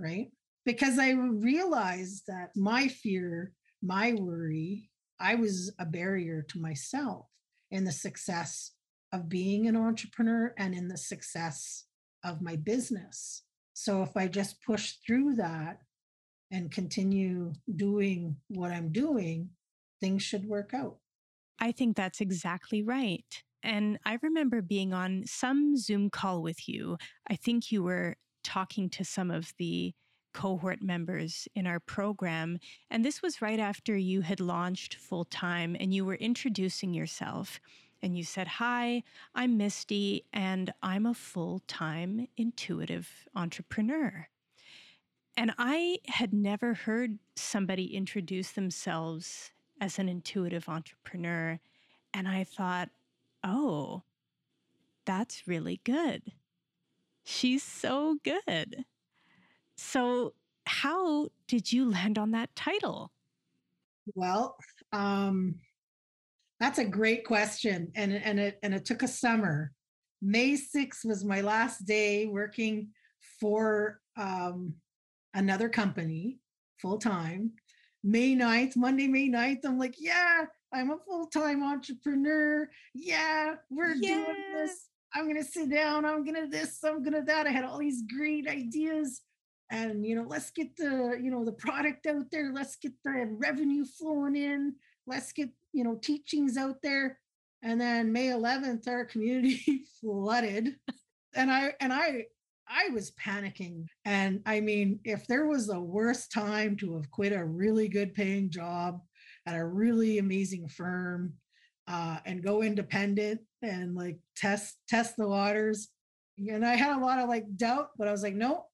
right? 0.00 0.28
Because 0.64 0.98
i 0.98 1.10
realized 1.10 2.24
that 2.26 2.50
my 2.56 2.88
fear 2.88 3.52
my 3.82 4.12
worry 4.12 4.90
i 5.20 5.34
was 5.34 5.72
a 5.78 5.86
barrier 5.86 6.42
to 6.48 6.60
myself 6.60 7.26
in 7.70 7.84
the 7.84 7.92
success 7.92 8.72
of 9.12 9.28
being 9.28 9.66
an 9.66 9.76
entrepreneur 9.76 10.54
and 10.58 10.74
in 10.74 10.88
the 10.88 10.96
success 10.96 11.84
of 12.24 12.40
my 12.40 12.56
business. 12.56 13.42
So 13.74 14.02
if 14.02 14.16
i 14.16 14.26
just 14.26 14.62
push 14.64 14.94
through 15.06 15.36
that 15.36 15.78
and 16.50 16.70
continue 16.70 17.52
doing 17.76 18.36
what 18.48 18.72
i'm 18.72 18.90
doing 18.90 19.50
things 20.00 20.22
should 20.22 20.46
work 20.46 20.72
out. 20.72 20.96
I 21.58 21.72
think 21.72 21.94
that's 21.96 22.22
exactly 22.22 22.82
right 22.82 23.42
and 23.62 23.98
I 24.04 24.18
remember 24.22 24.62
being 24.62 24.92
on 24.92 25.24
some 25.26 25.76
Zoom 25.76 26.10
call 26.10 26.42
with 26.42 26.68
you. 26.68 26.96
I 27.28 27.36
think 27.36 27.70
you 27.70 27.82
were 27.82 28.16
talking 28.42 28.88
to 28.90 29.04
some 29.04 29.30
of 29.30 29.52
the 29.58 29.94
cohort 30.32 30.80
members 30.82 31.48
in 31.54 31.66
our 31.66 31.80
program. 31.80 32.58
And 32.90 33.04
this 33.04 33.22
was 33.22 33.42
right 33.42 33.58
after 33.58 33.96
you 33.96 34.20
had 34.22 34.40
launched 34.40 34.94
full 34.94 35.24
time 35.24 35.76
and 35.78 35.92
you 35.92 36.04
were 36.04 36.14
introducing 36.14 36.94
yourself. 36.94 37.60
And 38.02 38.16
you 38.16 38.24
said, 38.24 38.46
Hi, 38.46 39.02
I'm 39.34 39.58
Misty, 39.58 40.24
and 40.32 40.72
I'm 40.82 41.04
a 41.04 41.12
full 41.12 41.60
time 41.66 42.28
intuitive 42.36 43.08
entrepreneur. 43.36 44.28
And 45.36 45.52
I 45.58 45.98
had 46.06 46.32
never 46.32 46.74
heard 46.74 47.18
somebody 47.36 47.94
introduce 47.94 48.52
themselves 48.52 49.52
as 49.80 49.98
an 49.98 50.08
intuitive 50.08 50.68
entrepreneur. 50.68 51.58
And 52.12 52.26
I 52.26 52.44
thought, 52.44 52.90
oh, 53.44 54.02
that's 55.06 55.46
really 55.46 55.80
good. 55.84 56.22
She's 57.24 57.62
so 57.62 58.18
good. 58.24 58.84
So, 59.76 60.34
how 60.66 61.28
did 61.48 61.72
you 61.72 61.90
land 61.90 62.18
on 62.18 62.32
that 62.32 62.54
title? 62.54 63.12
Well, 64.14 64.56
um, 64.92 65.56
that's 66.58 66.78
a 66.78 66.84
great 66.84 67.24
question, 67.24 67.90
and 67.94 68.12
and 68.12 68.38
it 68.38 68.58
and 68.62 68.74
it 68.74 68.84
took 68.84 69.02
a 69.02 69.08
summer. 69.08 69.72
May 70.22 70.52
6th 70.52 71.04
was 71.04 71.24
my 71.24 71.40
last 71.40 71.86
day 71.86 72.26
working 72.26 72.88
for 73.40 74.00
um, 74.18 74.74
another 75.32 75.70
company 75.70 76.38
full 76.78 76.98
time. 76.98 77.52
May 78.02 78.34
9th, 78.34 78.76
Monday, 78.76 79.06
May 79.06 79.28
9th, 79.28 79.64
I'm 79.64 79.78
like, 79.78 79.96
yeah, 79.98 80.44
I'm 80.72 80.90
a 80.90 80.98
full 80.98 81.26
time 81.26 81.62
entrepreneur. 81.62 82.68
Yeah, 82.94 83.54
we're 83.70 83.94
Yeah. 83.94 84.24
doing 84.24 84.36
this. 84.54 84.88
I'm 85.14 85.24
going 85.24 85.36
to 85.36 85.44
sit 85.44 85.70
down. 85.70 86.04
I'm 86.04 86.24
going 86.24 86.40
to 86.40 86.46
this. 86.48 86.82
I'm 86.84 87.02
going 87.02 87.14
to 87.14 87.22
that. 87.22 87.46
I 87.46 87.50
had 87.50 87.64
all 87.64 87.78
these 87.78 88.02
great 88.16 88.46
ideas. 88.48 89.22
And, 89.70 90.04
you 90.06 90.14
know, 90.14 90.24
let's 90.26 90.50
get 90.50 90.76
the, 90.76 91.18
you 91.20 91.30
know, 91.30 91.44
the 91.44 91.52
product 91.52 92.06
out 92.06 92.30
there. 92.30 92.52
Let's 92.52 92.76
get 92.76 92.92
the 93.04 93.26
revenue 93.28 93.84
flowing 93.84 94.36
in. 94.36 94.74
Let's 95.06 95.32
get, 95.32 95.50
you 95.72 95.84
know, 95.84 95.96
teachings 95.96 96.56
out 96.56 96.76
there. 96.82 97.18
And 97.62 97.80
then 97.80 98.12
May 98.12 98.28
11th, 98.28 98.88
our 98.88 99.04
community 99.04 99.82
flooded. 100.00 100.76
And 101.34 101.50
I, 101.50 101.74
and 101.80 101.92
I, 101.92 102.26
I 102.70 102.90
was 102.90 103.12
panicking. 103.12 103.86
And 104.04 104.40
I 104.46 104.60
mean, 104.60 105.00
if 105.04 105.26
there 105.26 105.46
was 105.46 105.68
a 105.68 105.80
worse 105.80 106.28
time 106.28 106.76
to 106.76 106.94
have 106.94 107.10
quit 107.10 107.32
a 107.32 107.44
really 107.44 107.88
good 107.88 108.14
paying 108.14 108.50
job 108.50 109.00
at 109.46 109.56
a 109.56 109.64
really 109.64 110.18
amazing 110.18 110.68
firm 110.68 111.34
uh, 111.88 112.18
and 112.24 112.42
go 112.42 112.62
independent 112.62 113.40
and 113.62 113.96
like 113.96 114.18
test 114.36 114.76
test 114.88 115.16
the 115.16 115.26
waters. 115.26 115.88
And 116.38 116.64
I 116.64 116.76
had 116.76 116.96
a 116.96 117.04
lot 117.04 117.18
of 117.18 117.28
like 117.28 117.56
doubt, 117.56 117.88
but 117.98 118.06
I 118.06 118.12
was 118.12 118.22
like, 118.22 118.34
no, 118.34 118.66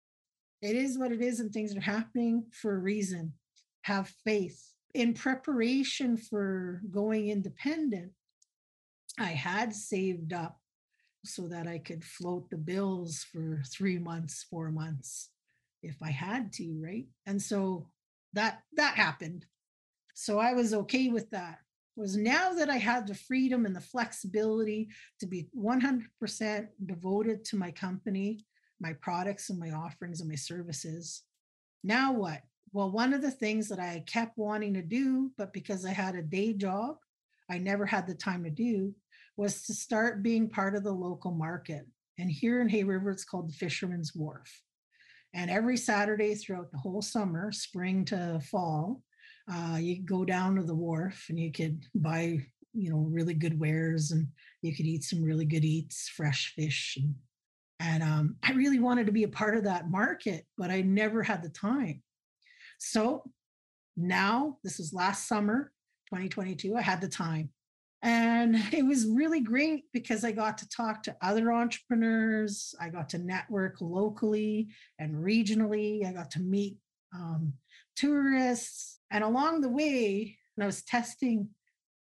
it 0.61 0.77
is 0.77 0.99
what 0.99 1.13
it 1.13 1.23
is, 1.23 1.41
and 1.41 1.53
things 1.53 1.75
are 1.75 1.81
happening 1.81 2.45
for 2.53 2.75
a 2.75 2.79
reason. 2.79 3.33
Have 3.83 4.13
faith. 4.25 4.63
In 4.95 5.15
preparation 5.15 6.17
for 6.17 6.83
going 6.91 7.29
independent, 7.29 8.13
I 9.19 9.29
had 9.29 9.75
saved 9.75 10.33
up 10.33 10.59
so 11.27 11.49
that 11.49 11.67
I 11.67 11.79
could 11.79 12.05
float 12.05 12.51
the 12.51 12.57
bills 12.57 13.25
for 13.33 13.63
three 13.67 13.99
months, 13.99 14.47
four 14.49 14.71
months, 14.71 15.31
if 15.83 15.97
I 16.03 16.11
had 16.11 16.53
to, 16.55 16.81
right? 16.83 17.07
And 17.27 17.41
so 17.41 17.89
that 18.33 18.63
that 18.75 18.95
happened. 18.95 19.47
So 20.15 20.39
I 20.39 20.53
was 20.53 20.73
okay 20.73 21.09
with 21.09 21.31
that. 21.31 21.59
Was 21.97 22.17
now 22.17 22.53
that 22.53 22.69
I 22.69 22.77
had 22.77 23.07
the 23.07 23.15
freedom 23.15 23.65
and 23.65 23.75
the 23.75 23.81
flexibility 23.81 24.89
to 25.21 25.27
be 25.27 25.49
100% 25.57 26.67
devoted 26.85 27.45
to 27.47 27.57
my 27.57 27.71
company, 27.71 28.45
my 28.81 28.93
products 28.95 29.49
and 29.49 29.59
my 29.59 29.71
offerings 29.71 30.21
and 30.21 30.29
my 30.29 30.37
services. 30.37 31.23
Now 31.83 32.13
what? 32.13 32.43
Well, 32.73 32.91
one 32.91 33.15
of 33.15 33.23
the 33.23 33.31
things 33.31 33.69
that 33.69 33.79
I 33.79 34.05
kept 34.07 34.37
wanting 34.37 34.75
to 34.75 34.83
do, 34.83 35.31
but 35.39 35.55
because 35.55 35.87
I 35.87 35.93
had 35.93 36.15
a 36.15 36.23
day 36.23 36.53
job, 36.53 36.97
I 37.49 37.59
never 37.59 37.87
had 37.87 38.07
the 38.07 38.15
time 38.15 38.45
to 38.45 38.51
do, 38.51 38.95
was 39.37 39.63
to 39.63 39.75
start 39.75 40.23
being 40.23 40.49
part 40.49 40.75
of 40.75 40.85
the 40.85 40.93
local 40.93 41.31
market. 41.31 41.87
And 42.19 42.31
here 42.31 42.61
in 42.61 42.69
Hay 42.69 42.85
River, 42.85 43.11
it's 43.11 43.25
called 43.25 43.49
the 43.49 43.55
Fisherman's 43.55 44.15
Wharf. 44.15 44.63
And 45.35 45.51
every 45.51 45.77
Saturday 45.77 46.35
throughout 46.35 46.71
the 46.71 46.79
whole 46.79 47.03
summer, 47.03 47.53
spring 47.53 48.05
to 48.07 48.41
fall, 48.51 49.03
uh, 49.53 49.77
you 49.79 50.03
go 50.03 50.25
down 50.25 50.57
to 50.57 50.63
the 50.63 50.75
wharf 50.75 51.27
and 51.29 51.39
you 51.39 51.53
could 51.53 51.85
buy, 51.95 52.41
you 52.73 52.91
know, 52.91 53.07
really 53.11 53.35
good 53.35 53.61
wares 53.61 54.13
and 54.13 54.27
you 54.63 54.75
could 54.75 54.87
eat 54.87 55.05
some 55.05 55.23
really 55.23 55.45
good 55.45 55.65
eats, 55.65 56.09
fresh 56.09 56.55
fish. 56.57 56.99
And, 57.01 57.15
and 57.79 58.03
um, 58.03 58.37
I 58.43 58.53
really 58.53 58.79
wanted 58.79 59.07
to 59.07 59.13
be 59.13 59.25
a 59.25 59.29
part 59.29 59.57
of 59.57 59.65
that 59.65 59.91
market, 59.91 60.47
but 60.57 60.71
I 60.71 60.81
never 60.81 61.23
had 61.23 61.43
the 61.43 61.51
time. 61.51 62.03
So 62.79 63.23
now, 63.97 64.59
this 64.65 64.79
was 64.79 64.93
last 64.93 65.29
summer, 65.29 65.73
2022, 66.11 66.77
I 66.77 66.83
had 66.83 67.01
the 67.01 67.09
time. 67.09 67.51
And 68.03 68.57
it 68.73 68.85
was 68.85 69.07
really 69.07 69.41
great 69.41 69.85
because 69.93 70.25
I 70.25 70.33
got 70.33 70.59
to 70.59 70.69
talk 70.69 71.03
to 71.05 71.17
other 71.23 71.53
entrepreneurs. 71.53 72.75
I 72.81 72.89
got 72.89 73.09
to 73.11 73.19
network 73.19 73.81
locally 73.81 74.69
and 74.99 75.15
regionally. 75.15 76.07
I 76.07 76.13
got 76.13 76.31
to 76.33 76.41
meet 76.41 76.77
um, 77.15 77.55
tourists. 77.97 78.99
And 79.11 79.25
along 79.25 79.61
the 79.61 79.69
way, 79.69 80.37
and 80.57 80.65
I 80.65 80.67
was 80.67 80.83
testing 80.83 81.51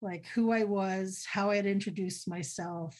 like 0.00 0.26
who 0.34 0.52
I 0.52 0.64
was, 0.64 1.24
how 1.30 1.50
I'd 1.50 1.66
introduced 1.66 2.28
myself. 2.28 2.98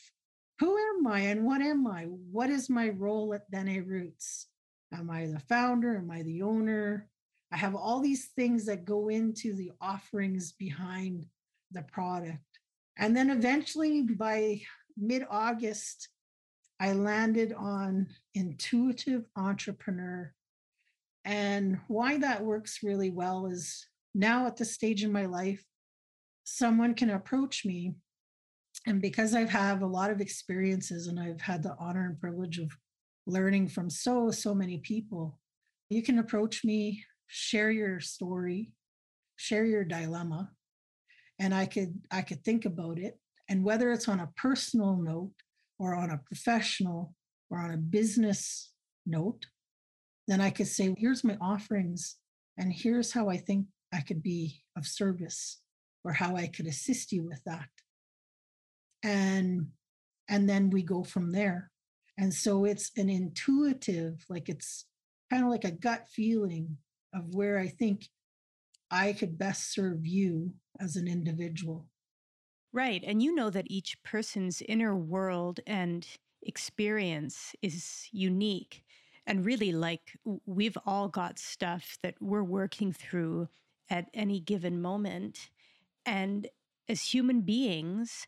Who 0.60 0.76
am 0.78 1.06
I 1.06 1.20
and 1.20 1.44
what 1.44 1.60
am 1.60 1.86
I? 1.86 2.04
What 2.04 2.48
is 2.48 2.70
my 2.70 2.90
role 2.90 3.34
at 3.34 3.50
Dene 3.50 3.84
Roots? 3.84 4.46
Am 4.92 5.10
I 5.10 5.26
the 5.26 5.40
founder? 5.40 5.96
Am 5.96 6.10
I 6.10 6.22
the 6.22 6.42
owner? 6.42 7.08
I 7.52 7.56
have 7.56 7.74
all 7.74 8.00
these 8.00 8.26
things 8.36 8.66
that 8.66 8.84
go 8.84 9.08
into 9.08 9.54
the 9.54 9.72
offerings 9.80 10.52
behind 10.52 11.26
the 11.72 11.82
product. 11.82 12.38
And 12.98 13.16
then 13.16 13.30
eventually 13.30 14.02
by 14.02 14.60
mid 14.96 15.24
August, 15.30 16.08
I 16.80 16.92
landed 16.92 17.52
on 17.52 18.08
intuitive 18.34 19.24
entrepreneur. 19.36 20.32
And 21.24 21.78
why 21.86 22.18
that 22.18 22.42
works 22.42 22.82
really 22.82 23.10
well 23.10 23.46
is 23.46 23.86
now 24.14 24.46
at 24.46 24.56
this 24.56 24.72
stage 24.72 25.04
in 25.04 25.12
my 25.12 25.26
life, 25.26 25.64
someone 26.44 26.94
can 26.94 27.10
approach 27.10 27.64
me. 27.64 27.94
And 28.86 29.00
because 29.00 29.34
I've 29.34 29.50
had 29.50 29.80
a 29.80 29.86
lot 29.86 30.10
of 30.10 30.20
experiences 30.20 31.06
and 31.06 31.20
I've 31.20 31.40
had 31.40 31.62
the 31.62 31.76
honor 31.78 32.06
and 32.06 32.20
privilege 32.20 32.58
of 32.58 32.72
learning 33.26 33.68
from 33.68 33.88
so, 33.88 34.30
so 34.30 34.54
many 34.54 34.78
people, 34.78 35.38
you 35.88 36.02
can 36.02 36.18
approach 36.18 36.64
me, 36.64 37.04
share 37.28 37.70
your 37.70 38.00
story, 38.00 38.72
share 39.36 39.64
your 39.64 39.84
dilemma, 39.84 40.50
and 41.42 41.52
I 41.52 41.66
could 41.66 42.00
I 42.10 42.22
could 42.22 42.44
think 42.44 42.64
about 42.64 42.98
it. 42.98 43.18
And 43.48 43.64
whether 43.64 43.90
it's 43.92 44.08
on 44.08 44.20
a 44.20 44.30
personal 44.36 44.96
note 44.96 45.34
or 45.78 45.94
on 45.94 46.10
a 46.10 46.22
professional 46.24 47.14
or 47.50 47.58
on 47.58 47.72
a 47.72 47.76
business 47.76 48.70
note, 49.04 49.46
then 50.28 50.40
I 50.40 50.50
could 50.50 50.68
say, 50.68 50.94
here's 50.96 51.24
my 51.24 51.36
offerings, 51.40 52.16
and 52.56 52.72
here's 52.72 53.12
how 53.12 53.28
I 53.28 53.38
think 53.38 53.66
I 53.92 54.00
could 54.00 54.22
be 54.22 54.62
of 54.76 54.86
service 54.86 55.60
or 56.04 56.12
how 56.12 56.36
I 56.36 56.46
could 56.46 56.66
assist 56.66 57.10
you 57.12 57.24
with 57.24 57.42
that. 57.44 57.68
And 59.02 59.66
and 60.28 60.48
then 60.48 60.70
we 60.70 60.82
go 60.82 61.02
from 61.02 61.32
there. 61.32 61.70
And 62.18 62.32
so 62.32 62.64
it's 62.64 62.92
an 62.96 63.10
intuitive, 63.10 64.24
like 64.28 64.48
it's 64.48 64.86
kind 65.30 65.42
of 65.42 65.50
like 65.50 65.64
a 65.64 65.72
gut 65.72 66.06
feeling 66.08 66.76
of 67.12 67.34
where 67.34 67.58
I 67.58 67.66
think 67.66 68.06
I 68.92 69.14
could 69.14 69.38
best 69.38 69.72
serve 69.72 70.06
you 70.06 70.52
as 70.78 70.96
an 70.96 71.08
individual. 71.08 71.86
Right. 72.74 73.02
And 73.04 73.22
you 73.22 73.34
know 73.34 73.50
that 73.50 73.66
each 73.68 74.00
person's 74.02 74.62
inner 74.62 74.94
world 74.94 75.60
and 75.66 76.06
experience 76.42 77.54
is 77.62 78.08
unique. 78.12 78.84
And 79.26 79.46
really, 79.46 79.72
like, 79.72 80.18
we've 80.46 80.76
all 80.84 81.08
got 81.08 81.38
stuff 81.38 81.96
that 82.02 82.16
we're 82.20 82.44
working 82.44 82.92
through 82.92 83.48
at 83.88 84.08
any 84.14 84.40
given 84.40 84.82
moment. 84.82 85.50
And 86.04 86.48
as 86.88 87.02
human 87.02 87.42
beings, 87.42 88.26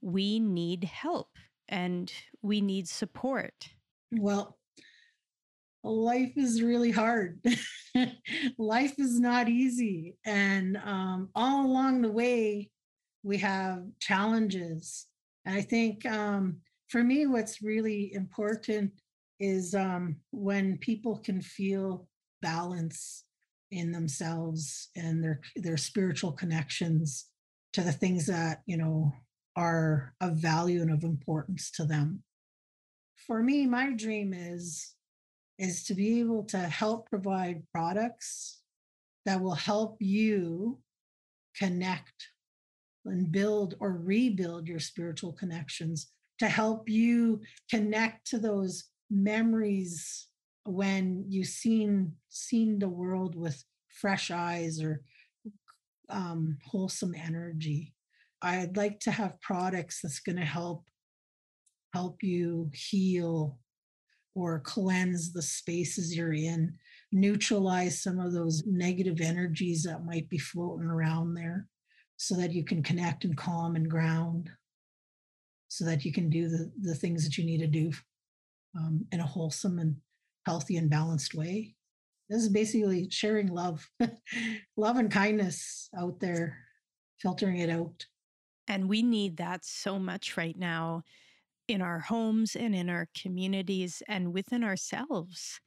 we 0.00 0.38
need 0.38 0.84
help 0.84 1.38
and 1.68 2.12
we 2.42 2.60
need 2.60 2.88
support. 2.88 3.70
Well, 4.12 4.58
life 5.92 6.32
is 6.36 6.62
really 6.62 6.90
hard. 6.90 7.38
life 8.58 8.94
is 8.98 9.20
not 9.20 9.48
easy. 9.48 10.16
And 10.24 10.76
um, 10.78 11.28
all 11.34 11.66
along 11.66 12.02
the 12.02 12.10
way, 12.10 12.70
we 13.22 13.38
have 13.38 13.84
challenges. 14.00 15.06
And 15.44 15.56
I 15.56 15.60
think 15.60 16.06
um, 16.06 16.58
for 16.88 17.02
me, 17.02 17.26
what's 17.26 17.62
really 17.62 18.12
important 18.14 18.92
is 19.40 19.74
um, 19.74 20.16
when 20.30 20.78
people 20.78 21.18
can 21.18 21.42
feel 21.42 22.08
balance 22.40 23.24
in 23.70 23.90
themselves 23.90 24.90
and 24.96 25.22
their 25.22 25.40
their 25.56 25.76
spiritual 25.76 26.30
connections 26.32 27.26
to 27.72 27.80
the 27.80 27.92
things 27.92 28.26
that 28.26 28.62
you 28.66 28.76
know 28.76 29.12
are 29.56 30.14
of 30.20 30.36
value 30.36 30.80
and 30.80 30.92
of 30.92 31.02
importance 31.02 31.70
to 31.72 31.84
them 31.84 32.22
for 33.26 33.42
me 33.42 33.66
my 33.66 33.90
dream 33.92 34.32
is 34.32 34.94
is 35.58 35.84
to 35.84 35.94
be 35.94 36.20
able 36.20 36.44
to 36.44 36.58
help 36.58 37.08
provide 37.08 37.62
products 37.72 38.60
that 39.24 39.40
will 39.40 39.54
help 39.54 39.96
you 40.00 40.78
connect 41.56 42.28
and 43.04 43.30
build 43.30 43.74
or 43.80 43.92
rebuild 43.92 44.66
your 44.66 44.80
spiritual 44.80 45.32
connections 45.32 46.10
to 46.38 46.48
help 46.48 46.88
you 46.88 47.40
connect 47.70 48.26
to 48.26 48.38
those 48.38 48.84
memories 49.10 50.28
when 50.64 51.24
you 51.28 51.44
seen 51.44 52.12
seen 52.28 52.78
the 52.78 52.88
world 52.88 53.36
with 53.36 53.62
fresh 53.88 54.30
eyes 54.30 54.82
or 54.82 55.02
um, 56.08 56.58
wholesome 56.64 57.14
energy. 57.14 57.94
I'd 58.42 58.76
like 58.76 59.00
to 59.00 59.10
have 59.10 59.40
products 59.40 60.00
that's 60.02 60.20
going 60.20 60.36
to 60.36 60.44
help 60.44 60.84
help 61.92 62.22
you 62.22 62.70
heal 62.74 63.58
or 64.34 64.60
cleanse 64.60 65.32
the 65.32 65.42
spaces 65.42 66.16
you're 66.16 66.34
in 66.34 66.74
neutralize 67.14 68.02
some 68.02 68.18
of 68.18 68.32
those 68.32 68.64
negative 68.66 69.20
energies 69.20 69.84
that 69.84 70.04
might 70.04 70.28
be 70.28 70.36
floating 70.36 70.86
around 70.86 71.32
there 71.32 71.68
so 72.16 72.34
that 72.34 72.52
you 72.52 72.64
can 72.64 72.82
connect 72.82 73.24
and 73.24 73.36
calm 73.36 73.76
and 73.76 73.88
ground 73.88 74.50
so 75.68 75.84
that 75.84 76.04
you 76.04 76.12
can 76.12 76.28
do 76.28 76.48
the, 76.48 76.70
the 76.82 76.94
things 76.94 77.24
that 77.24 77.38
you 77.38 77.44
need 77.44 77.58
to 77.58 77.68
do 77.68 77.92
um, 78.76 79.06
in 79.12 79.20
a 79.20 79.26
wholesome 79.26 79.78
and 79.78 79.96
healthy 80.44 80.76
and 80.76 80.90
balanced 80.90 81.34
way. 81.34 81.74
This 82.28 82.42
is 82.42 82.48
basically 82.48 83.08
sharing 83.10 83.48
love, 83.48 83.88
love 84.76 84.96
and 84.96 85.10
kindness 85.10 85.88
out 85.96 86.18
there, 86.18 86.58
filtering 87.18 87.58
it 87.58 87.70
out. 87.70 88.04
And 88.66 88.88
we 88.88 89.02
need 89.02 89.36
that 89.36 89.64
so 89.64 89.98
much 90.00 90.36
right 90.36 90.58
now 90.58 91.04
in 91.68 91.80
our 91.82 92.00
homes 92.00 92.54
and 92.54 92.74
in 92.74 92.88
our 92.88 93.08
communities 93.20 94.02
and 94.08 94.32
within 94.32 94.62
ourselves, 94.64 95.60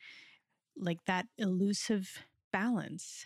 like 0.76 1.00
that 1.08 1.26
elusive 1.38 2.24
balance. 2.52 3.26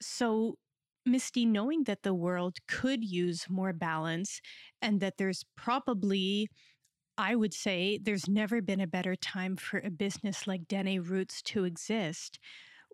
So, 0.00 0.56
Misty, 1.04 1.44
knowing 1.44 1.84
that 1.84 2.02
the 2.02 2.14
world 2.14 2.58
could 2.68 3.04
use 3.04 3.46
more 3.48 3.72
balance 3.72 4.40
and 4.80 5.00
that 5.00 5.14
there's 5.18 5.44
probably 5.56 6.48
I 7.18 7.36
would 7.36 7.52
say 7.52 7.98
there's 8.02 8.28
never 8.28 8.62
been 8.62 8.80
a 8.80 8.86
better 8.86 9.14
time 9.16 9.56
for 9.56 9.78
a 9.80 9.90
business 9.90 10.46
like 10.46 10.66
Dene 10.66 11.02
Roots 11.02 11.42
to 11.42 11.64
exist. 11.64 12.38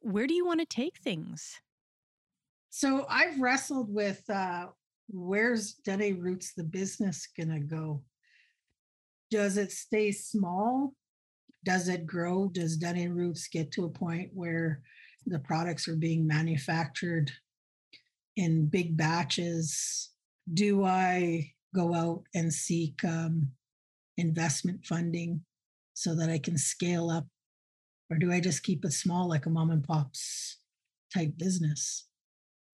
Where 0.02 0.26
do 0.26 0.34
you 0.34 0.44
want 0.44 0.60
to 0.60 0.66
take 0.66 0.98
things? 0.98 1.60
So 2.70 3.06
I've 3.08 3.40
wrestled 3.40 3.92
with 3.92 4.28
uh, 4.28 4.66
where's 5.08 5.74
Dene 5.74 6.18
Roots, 6.20 6.52
the 6.52 6.64
business, 6.64 7.28
going 7.36 7.50
to 7.50 7.60
go? 7.60 8.02
Does 9.30 9.56
it 9.56 9.72
stay 9.72 10.12
small? 10.12 10.94
Does 11.64 11.88
it 11.88 12.06
grow? 12.06 12.48
Does 12.48 12.76
Dene 12.76 13.10
Roots 13.10 13.48
get 13.48 13.70
to 13.72 13.84
a 13.84 13.90
point 13.90 14.30
where 14.32 14.80
the 15.26 15.38
products 15.38 15.88
are 15.88 15.96
being 15.96 16.26
manufactured 16.26 17.30
in 18.36 18.66
big 18.66 18.96
batches? 18.96 20.10
Do 20.52 20.84
I 20.84 21.52
go 21.74 21.94
out 21.94 22.22
and 22.34 22.52
seek 22.52 23.04
um, 23.04 23.50
investment 24.16 24.86
funding 24.86 25.44
so 25.94 26.14
that 26.14 26.30
I 26.30 26.38
can 26.38 26.56
scale 26.56 27.10
up? 27.10 27.26
Or 28.10 28.16
do 28.16 28.32
I 28.32 28.40
just 28.40 28.62
keep 28.62 28.84
it 28.84 28.92
small 28.92 29.28
like 29.28 29.44
a 29.44 29.50
mom 29.50 29.70
and 29.70 29.84
pop's 29.84 30.58
type 31.12 31.36
business? 31.36 32.08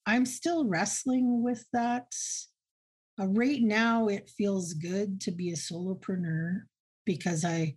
I'm 0.06 0.26
still 0.26 0.66
wrestling 0.66 1.42
with 1.42 1.64
that. 1.72 2.12
Uh, 3.20 3.28
right 3.28 3.62
now, 3.62 4.08
it 4.08 4.28
feels 4.28 4.74
good 4.74 5.20
to 5.20 5.30
be 5.30 5.50
a 5.50 5.56
solopreneur 5.56 6.62
because 7.04 7.44
I 7.44 7.76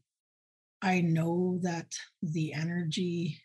I 0.81 1.01
know 1.01 1.59
that 1.63 1.91
the 2.21 2.53
energy 2.53 3.39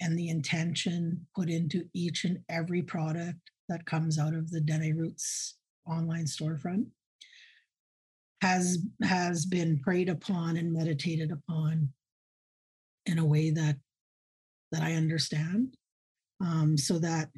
and 0.00 0.18
the 0.18 0.28
intention 0.28 1.26
put 1.34 1.48
into 1.48 1.84
each 1.94 2.24
and 2.24 2.38
every 2.48 2.82
product 2.82 3.38
that 3.68 3.86
comes 3.86 4.18
out 4.18 4.34
of 4.34 4.50
the 4.50 4.60
Dene 4.60 4.96
Roots 4.96 5.56
online 5.86 6.24
storefront 6.24 6.86
has 8.42 8.78
has 9.02 9.44
been 9.44 9.78
prayed 9.78 10.08
upon 10.08 10.56
and 10.56 10.72
meditated 10.72 11.30
upon 11.30 11.90
in 13.06 13.18
a 13.18 13.24
way 13.24 13.50
that 13.50 13.76
that 14.72 14.82
I 14.82 14.94
understand, 14.94 15.76
um, 16.40 16.78
so 16.78 16.98
that 16.98 17.28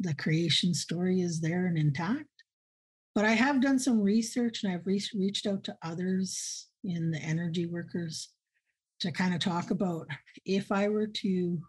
the 0.00 0.14
creation 0.14 0.74
story 0.74 1.20
is 1.20 1.40
there 1.40 1.66
and 1.66 1.78
intact. 1.78 2.33
But 3.14 3.24
I 3.24 3.32
have 3.32 3.62
done 3.62 3.78
some 3.78 4.00
research 4.00 4.64
and 4.64 4.72
I've 4.72 4.86
re- 4.86 5.02
reached 5.14 5.46
out 5.46 5.62
to 5.64 5.76
others 5.82 6.68
in 6.82 7.10
the 7.10 7.20
energy 7.20 7.66
workers 7.66 8.30
to 9.00 9.12
kind 9.12 9.34
of 9.34 9.40
talk 9.40 9.70
about 9.70 10.06
if 10.44 10.72
I 10.72 10.88
were 10.88 11.06
to 11.06 11.60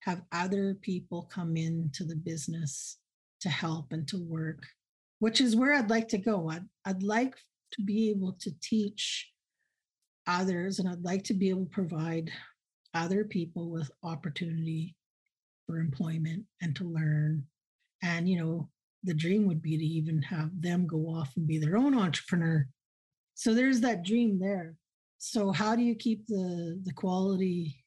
have 0.00 0.22
other 0.32 0.74
people 0.74 1.28
come 1.32 1.56
into 1.56 2.04
the 2.04 2.16
business 2.16 2.98
to 3.40 3.48
help 3.48 3.92
and 3.92 4.06
to 4.08 4.18
work, 4.18 4.62
which 5.18 5.40
is 5.40 5.56
where 5.56 5.74
I'd 5.74 5.90
like 5.90 6.08
to 6.08 6.18
go. 6.18 6.50
I'd, 6.50 6.64
I'd 6.84 7.02
like 7.02 7.34
to 7.72 7.82
be 7.82 8.10
able 8.10 8.36
to 8.40 8.50
teach 8.62 9.30
others, 10.26 10.78
and 10.78 10.88
I'd 10.88 11.04
like 11.04 11.24
to 11.24 11.34
be 11.34 11.50
able 11.50 11.64
to 11.64 11.70
provide 11.70 12.30
other 12.94 13.24
people 13.24 13.70
with 13.70 13.90
opportunity 14.02 14.94
for 15.66 15.78
employment 15.78 16.44
and 16.62 16.76
to 16.76 16.84
learn. 16.84 17.44
And, 18.02 18.28
you 18.28 18.38
know, 18.38 18.68
the 19.04 19.14
dream 19.14 19.46
would 19.46 19.62
be 19.62 19.76
to 19.76 19.84
even 19.84 20.22
have 20.22 20.50
them 20.60 20.86
go 20.86 21.06
off 21.06 21.32
and 21.36 21.46
be 21.46 21.58
their 21.58 21.76
own 21.76 21.96
entrepreneur. 21.96 22.66
So 23.34 23.54
there's 23.54 23.80
that 23.80 24.04
dream 24.04 24.38
there. 24.38 24.74
So 25.18 25.52
how 25.52 25.76
do 25.76 25.82
you 25.82 25.94
keep 25.94 26.26
the 26.26 26.80
the 26.84 26.92
quality 26.92 27.84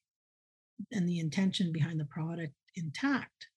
and 0.91 1.07
the 1.07 1.19
intention 1.19 1.71
behind 1.71 1.99
the 1.99 2.05
product 2.05 2.53
intact? 2.75 3.47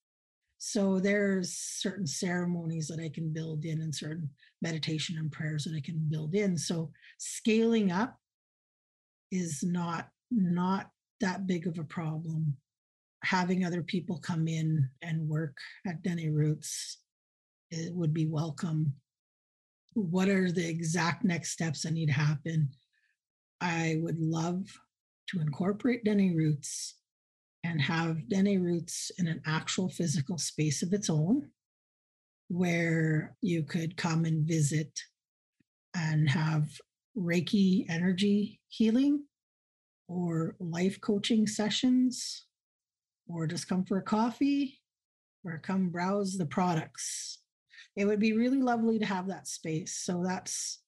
So 0.58 0.98
there's 0.98 1.54
certain 1.54 2.06
ceremonies 2.06 2.88
that 2.88 3.00
I 3.02 3.08
can 3.08 3.32
build 3.32 3.64
in 3.64 3.80
and 3.80 3.94
certain 3.94 4.28
meditation 4.60 5.16
and 5.18 5.32
prayers 5.32 5.64
that 5.64 5.74
I 5.74 5.80
can 5.80 5.98
build 6.10 6.34
in. 6.34 6.56
So 6.56 6.90
scaling 7.18 7.90
up 7.90 8.16
is 9.30 9.62
not 9.62 10.08
not 10.30 10.90
that 11.20 11.46
big 11.46 11.66
of 11.66 11.78
a 11.78 11.84
problem. 11.84 12.56
Having 13.24 13.64
other 13.64 13.82
people 13.82 14.18
come 14.18 14.48
in 14.48 14.88
and 15.02 15.28
work 15.28 15.56
at 15.86 16.02
Dene 16.02 16.32
Roots 16.32 16.98
it 17.70 17.94
would 17.94 18.12
be 18.12 18.26
welcome. 18.26 18.94
What 19.94 20.28
are 20.28 20.50
the 20.50 20.68
exact 20.68 21.24
next 21.24 21.50
steps 21.50 21.82
that 21.82 21.92
need 21.92 22.06
to 22.06 22.12
happen? 22.12 22.70
I 23.60 23.98
would 24.00 24.18
love 24.18 24.64
to 25.28 25.40
incorporate 25.40 26.04
Dene 26.04 26.34
Roots 26.34 26.96
and 27.64 27.80
have 27.80 28.28
Dene 28.28 28.62
Roots 28.62 29.10
in 29.18 29.28
an 29.28 29.42
actual 29.46 29.88
physical 29.88 30.38
space 30.38 30.82
of 30.82 30.92
its 30.92 31.10
own 31.10 31.50
where 32.48 33.36
you 33.42 33.62
could 33.62 33.96
come 33.96 34.24
and 34.24 34.46
visit 34.46 34.90
and 35.94 36.28
have 36.28 36.68
Reiki 37.16 37.84
energy 37.88 38.60
healing 38.68 39.24
or 40.08 40.56
life 40.58 41.00
coaching 41.00 41.46
sessions 41.46 42.46
or 43.28 43.46
just 43.46 43.68
come 43.68 43.84
for 43.84 43.98
a 43.98 44.02
coffee 44.02 44.80
or 45.44 45.58
come 45.58 45.90
browse 45.90 46.36
the 46.36 46.46
products. 46.46 47.39
It 47.96 48.04
would 48.04 48.20
be 48.20 48.32
really 48.32 48.62
lovely 48.62 48.98
to 48.98 49.06
have 49.06 49.26
that 49.28 49.48
space. 49.48 49.94
So 49.94 50.22
that's 50.24 50.78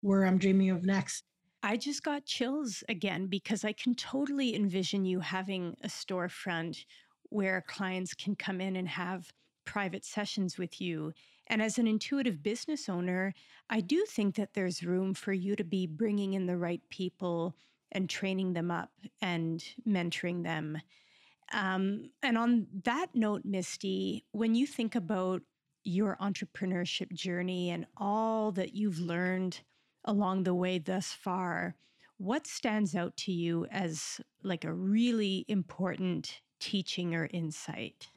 where 0.00 0.24
I'm 0.24 0.38
dreaming 0.38 0.70
of 0.70 0.84
next. 0.84 1.24
I 1.62 1.78
just 1.78 2.02
got 2.02 2.26
chills 2.26 2.84
again 2.90 3.26
because 3.26 3.64
I 3.64 3.72
can 3.72 3.94
totally 3.94 4.54
envision 4.54 5.06
you 5.06 5.20
having 5.20 5.74
a 5.82 5.88
storefront 5.88 6.84
where 7.30 7.64
clients 7.66 8.12
can 8.12 8.36
come 8.36 8.60
in 8.60 8.76
and 8.76 8.86
have 8.86 9.32
private 9.64 10.04
sessions 10.04 10.58
with 10.58 10.78
you. 10.80 11.12
And 11.46 11.62
as 11.62 11.78
an 11.78 11.86
intuitive 11.86 12.42
business 12.42 12.88
owner, 12.88 13.32
I 13.70 13.80
do 13.80 14.04
think 14.06 14.34
that 14.36 14.52
there's 14.52 14.82
room 14.82 15.14
for 15.14 15.32
you 15.32 15.56
to 15.56 15.64
be 15.64 15.86
bringing 15.86 16.34
in 16.34 16.46
the 16.46 16.56
right 16.56 16.82
people 16.90 17.56
and 17.92 18.10
training 18.10 18.52
them 18.52 18.70
up 18.70 18.90
and 19.22 19.64
mentoring 19.88 20.42
them. 20.42 20.78
Um, 21.52 22.10
and 22.22 22.36
on 22.36 22.66
that 22.84 23.14
note, 23.14 23.42
Misty, 23.44 24.24
when 24.32 24.54
you 24.54 24.66
think 24.66 24.94
about 24.94 25.42
your 25.84 26.16
entrepreneurship 26.20 27.12
journey 27.12 27.70
and 27.70 27.86
all 27.96 28.52
that 28.52 28.74
you've 28.74 28.98
learned 28.98 29.60
along 30.04 30.42
the 30.42 30.54
way 30.54 30.78
thus 30.78 31.12
far, 31.12 31.76
what 32.18 32.46
stands 32.46 32.94
out 32.94 33.16
to 33.16 33.32
you 33.32 33.66
as 33.70 34.20
like 34.42 34.64
a 34.64 34.72
really 34.72 35.44
important 35.48 36.40
teaching 36.60 37.14
or 37.14 37.28
insight 37.32 38.08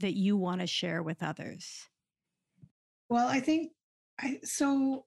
that 0.00 0.14
you 0.14 0.36
want 0.36 0.60
to 0.60 0.66
share 0.66 1.02
with 1.02 1.22
others? 1.22 1.88
Well, 3.08 3.26
I 3.26 3.40
think 3.40 3.72
I 4.20 4.38
so 4.44 5.06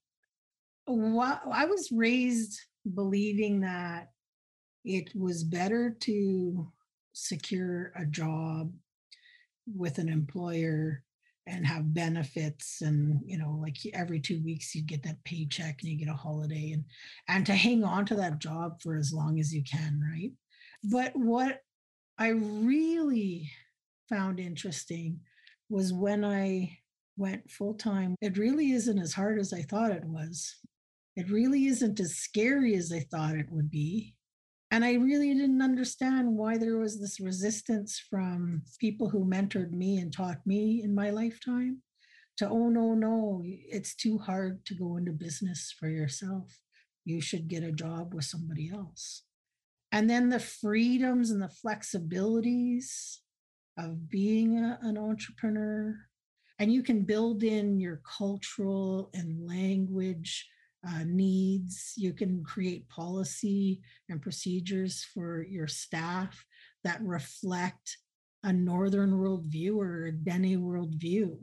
while 0.86 1.42
I 1.52 1.66
was 1.66 1.92
raised 1.92 2.60
believing 2.94 3.62
that 3.62 4.12
it 4.84 5.12
was 5.16 5.44
better 5.44 5.96
to 6.02 6.68
secure 7.14 7.92
a 7.96 8.06
job 8.06 8.74
with 9.68 10.00
an 10.00 10.10
employer 10.10 11.04
and 11.48 11.66
have 11.66 11.94
benefits 11.94 12.82
and 12.82 13.20
you 13.26 13.38
know 13.38 13.58
like 13.62 13.78
every 13.94 14.20
two 14.20 14.42
weeks 14.44 14.76
you 14.76 14.84
get 14.84 15.02
that 15.04 15.24
paycheck 15.24 15.80
and 15.82 15.92
you 15.92 15.98
get 15.98 16.08
a 16.08 16.14
holiday 16.14 16.72
and 16.72 16.86
and 17.28 17.46
to 17.46 17.54
hang 17.54 17.84
on 17.84 18.06
to 18.06 18.16
that 18.16 18.40
job 18.40 18.80
for 18.82 18.96
as 18.96 19.12
long 19.12 19.40
as 19.40 19.54
you 19.54 19.64
can 19.64 20.00
right? 20.12 20.32
But 20.84 21.16
what 21.16 21.60
i 22.18 22.30
really 22.30 23.50
found 24.10 24.40
interesting 24.40 25.20
was 25.70 25.94
when 25.94 26.24
i 26.24 26.78
went 27.18 27.50
full 27.50 27.74
time 27.74 28.16
it 28.22 28.38
really 28.38 28.72
isn't 28.72 29.00
as 29.00 29.14
hard 29.14 29.40
as 29.40 29.54
i 29.54 29.62
thought 29.62 29.92
it 29.92 30.06
was. 30.06 30.58
It 31.18 31.30
really 31.30 31.66
isn't 31.66 32.00
as 32.00 32.16
scary 32.16 32.76
as 32.76 32.92
i 32.92 33.00
thought 33.12 33.36
it 33.36 33.52
would 33.52 33.70
be 33.70 34.16
and 34.72 34.86
I 34.86 34.94
really 34.94 35.34
didn't 35.34 35.62
understand 35.62 36.38
why 36.38 36.58
there 36.58 36.78
was 36.78 37.00
this 37.00 37.20
resistance 37.20 38.02
from 38.10 38.64
people 38.80 39.10
who 39.10 39.26
mentored 39.26 39.74
me 39.74 39.98
and 39.98 40.14
taught 40.14 40.48
me 40.48 40.82
in 40.82 40.96
my 40.96 41.10
lifetime 41.10 41.82
to, 42.38 42.48
oh, 42.48 42.70
no, 42.70 42.94
no, 42.94 43.42
it's 43.44 43.94
too 43.94 44.18
hard 44.18 44.66
to 44.66 44.74
go 44.74 44.96
into 44.96 45.12
business 45.12 45.76
for 45.78 45.90
yourself. 45.90 46.58
You 47.04 47.20
should 47.20 47.50
get 47.50 47.64
a 47.64 47.74
job 47.74 48.14
with 48.14 48.24
somebody 48.24 48.72
else. 48.74 49.24
And 49.92 50.10
then 50.10 50.30
the 50.30 50.40
freedoms 50.40 51.32
and 51.32 51.42
the 51.42 51.52
flexibilities 51.66 53.18
of 53.78 54.10
being 54.10 54.58
a, 54.58 54.80
an 54.84 54.98
entrepreneur. 54.98 55.98
And 56.60 56.72
you 56.72 56.82
can 56.82 57.04
build 57.04 57.44
in 57.44 57.82
your 57.82 58.02
cultural 58.18 59.10
and 59.14 59.46
language 59.46 60.48
uh, 60.88 61.04
needs. 61.06 61.94
You 61.96 62.14
can 62.14 62.44
create 62.44 62.90
policy 62.90 63.82
and 64.10 64.22
procedures 64.22 65.06
for 65.14 65.44
your 65.44 65.68
staff 65.68 66.44
that 66.84 67.02
reflect 67.02 67.98
a 68.44 68.52
Northern 68.52 69.12
worldview 69.12 69.78
or 69.78 70.06
a 70.06 70.12
Dene 70.12 70.60
worldview. 70.60 71.38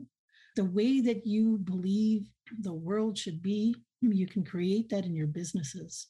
The 0.55 0.65
way 0.65 0.99
that 1.01 1.25
you 1.25 1.57
believe 1.57 2.27
the 2.59 2.73
world 2.73 3.17
should 3.17 3.41
be, 3.41 3.75
you 4.01 4.27
can 4.27 4.43
create 4.43 4.89
that 4.89 5.05
in 5.05 5.15
your 5.15 5.27
businesses. 5.27 6.07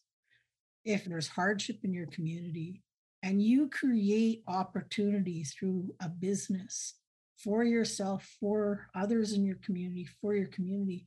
If 0.86 1.06
there's 1.06 1.28
hardship 1.28 1.80
in 1.84 1.94
your 1.94 2.08
community 2.08 2.82
and 3.22 3.42
you 3.42 3.70
create 3.70 4.44
opportunities 4.48 5.54
through 5.54 5.94
a 6.02 6.10
business 6.10 6.96
for 7.38 7.64
yourself, 7.64 8.28
for 8.40 8.88
others 8.96 9.34
in 9.34 9.46
your 9.46 9.58
community, 9.58 10.08
for 10.22 10.34
your 10.34 10.48
community, 10.48 11.06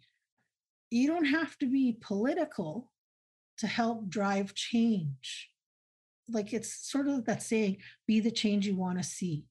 you 0.92 1.08
don't 1.08 1.24
have 1.24 1.58
to 1.58 1.66
be 1.66 1.96
political 2.00 2.90
to 3.58 3.66
help 3.66 4.08
drive 4.08 4.54
change. 4.54 5.50
Like 6.28 6.52
it's 6.52 6.90
sort 6.90 7.08
of 7.08 7.24
that 7.24 7.42
saying, 7.42 7.78
be 8.06 8.20
the 8.20 8.30
change 8.30 8.66
you 8.66 8.76
want 8.76 8.98
to 8.98 9.04
see. 9.04 9.44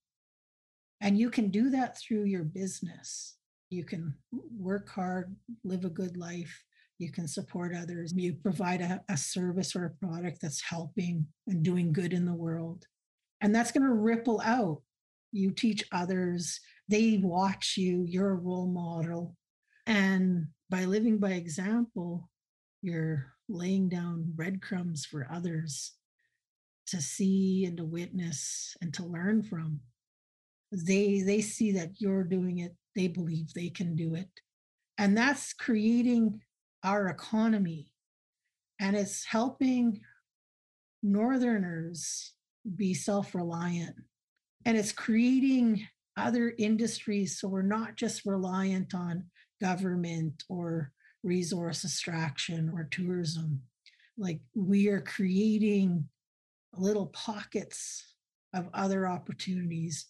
And 1.02 1.18
you 1.18 1.30
can 1.30 1.50
do 1.50 1.70
that 1.72 1.98
through 1.98 2.26
your 2.26 2.44
business. 2.44 3.36
You 3.70 3.84
can 3.84 4.14
work 4.58 4.90
hard, 4.90 5.36
live 5.64 5.86
a 5.86 5.90
good 5.90 6.16
life. 6.18 6.64
You 7.00 7.12
can 7.12 7.28
support 7.28 7.74
others. 7.76 8.14
You 8.16 8.34
provide 8.34 8.82
a, 8.82 9.02
a 9.10 9.18
service 9.18 9.76
or 9.76 9.86
a 9.86 10.06
product 10.06 10.40
that's 10.42 10.62
helping 10.62 11.26
and 11.48 11.64
doing 11.64 11.92
good 11.92 12.14
in 12.14 12.26
the 12.26 12.34
world. 12.34 12.86
And 13.42 13.56
that's 13.56 13.72
going 13.72 13.88
to 13.88 13.94
ripple 13.94 14.42
out. 14.42 14.82
You 15.32 15.52
teach 15.52 15.84
others, 15.92 16.60
they 16.90 17.20
watch 17.24 17.78
you, 17.78 18.06
you're 18.08 18.32
a 18.32 18.36
role 18.36 18.68
model. 18.68 19.36
And 19.92 20.48
by 20.70 20.86
living 20.86 21.18
by 21.18 21.32
example, 21.32 22.30
you're 22.82 23.34
laying 23.50 23.90
down 23.90 24.24
breadcrumbs 24.26 25.06
for 25.06 25.28
others 25.30 25.92
to 26.88 27.02
see 27.02 27.66
and 27.66 27.76
to 27.76 27.84
witness 27.84 28.78
and 28.82 28.94
to 28.94 29.04
learn 29.04 29.44
from. 29.44 29.82
They 30.72 31.24
they 31.24 31.42
see 31.42 31.74
that 31.74 32.00
you're 32.00 32.24
doing 32.24 32.60
it, 32.60 32.74
they 32.96 33.10
believe 33.10 33.54
they 33.54 33.70
can 33.70 33.98
do 33.98 34.16
it. 34.16 34.30
And 34.98 35.18
that's 35.18 35.52
creating 35.52 36.40
our 36.86 37.08
economy. 37.08 37.92
And 38.80 38.96
it's 38.96 39.26
helping 39.26 40.00
northerners 41.04 42.32
be 42.78 42.94
self-reliant. 42.94 43.96
And 44.66 44.78
it's 44.78 44.94
creating 44.94 45.86
other 46.16 46.54
industries 46.58 47.42
so 47.42 47.50
we're 47.50 47.62
not 47.62 47.98
just 47.98 48.26
reliant 48.26 48.96
on 48.96 49.26
government 49.62 50.44
or 50.50 50.92
resource 51.24 51.86
extraction 51.86 52.72
or 52.74 52.88
tourism. 52.92 53.62
Like 54.18 54.42
we 54.56 54.88
are 54.90 55.02
creating 55.02 56.08
little 56.76 57.08
pockets 57.08 58.16
of 58.54 58.70
other 58.74 59.08
opportunities 59.08 60.08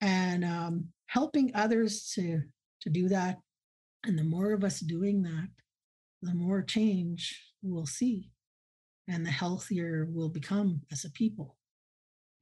and 0.00 0.44
um, 0.44 0.88
helping 1.06 1.52
others 1.54 2.12
to 2.14 2.42
to 2.82 2.90
do 2.90 3.08
that. 3.08 3.38
And 4.04 4.18
the 4.18 4.24
more 4.24 4.52
of 4.52 4.62
us 4.62 4.78
doing 4.80 5.22
that, 5.22 5.48
the 6.22 6.34
more 6.34 6.62
change 6.62 7.42
we'll 7.62 7.86
see, 7.86 8.30
and 9.08 9.26
the 9.26 9.30
healthier 9.30 10.06
we'll 10.08 10.28
become 10.28 10.82
as 10.92 11.04
a 11.04 11.10
people. 11.10 11.56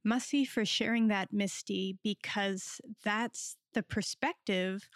Mahsi 0.07 0.47
for 0.47 0.63
sharing 0.63 1.07
that, 1.07 1.33
Misty, 1.33 1.97
because 2.03 2.79
that's 3.03 3.57
the 3.73 3.83
perspective 3.83 4.87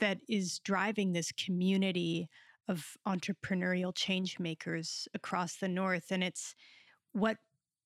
that 0.00 0.18
is 0.28 0.58
driving 0.58 1.12
this 1.12 1.32
community 1.32 2.28
of 2.68 2.96
entrepreneurial 3.06 3.94
change 3.94 4.38
makers 4.38 5.08
across 5.14 5.56
the 5.56 5.68
North. 5.68 6.06
And 6.10 6.22
it's 6.22 6.54
what 7.12 7.38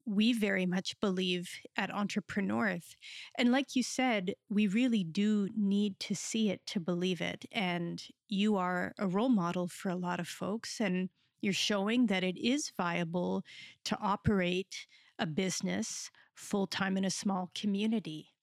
we 0.06 0.32
very 0.32 0.66
much 0.66 0.98
believe 1.00 1.48
at 1.76 1.90
EntrepreNorth. 1.90 2.96
And 3.38 3.50
like 3.50 3.74
you 3.74 3.82
said, 3.82 4.34
we 4.50 4.66
really 4.66 5.02
do 5.04 5.48
need 5.56 5.98
to 6.00 6.14
see 6.14 6.50
it 6.50 6.60
to 6.66 6.80
believe 6.80 7.20
it. 7.20 7.46
And 7.50 8.02
you 8.28 8.56
are 8.56 8.92
a 8.98 9.06
role 9.06 9.30
model 9.30 9.68
for 9.68 9.88
a 9.88 9.96
lot 9.96 10.20
of 10.20 10.28
folks, 10.28 10.80
and 10.80 11.08
you're 11.40 11.52
showing 11.52 12.06
that 12.06 12.24
it 12.24 12.36
is 12.38 12.72
viable 12.76 13.44
to 13.84 13.98
operate 14.00 14.86
a 15.18 15.26
business 15.26 16.10
full 16.34 16.66
time 16.66 16.96
in 16.96 17.04
a 17.04 17.10
small 17.10 17.50
community. 17.54 18.33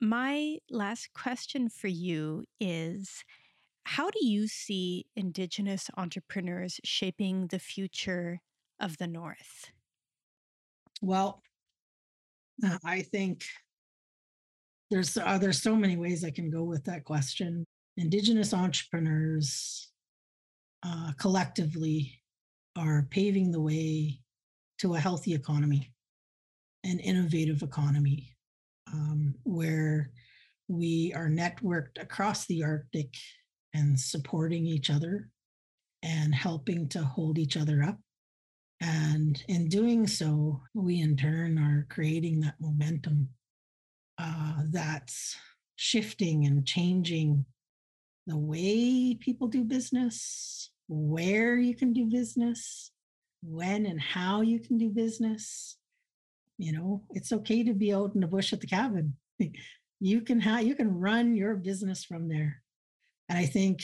My 0.00 0.58
last 0.70 1.12
question 1.12 1.68
for 1.68 1.88
you 1.88 2.44
is 2.60 3.24
How 3.84 4.10
do 4.10 4.24
you 4.24 4.46
see 4.46 5.06
Indigenous 5.16 5.90
entrepreneurs 5.96 6.80
shaping 6.84 7.48
the 7.48 7.58
future 7.58 8.40
of 8.78 8.98
the 8.98 9.08
North? 9.08 9.72
Well, 11.02 11.42
uh, 12.64 12.78
I 12.84 13.02
think 13.02 13.44
there's 14.90 15.16
uh, 15.16 15.38
there's 15.38 15.62
so 15.62 15.74
many 15.74 15.96
ways 15.96 16.24
I 16.24 16.30
can 16.30 16.50
go 16.50 16.62
with 16.62 16.84
that 16.84 17.04
question. 17.04 17.64
Indigenous 17.96 18.54
entrepreneurs 18.54 19.90
uh, 20.84 21.12
collectively 21.18 22.22
are 22.76 23.08
paving 23.10 23.50
the 23.50 23.60
way 23.60 24.20
to 24.78 24.94
a 24.94 25.00
healthy 25.00 25.34
economy, 25.34 25.92
an 26.84 27.00
innovative 27.00 27.62
economy, 27.62 28.36
um, 28.92 29.34
where 29.44 30.10
we 30.68 31.12
are 31.16 31.28
networked 31.28 32.00
across 32.00 32.46
the 32.46 32.62
Arctic 32.62 33.14
and 33.74 33.98
supporting 33.98 34.66
each 34.66 34.90
other 34.90 35.28
and 36.02 36.34
helping 36.34 36.88
to 36.90 37.02
hold 37.02 37.38
each 37.38 37.56
other 37.56 37.82
up. 37.82 37.98
And 38.80 39.42
in 39.48 39.68
doing 39.68 40.06
so, 40.06 40.60
we 40.74 41.00
in 41.00 41.16
turn 41.16 41.58
are 41.58 41.86
creating 41.90 42.40
that 42.40 42.54
momentum 42.60 43.28
uh, 44.18 44.62
that's 44.70 45.36
shifting 45.76 46.46
and 46.46 46.66
changing 46.66 47.44
the 48.26 48.36
way 48.36 49.16
people 49.18 49.48
do 49.48 49.64
business, 49.64 50.70
where 50.86 51.56
you 51.56 51.74
can 51.74 51.92
do 51.92 52.06
business, 52.06 52.92
when 53.42 53.86
and 53.86 54.00
how 54.00 54.42
you 54.42 54.60
can 54.60 54.76
do 54.76 54.90
business, 54.90 55.77
you 56.58 56.72
know 56.72 57.02
it's 57.10 57.32
okay 57.32 57.62
to 57.62 57.72
be 57.72 57.92
out 57.92 58.14
in 58.14 58.20
the 58.20 58.26
bush 58.26 58.52
at 58.52 58.60
the 58.60 58.66
cabin. 58.66 59.14
You 60.00 60.20
can 60.20 60.38
have 60.38 60.62
you 60.62 60.76
can 60.76 61.00
run 61.00 61.34
your 61.34 61.56
business 61.56 62.04
from 62.04 62.28
there. 62.28 62.62
And 63.28 63.36
i 63.36 63.46
think 63.46 63.82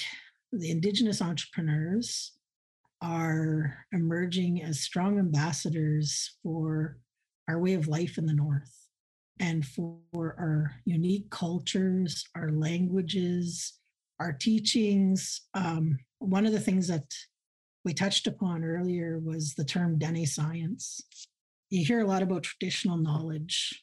the 0.52 0.70
indigenous 0.70 1.20
entrepreneurs 1.20 2.30
are 3.02 3.78
emerging 3.90 4.62
as 4.62 4.78
strong 4.78 5.18
ambassadors 5.18 6.36
for 6.40 6.98
our 7.48 7.58
way 7.58 7.74
of 7.74 7.88
life 7.88 8.16
in 8.16 8.26
the 8.26 8.32
north 8.32 8.86
and 9.40 9.66
for 9.66 9.98
our 10.14 10.70
unique 10.84 11.28
cultures 11.30 12.24
our 12.36 12.52
languages 12.52 13.80
our 14.20 14.32
teachings. 14.32 15.42
Um, 15.54 15.98
one 16.18 16.46
of 16.46 16.52
the 16.52 16.60
things 16.60 16.88
that 16.88 17.04
we 17.84 17.92
touched 17.92 18.26
upon 18.26 18.64
earlier 18.64 19.18
was 19.18 19.54
the 19.54 19.64
term 19.64 19.98
dene 19.98 20.26
science 20.26 21.02
you 21.74 21.84
hear 21.84 22.00
a 22.00 22.06
lot 22.06 22.22
about 22.22 22.44
traditional 22.44 22.96
knowledge 22.96 23.82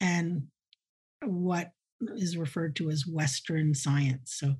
and 0.00 0.42
what 1.24 1.70
is 2.16 2.36
referred 2.36 2.74
to 2.76 2.90
as 2.90 3.06
Western 3.06 3.74
science. 3.74 4.36
So 4.38 4.54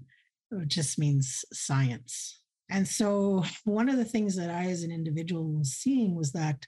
it 0.52 0.68
just 0.68 0.98
means 0.98 1.44
science. 1.52 2.40
And 2.70 2.86
so 2.86 3.44
one 3.64 3.88
of 3.88 3.96
the 3.96 4.04
things 4.04 4.36
that 4.36 4.48
I, 4.48 4.66
as 4.66 4.84
an 4.84 4.92
individual, 4.92 5.44
was 5.44 5.72
seeing 5.72 6.14
was 6.14 6.30
that 6.32 6.64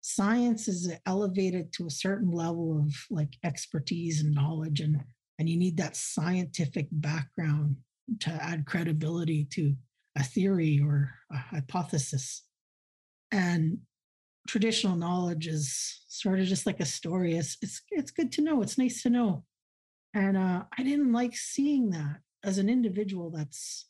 science 0.00 0.66
is 0.66 0.92
elevated 1.06 1.72
to 1.74 1.86
a 1.86 1.90
certain 1.90 2.32
level 2.32 2.78
of 2.84 2.92
like 3.08 3.34
expertise 3.44 4.20
and 4.20 4.34
knowledge, 4.34 4.80
and 4.80 5.04
and 5.38 5.48
you 5.48 5.56
need 5.56 5.76
that 5.76 5.96
scientific 5.96 6.88
background 6.90 7.76
to 8.20 8.30
add 8.30 8.66
credibility 8.66 9.46
to 9.52 9.74
a 10.16 10.24
theory 10.24 10.80
or 10.82 11.12
a 11.30 11.36
hypothesis. 11.36 12.42
And 13.30 13.78
traditional 14.48 14.96
knowledge 14.96 15.46
is 15.46 16.00
sort 16.08 16.40
of 16.40 16.46
just 16.46 16.66
like 16.66 16.80
a 16.80 16.86
story. 16.86 17.36
It's 17.36 17.56
it's 17.62 17.82
it's 17.90 18.10
good 18.10 18.32
to 18.32 18.42
know. 18.42 18.62
It's 18.62 18.78
nice 18.78 19.02
to 19.02 19.10
know. 19.10 19.44
And 20.14 20.36
uh, 20.36 20.64
I 20.76 20.82
didn't 20.82 21.12
like 21.12 21.36
seeing 21.36 21.90
that 21.90 22.16
as 22.42 22.58
an 22.58 22.68
individual. 22.68 23.30
That's 23.30 23.86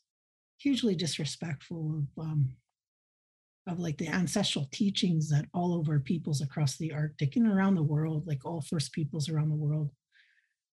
hugely 0.59 0.95
disrespectful 0.95 2.03
of 2.17 2.23
um, 2.23 2.49
of 3.67 3.79
like 3.79 3.97
the 3.97 4.09
ancestral 4.09 4.67
teachings 4.71 5.29
that 5.29 5.45
all 5.53 5.79
of 5.79 5.89
our 5.89 5.99
peoples 5.99 6.41
across 6.41 6.77
the 6.77 6.91
Arctic 6.91 7.35
and 7.35 7.47
around 7.47 7.75
the 7.75 7.83
world, 7.83 8.27
like 8.27 8.45
all 8.45 8.61
First 8.61 8.91
peoples 8.91 9.29
around 9.29 9.49
the 9.49 9.55
world, 9.55 9.91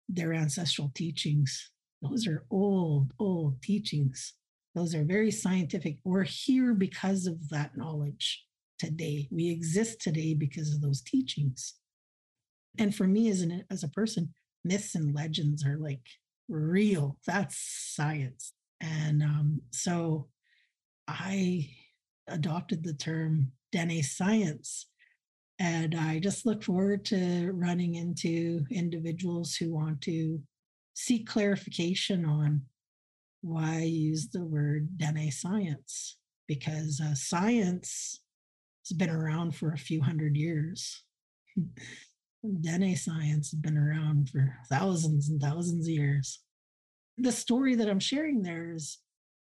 their 0.09 0.33
ancestral 0.33 0.93
teachings. 0.95 1.70
Those 2.03 2.26
are 2.26 2.45
old, 2.51 3.12
old 3.18 3.62
teachings. 3.62 4.35
Those 4.74 4.95
are 4.95 5.05
very 5.05 5.30
scientific. 5.30 5.99
We're 6.05 6.24
here 6.24 6.72
because 6.72 7.26
of 7.26 7.49
that 7.51 7.76
knowledge 7.76 8.45
today. 8.83 9.28
We 9.30 9.49
exist 9.49 10.01
today 10.01 10.35
because 10.35 10.74
of 10.74 10.80
those 10.80 11.03
teachings. 11.03 11.74
And 12.78 12.93
for 12.93 13.07
me 13.07 13.30
as 13.30 13.41
an 13.41 13.64
as 13.70 13.85
a 13.85 13.89
person, 13.89 14.35
myths 14.64 14.97
and 14.97 15.14
legends 15.14 15.64
are 15.64 15.78
like 15.78 16.05
real. 16.49 17.16
That's 17.24 17.57
science. 17.95 18.55
And 18.80 19.22
um, 19.22 19.61
so 19.70 20.28
I 21.07 21.70
adopted 22.26 22.83
the 22.83 22.95
term 22.95 23.53
Dene 23.70 24.03
science. 24.03 24.87
And 25.61 25.95
I 25.95 26.18
just 26.18 26.45
look 26.45 26.64
forward 26.64 27.05
to 27.07 27.53
running 27.53 27.95
into 27.95 28.64
individuals 28.68 29.55
who 29.55 29.72
want 29.72 30.01
to 30.03 30.41
seek 30.95 31.28
clarification 31.28 32.24
on 32.24 32.62
why 33.43 33.76
I 33.76 33.83
use 34.09 34.28
the 34.28 34.45
word 34.45 34.99
Dene 34.99 35.30
science, 35.30 36.16
because 36.49 37.01
uh, 37.01 37.14
science 37.14 38.22
has 38.89 38.97
been 38.97 39.11
around 39.11 39.55
for 39.55 39.72
a 39.72 39.78
few 39.78 40.03
hundred 40.03 40.37
years. 40.37 41.03
Dene 42.61 42.97
science 42.97 43.53
has 43.53 43.61
been 43.61 43.78
around 43.78 44.30
for 44.30 44.57
thousands 44.68 45.28
and 45.28 45.41
thousands 45.41 45.87
of 45.87 45.93
years. 45.93 46.41
The 47.18 47.30
story 47.30 47.76
that 47.76 47.89
I'm 47.89 48.01
sharing 48.01 48.43
there 48.43 48.72
is 48.72 48.99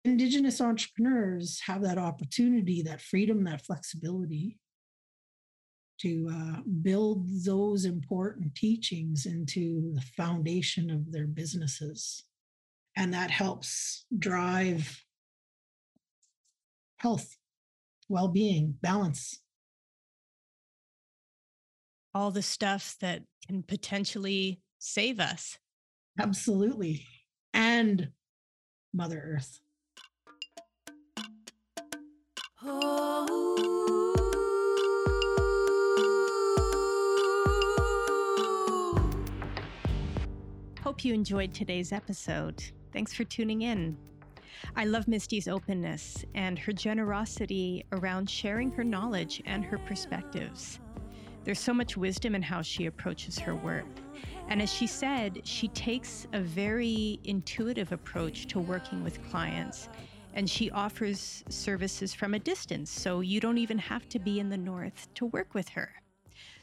Indigenous 0.05 0.59
entrepreneurs 0.59 1.61
have 1.65 1.81
that 1.83 1.97
opportunity, 1.97 2.81
that 2.81 3.01
freedom, 3.01 3.45
that 3.45 3.65
flexibility 3.65 4.57
to 6.01 6.29
uh, 6.29 6.61
build 6.81 7.25
those 7.45 7.85
important 7.85 8.53
teachings 8.55 9.25
into 9.25 9.93
the 9.93 10.01
foundation 10.17 10.89
of 10.89 11.09
their 11.13 11.27
businesses. 11.27 12.25
And 12.97 13.13
that 13.13 13.31
helps 13.31 14.05
drive 14.19 15.01
health, 16.97 17.37
well 18.13 18.27
being, 18.27 18.75
balance. 18.83 19.39
All 22.13 22.29
the 22.29 22.43
stuff 22.43 22.95
that 23.01 23.23
can 23.47 23.63
potentially 23.63 24.61
save 24.77 25.19
us. 25.19 25.57
Absolutely. 26.19 27.07
And 27.55 28.09
Mother 28.93 29.19
Earth. 29.35 29.61
Hope 40.83 41.03
you 41.03 41.15
enjoyed 41.15 41.51
today's 41.51 41.91
episode. 41.91 42.63
Thanks 42.91 43.11
for 43.11 43.23
tuning 43.23 43.63
in. 43.63 43.97
I 44.75 44.85
love 44.85 45.07
Misty's 45.07 45.47
openness 45.47 46.23
and 46.35 46.57
her 46.59 46.71
generosity 46.71 47.85
around 47.91 48.29
sharing 48.29 48.71
her 48.71 48.83
knowledge 48.83 49.41
and 49.45 49.63
her 49.65 49.77
perspectives. 49.77 50.79
There's 51.43 51.59
so 51.59 51.73
much 51.73 51.97
wisdom 51.97 52.35
in 52.35 52.41
how 52.41 52.61
she 52.61 52.85
approaches 52.85 53.37
her 53.39 53.55
work. 53.55 53.85
And 54.47 54.61
as 54.61 54.73
she 54.73 54.87
said, 54.87 55.41
she 55.43 55.67
takes 55.69 56.25
a 56.33 56.39
very 56.39 57.19
intuitive 57.23 57.91
approach 57.91 58.47
to 58.47 58.59
working 58.59 59.03
with 59.03 59.21
clients 59.29 59.89
and 60.33 60.49
she 60.49 60.71
offers 60.71 61.43
services 61.49 62.13
from 62.13 62.33
a 62.33 62.39
distance, 62.39 62.91
so 62.91 63.21
you 63.21 63.39
don't 63.39 63.57
even 63.57 63.77
have 63.77 64.09
to 64.09 64.19
be 64.19 64.39
in 64.39 64.49
the 64.49 64.57
north 64.57 65.07
to 65.15 65.27
work 65.27 65.53
with 65.53 65.69
her. 65.69 65.89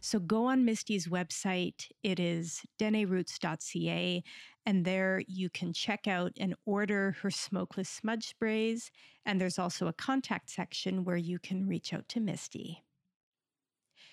So 0.01 0.18
go 0.18 0.46
on 0.46 0.64
Misty's 0.64 1.07
website. 1.07 1.86
It 2.03 2.18
is 2.18 2.62
deneroots.ca, 2.78 4.24
and 4.66 4.84
there 4.84 5.22
you 5.26 5.50
can 5.50 5.72
check 5.72 6.06
out 6.06 6.32
and 6.38 6.54
order 6.66 7.16
her 7.22 7.30
smokeless 7.30 7.88
smudge 7.88 8.28
sprays. 8.28 8.90
And 9.24 9.40
there's 9.40 9.58
also 9.58 9.86
a 9.86 9.92
contact 9.92 10.50
section 10.50 11.04
where 11.04 11.16
you 11.16 11.38
can 11.38 11.66
reach 11.66 11.92
out 11.92 12.08
to 12.11 12.20
Misty. 12.20 12.84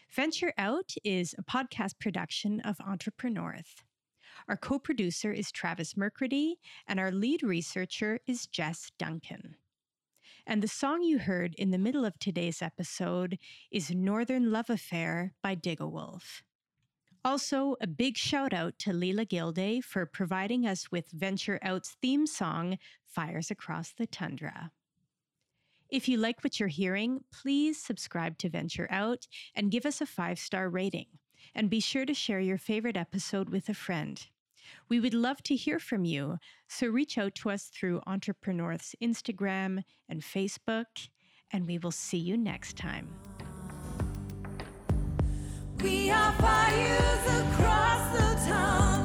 Venture 0.09 0.53
Out 0.57 0.93
is 1.03 1.35
a 1.37 1.43
podcast 1.43 1.99
production 1.99 2.61
of 2.61 2.77
EntrepreNorth. 2.77 3.83
Our 4.47 4.55
co 4.55 4.79
producer 4.79 5.31
is 5.31 5.51
Travis 5.51 5.97
Mercredi, 5.97 6.55
and 6.87 6.99
our 6.99 7.11
lead 7.11 7.43
researcher 7.43 8.19
is 8.25 8.47
Jess 8.47 8.91
Duncan. 8.97 9.55
And 10.45 10.63
the 10.63 10.67
song 10.69 11.01
you 11.01 11.19
heard 11.19 11.55
in 11.55 11.71
the 11.71 11.77
middle 11.77 12.05
of 12.05 12.17
today's 12.19 12.61
episode 12.61 13.37
is 13.69 13.91
Northern 13.91 14.49
Love 14.49 14.69
Affair 14.69 15.33
by 15.43 15.55
Digawolf. 15.55 16.41
Also, 17.27 17.75
a 17.81 17.87
big 17.87 18.15
shout 18.15 18.53
out 18.53 18.79
to 18.79 18.91
Leela 18.91 19.27
Gilday 19.27 19.81
for 19.81 20.05
providing 20.05 20.65
us 20.65 20.89
with 20.93 21.11
Venture 21.11 21.59
Out's 21.61 21.97
theme 22.01 22.25
song, 22.25 22.77
Fires 23.05 23.51
Across 23.51 23.95
the 23.97 24.07
Tundra. 24.07 24.71
If 25.89 26.07
you 26.07 26.17
like 26.19 26.41
what 26.41 26.57
you're 26.57 26.69
hearing, 26.69 27.25
please 27.33 27.83
subscribe 27.83 28.37
to 28.37 28.49
Venture 28.49 28.87
Out 28.89 29.27
and 29.55 29.69
give 29.69 29.85
us 29.85 29.99
a 29.99 30.05
five 30.05 30.39
star 30.39 30.69
rating. 30.69 31.07
And 31.53 31.69
be 31.69 31.81
sure 31.81 32.05
to 32.05 32.13
share 32.13 32.39
your 32.39 32.57
favorite 32.57 32.95
episode 32.95 33.49
with 33.49 33.67
a 33.67 33.73
friend. 33.73 34.25
We 34.87 35.01
would 35.01 35.13
love 35.13 35.43
to 35.43 35.55
hear 35.57 35.79
from 35.79 36.05
you, 36.05 36.37
so 36.69 36.87
reach 36.87 37.17
out 37.17 37.35
to 37.35 37.49
us 37.49 37.65
through 37.65 37.99
EntrepreNorth's 38.07 38.95
Instagram 39.03 39.83
and 40.07 40.21
Facebook, 40.21 41.09
and 41.51 41.67
we 41.67 41.77
will 41.77 41.91
see 41.91 42.19
you 42.19 42.37
next 42.37 42.77
time. 42.77 43.09
We 45.83 46.09
are 46.09 46.31
fires 46.33 47.25
across 47.39 48.17
the 48.17 48.49
town. 48.49 48.96